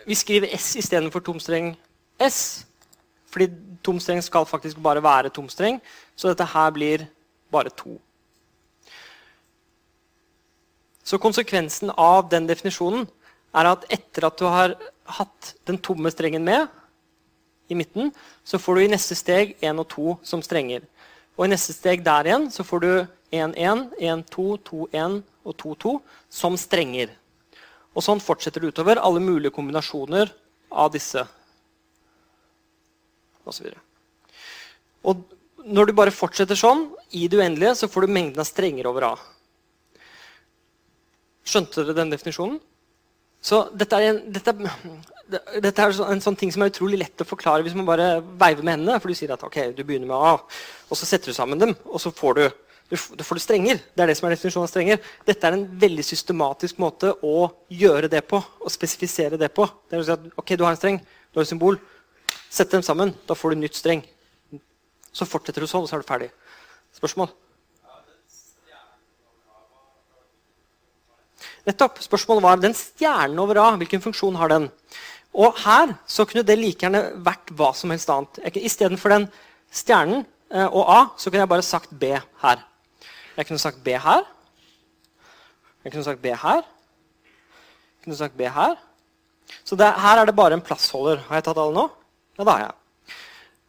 [0.05, 1.73] vi skriver S istedenfor tom streng
[2.21, 2.67] S.
[3.33, 3.49] Fordi
[3.83, 5.81] tom streng skal faktisk bare være tom streng,
[6.17, 7.07] så dette her blir
[7.53, 7.97] bare 2.
[11.05, 13.09] Så konsekvensen av den definisjonen
[13.55, 14.77] er at etter at du har
[15.19, 16.69] hatt den tomme strengen med
[17.69, 18.13] i midten,
[18.45, 20.85] så får du i neste steg 1 og 2 som strenger.
[21.35, 22.91] Og i neste steg der igjen så får du
[23.35, 25.95] 1-1, 1-2, 2-1 og 2-2
[26.31, 27.13] som strenger.
[27.95, 30.31] Og sånn fortsetter det utover alle mulige kombinasjoner
[30.71, 31.23] av disse.
[33.45, 33.71] Og, så
[35.05, 35.25] og
[35.65, 39.11] når du bare fortsetter sånn, i det uendelige, så får du mengden av strenger over
[39.11, 39.15] A.
[41.45, 42.59] Skjønte dere den definisjonen?
[43.45, 44.55] Så dette er, en, dette,
[45.31, 48.65] dette er en sånn ting som er utrolig lett å forklare hvis man bare veiver
[48.65, 48.99] med hendene.
[49.01, 50.35] For du sier at ok, du begynner med A,
[50.89, 52.45] og så setter du sammen dem, og så får du,
[52.93, 53.81] du, får du strenger.
[53.95, 55.01] Det er det som er definisjonen av strenger.
[55.27, 58.41] Dette er en veldig systematisk måte å gjøre det på.
[58.41, 59.67] Å spesifisere det på.
[59.89, 61.81] Det er å si at ok, du har en streng, du har et symbol.
[62.53, 63.15] Sett dem sammen.
[63.29, 64.05] Da får du nytt streng.
[65.15, 66.31] Så fortsetter du sånn, og så er du ferdig.
[66.95, 67.33] Spørsmål?
[71.65, 72.01] Nettopp.
[72.05, 73.69] Spørsmålet var den stjernen over A.
[73.81, 74.69] Hvilken funksjon har den?
[75.35, 78.39] Og her så kunne det like gjerne vært hva som helst annet.
[78.55, 79.27] Istedenfor den
[79.75, 82.63] stjernen eh, og A så kunne jeg bare sagt B her.
[83.35, 84.23] Jeg kunne sagt B her.
[85.85, 86.63] Jeg kunne sagt B her.
[86.63, 88.79] Jeg kunne sagt B her.
[89.65, 91.25] Så det, her er det bare en plassholder.
[91.27, 91.89] Har jeg tatt alle nå?
[92.39, 93.17] Ja, det har jeg.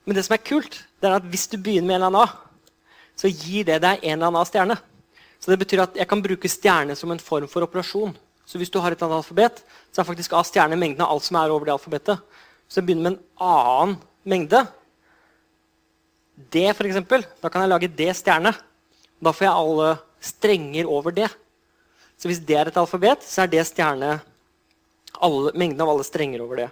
[0.06, 2.22] Men det som er kult, det er at hvis du begynner med en eller annen
[2.30, 2.76] A,
[3.18, 4.78] så gir det deg en eller annen A-stjerne.
[5.42, 8.14] Så det betyr at jeg kan bruke stjerne som en form for operasjon.
[8.46, 9.62] Så hvis du har et annet alfabet,
[9.92, 12.22] så er faktisk A stjerne mengden av alt som er over det alfabetet.
[12.70, 14.62] Så jeg begynner med en annen mengde.
[16.36, 17.02] D, f.eks.
[17.42, 18.54] Da kan jeg lage D stjerne.
[19.24, 19.90] Da får jeg alle
[20.26, 21.30] strenger over det.
[22.18, 24.18] Så hvis det er et alfabet, så er det stjerne
[25.24, 26.70] alle, mengden av alle strenger over det.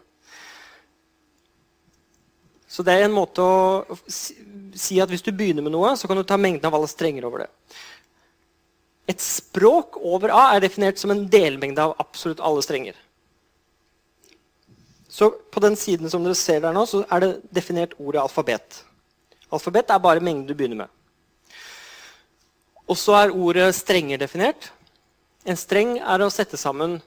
[2.74, 6.18] Så det er en måte å si at hvis du begynner med noe, så kan
[6.18, 7.50] du ta mengden av alle strenger over det.
[9.08, 12.96] Et språk over A er definert som en delmengde av absolutt alle strenger.
[15.14, 18.80] Så På den siden som dere ser der nå, så er det definert ordet alfabet.
[19.54, 20.88] Alfabet er bare mengden du begynner med.
[22.90, 24.72] Og så er ordet strenger definert.
[25.46, 26.98] En streng er å sette sammen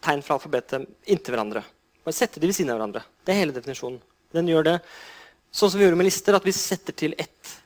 [0.00, 1.62] tegn fra alfabetet inntil hverandre.
[2.06, 3.04] Bare sette de ved siden av hverandre.
[3.20, 4.00] Det er hele definisjonen.
[4.32, 4.76] Den gjør det
[5.52, 7.59] sånn som vi gjorde med lister, at vi setter til ett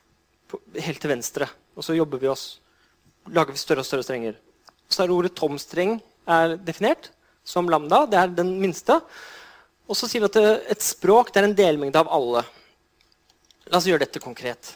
[0.81, 1.47] helt til venstre.
[1.75, 2.59] Og så jobber vi oss,
[3.31, 4.37] lager vi større og større strenger.
[4.89, 5.97] Så er ordet tom-streng
[6.29, 7.11] er definert
[7.45, 8.05] som lambda.
[8.09, 8.99] Det er den minste.
[9.85, 12.45] Og så sier vi at et språk det er en delmengde av alle.
[13.69, 14.75] La oss gjøre dette konkret.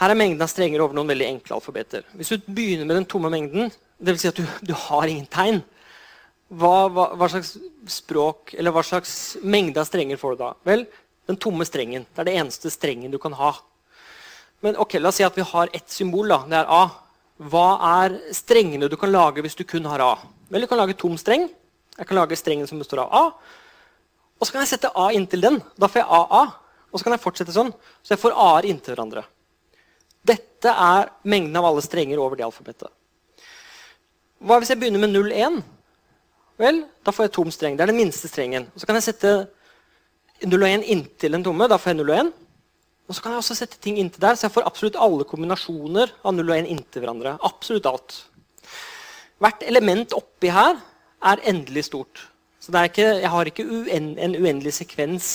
[0.00, 2.06] Her er mengden av strenger over noen veldig enkle alfabeter.
[2.18, 3.70] Hvis du begynner med den tomme mengden,
[4.02, 4.24] dvs.
[4.24, 5.60] Si at du, du, har ingen tegn,
[6.50, 7.54] hva, hva, hva, slags
[7.90, 10.50] språk, eller hva slags mengde av strenger får du da?
[10.66, 10.84] Vel,
[11.30, 12.08] den tomme strengen.
[12.10, 13.54] Det er det eneste strengen du kan ha.
[14.64, 16.28] Men ok, la oss si at vi har ett symbol.
[16.28, 16.84] da, Det er A.
[17.36, 17.68] Hva
[18.04, 20.14] er strengene du kan lage hvis du kun har A?
[20.48, 21.50] Vel, Du kan lage tom streng.
[21.98, 23.24] Jeg kan lage strengen som består av A.
[24.40, 25.62] Og så kan jeg sette A inntil den.
[25.76, 26.42] Da får jeg AA.
[26.92, 27.72] Og så kan jeg fortsette sånn.
[28.02, 29.24] Så jeg får A-er inntil hverandre.
[30.24, 32.88] Dette er mengden av alle strenger over det alfabetet.
[34.40, 35.60] Hva hvis jeg begynner med 0,1?
[36.56, 37.76] Vel, da får jeg tom streng.
[37.76, 38.70] Det er den minste strengen.
[38.72, 39.34] Og så kan jeg sette
[40.40, 41.68] 01 inntil den tomme.
[41.68, 42.32] Da får jeg 0
[43.04, 46.12] og så kan jeg også sette ting inntil der, så jeg får absolutt alle kombinasjoner
[46.24, 47.34] av 0 og 1 inntil hverandre.
[47.44, 48.16] Absolutt alt.
[49.44, 50.78] Hvert element oppi her
[51.24, 52.22] er endelig stort.
[52.64, 55.26] Så ikke, jeg har ikke uen, en uendelig sekvens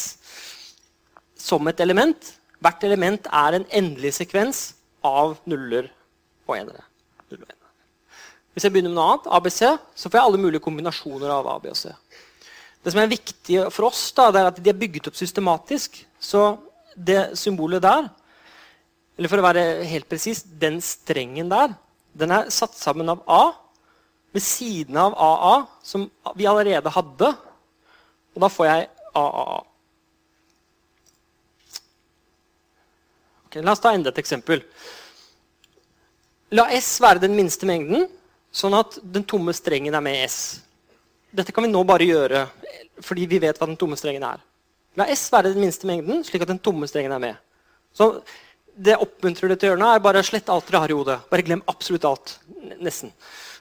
[1.37, 2.31] som et element.
[2.57, 4.63] Hvert element er en endelig sekvens
[5.05, 5.91] av nuller
[6.49, 6.81] og enere.
[8.53, 9.59] Hvis jeg begynner med noe annet, ABC,
[9.93, 11.93] så får jeg alle mulige kombinasjoner av A, B og C.
[12.81, 16.01] Det som er viktig for oss, da, er at de er bygget opp systematisk.
[16.19, 16.41] Så
[16.95, 18.09] det symbolet der,
[19.19, 21.73] eller for å være helt presis, den strengen der,
[22.15, 23.43] den er satt sammen av A
[24.31, 26.05] ved siden av AA, som
[26.37, 27.33] vi allerede hadde.
[28.35, 28.87] Og da får jeg
[29.17, 29.57] AAA.
[33.49, 34.61] Okay, la oss ta enda et eksempel.
[36.53, 38.07] La S være den minste mengden,
[38.53, 40.39] sånn at den tomme strengen er med S.
[41.33, 42.45] Dette kan vi nå bare gjøre
[43.05, 44.39] fordi vi vet hva den tomme strengen er.
[44.97, 47.35] La S være den minste mengden, slik at den tomme strengen er med.
[47.93, 48.21] Så
[48.79, 50.95] Det oppmuntrer deg til å gjøre nå, er bare å slette alt dere har i
[50.95, 51.17] hodet.
[51.27, 52.37] Bare glem absolutt alt.
[52.79, 53.11] Nesten.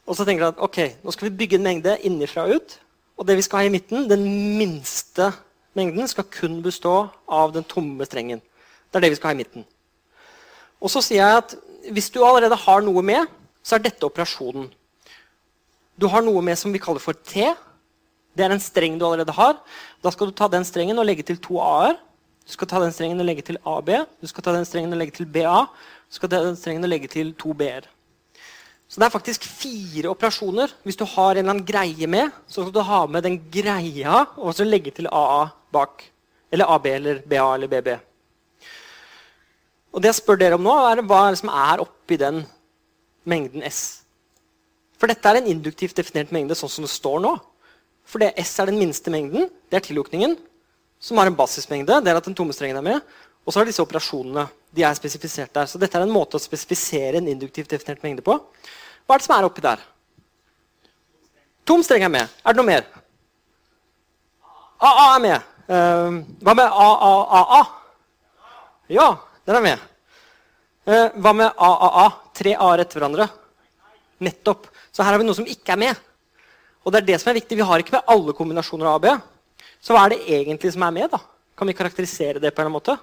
[0.07, 2.77] Og så tenker dere at ok, nå skal vi bygge en mengde innifra og ut.
[3.19, 4.23] Og det vi skal ha i midten, den
[4.61, 5.33] minste
[5.75, 8.39] mengden, skal kun bestå av den tomme strengen.
[8.87, 9.67] Det er det vi skal ha i midten.
[10.79, 11.57] Og så sier jeg at
[11.91, 13.27] hvis du allerede har noe med,
[13.67, 14.69] så er dette operasjonen.
[15.99, 17.43] Du har noe med som vi kaller for T.
[18.39, 19.59] Det er en streng du allerede har.
[20.05, 21.99] Da skal du ta den strengen og legge til to a-er.
[22.49, 23.91] Du skal ta den strengen og legge til AB.
[24.23, 25.67] Du skal ta den strengen og legge til BA.
[26.09, 27.85] Du skal ta den strengen og legge til to b-er.
[28.89, 30.73] Så det er faktisk fire operasjoner.
[30.87, 34.23] Hvis du har en eller annen greie med, så skal du ha med den greia
[34.39, 36.07] og så legge til AA bak.
[36.49, 37.91] Eller AB eller BA eller BB.
[39.93, 42.47] Og det jeg spør dere om nå, er hva er som er oppi den
[43.29, 44.07] mengden S.
[44.97, 47.37] For dette er en induktivt definert mengde sånn som det står nå.
[48.09, 50.37] For det S er den minste mengden, det er tillukningen,
[50.99, 52.01] som har en basismengde.
[52.03, 53.01] det er at den tomme strengen er med,
[53.47, 54.49] Og så er disse operasjonene.
[54.77, 55.65] de er spesifisert der.
[55.65, 58.35] Så dette er en måte å spesifisere en induktivt definert mengde på.
[59.07, 59.79] Hva er det som er oppi der?
[61.65, 62.29] Tom streng er med.
[62.45, 62.85] Er det noe mer?
[64.81, 65.43] AA er med.
[65.69, 67.63] Uh, hva med AAAA?
[68.89, 69.17] Ja,
[69.47, 69.79] den er med.
[70.85, 72.07] Uh, hva med AAA?
[72.35, 73.29] Tre A-er etter hverandre.
[74.21, 74.69] Nettopp.
[74.93, 76.05] Så her har vi noe som ikke er med.
[76.85, 77.59] Og det er det som er viktig.
[77.59, 79.07] Vi har ikke med alle kombinasjoner av A og B.
[79.83, 81.09] Så hva er det egentlig som er med?
[81.13, 81.21] da?
[81.59, 82.95] Kan vi karakterisere det på en eller annen måte?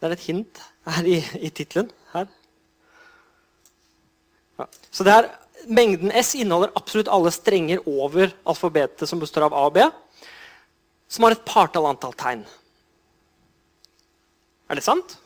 [0.00, 0.54] Det er et hint
[0.96, 1.90] her i, i tittelen.
[2.14, 2.26] Ja.
[4.90, 5.32] Så det er,
[5.64, 9.86] Mengden S inneholder absolutt alle strenger over alfabetet som består av A og B,
[11.08, 12.42] som har et partall antall tegn.
[14.68, 15.16] Er det sant?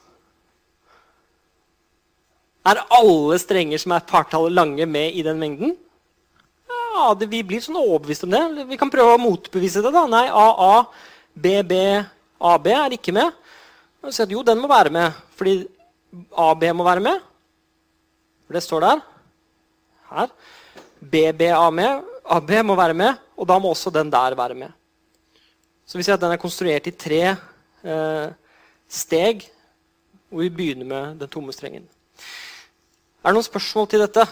[2.69, 5.75] Er alle strenger som er partall lange, med i den mengden?
[7.19, 8.67] Det, Vi blir sånn overbevist om det.
[8.69, 9.93] Vi kan prøve å motbevise det.
[9.95, 10.05] da.
[10.11, 10.75] Nei, AA,
[11.35, 11.75] BB,
[12.53, 13.35] AB er ikke med.
[14.15, 15.61] Så jo, den må være med, fordi
[16.39, 17.21] AB må være med.
[18.47, 19.03] For det står der.
[20.09, 20.33] Her.
[21.01, 21.53] BBA
[22.29, 24.73] AB må være med, og da må også den der være med.
[25.89, 28.27] Så vi ser at den er konstruert i tre eh,
[28.89, 29.47] steg,
[30.29, 31.87] hvor vi begynner med den tomme strengen.
[33.23, 34.27] Er det noen spørsmål til dette?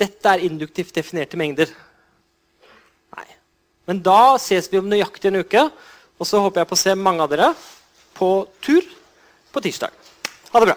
[0.00, 1.70] Dette er induktivt definerte mengder.
[3.16, 3.28] Nei.
[3.90, 5.66] Men da ses vi om nøyaktig en uke.
[6.18, 7.52] Og så håper jeg på å se mange av dere
[8.16, 8.28] på
[8.62, 8.84] tur
[9.52, 9.90] på tirsdag.
[10.52, 10.76] Ha det bra.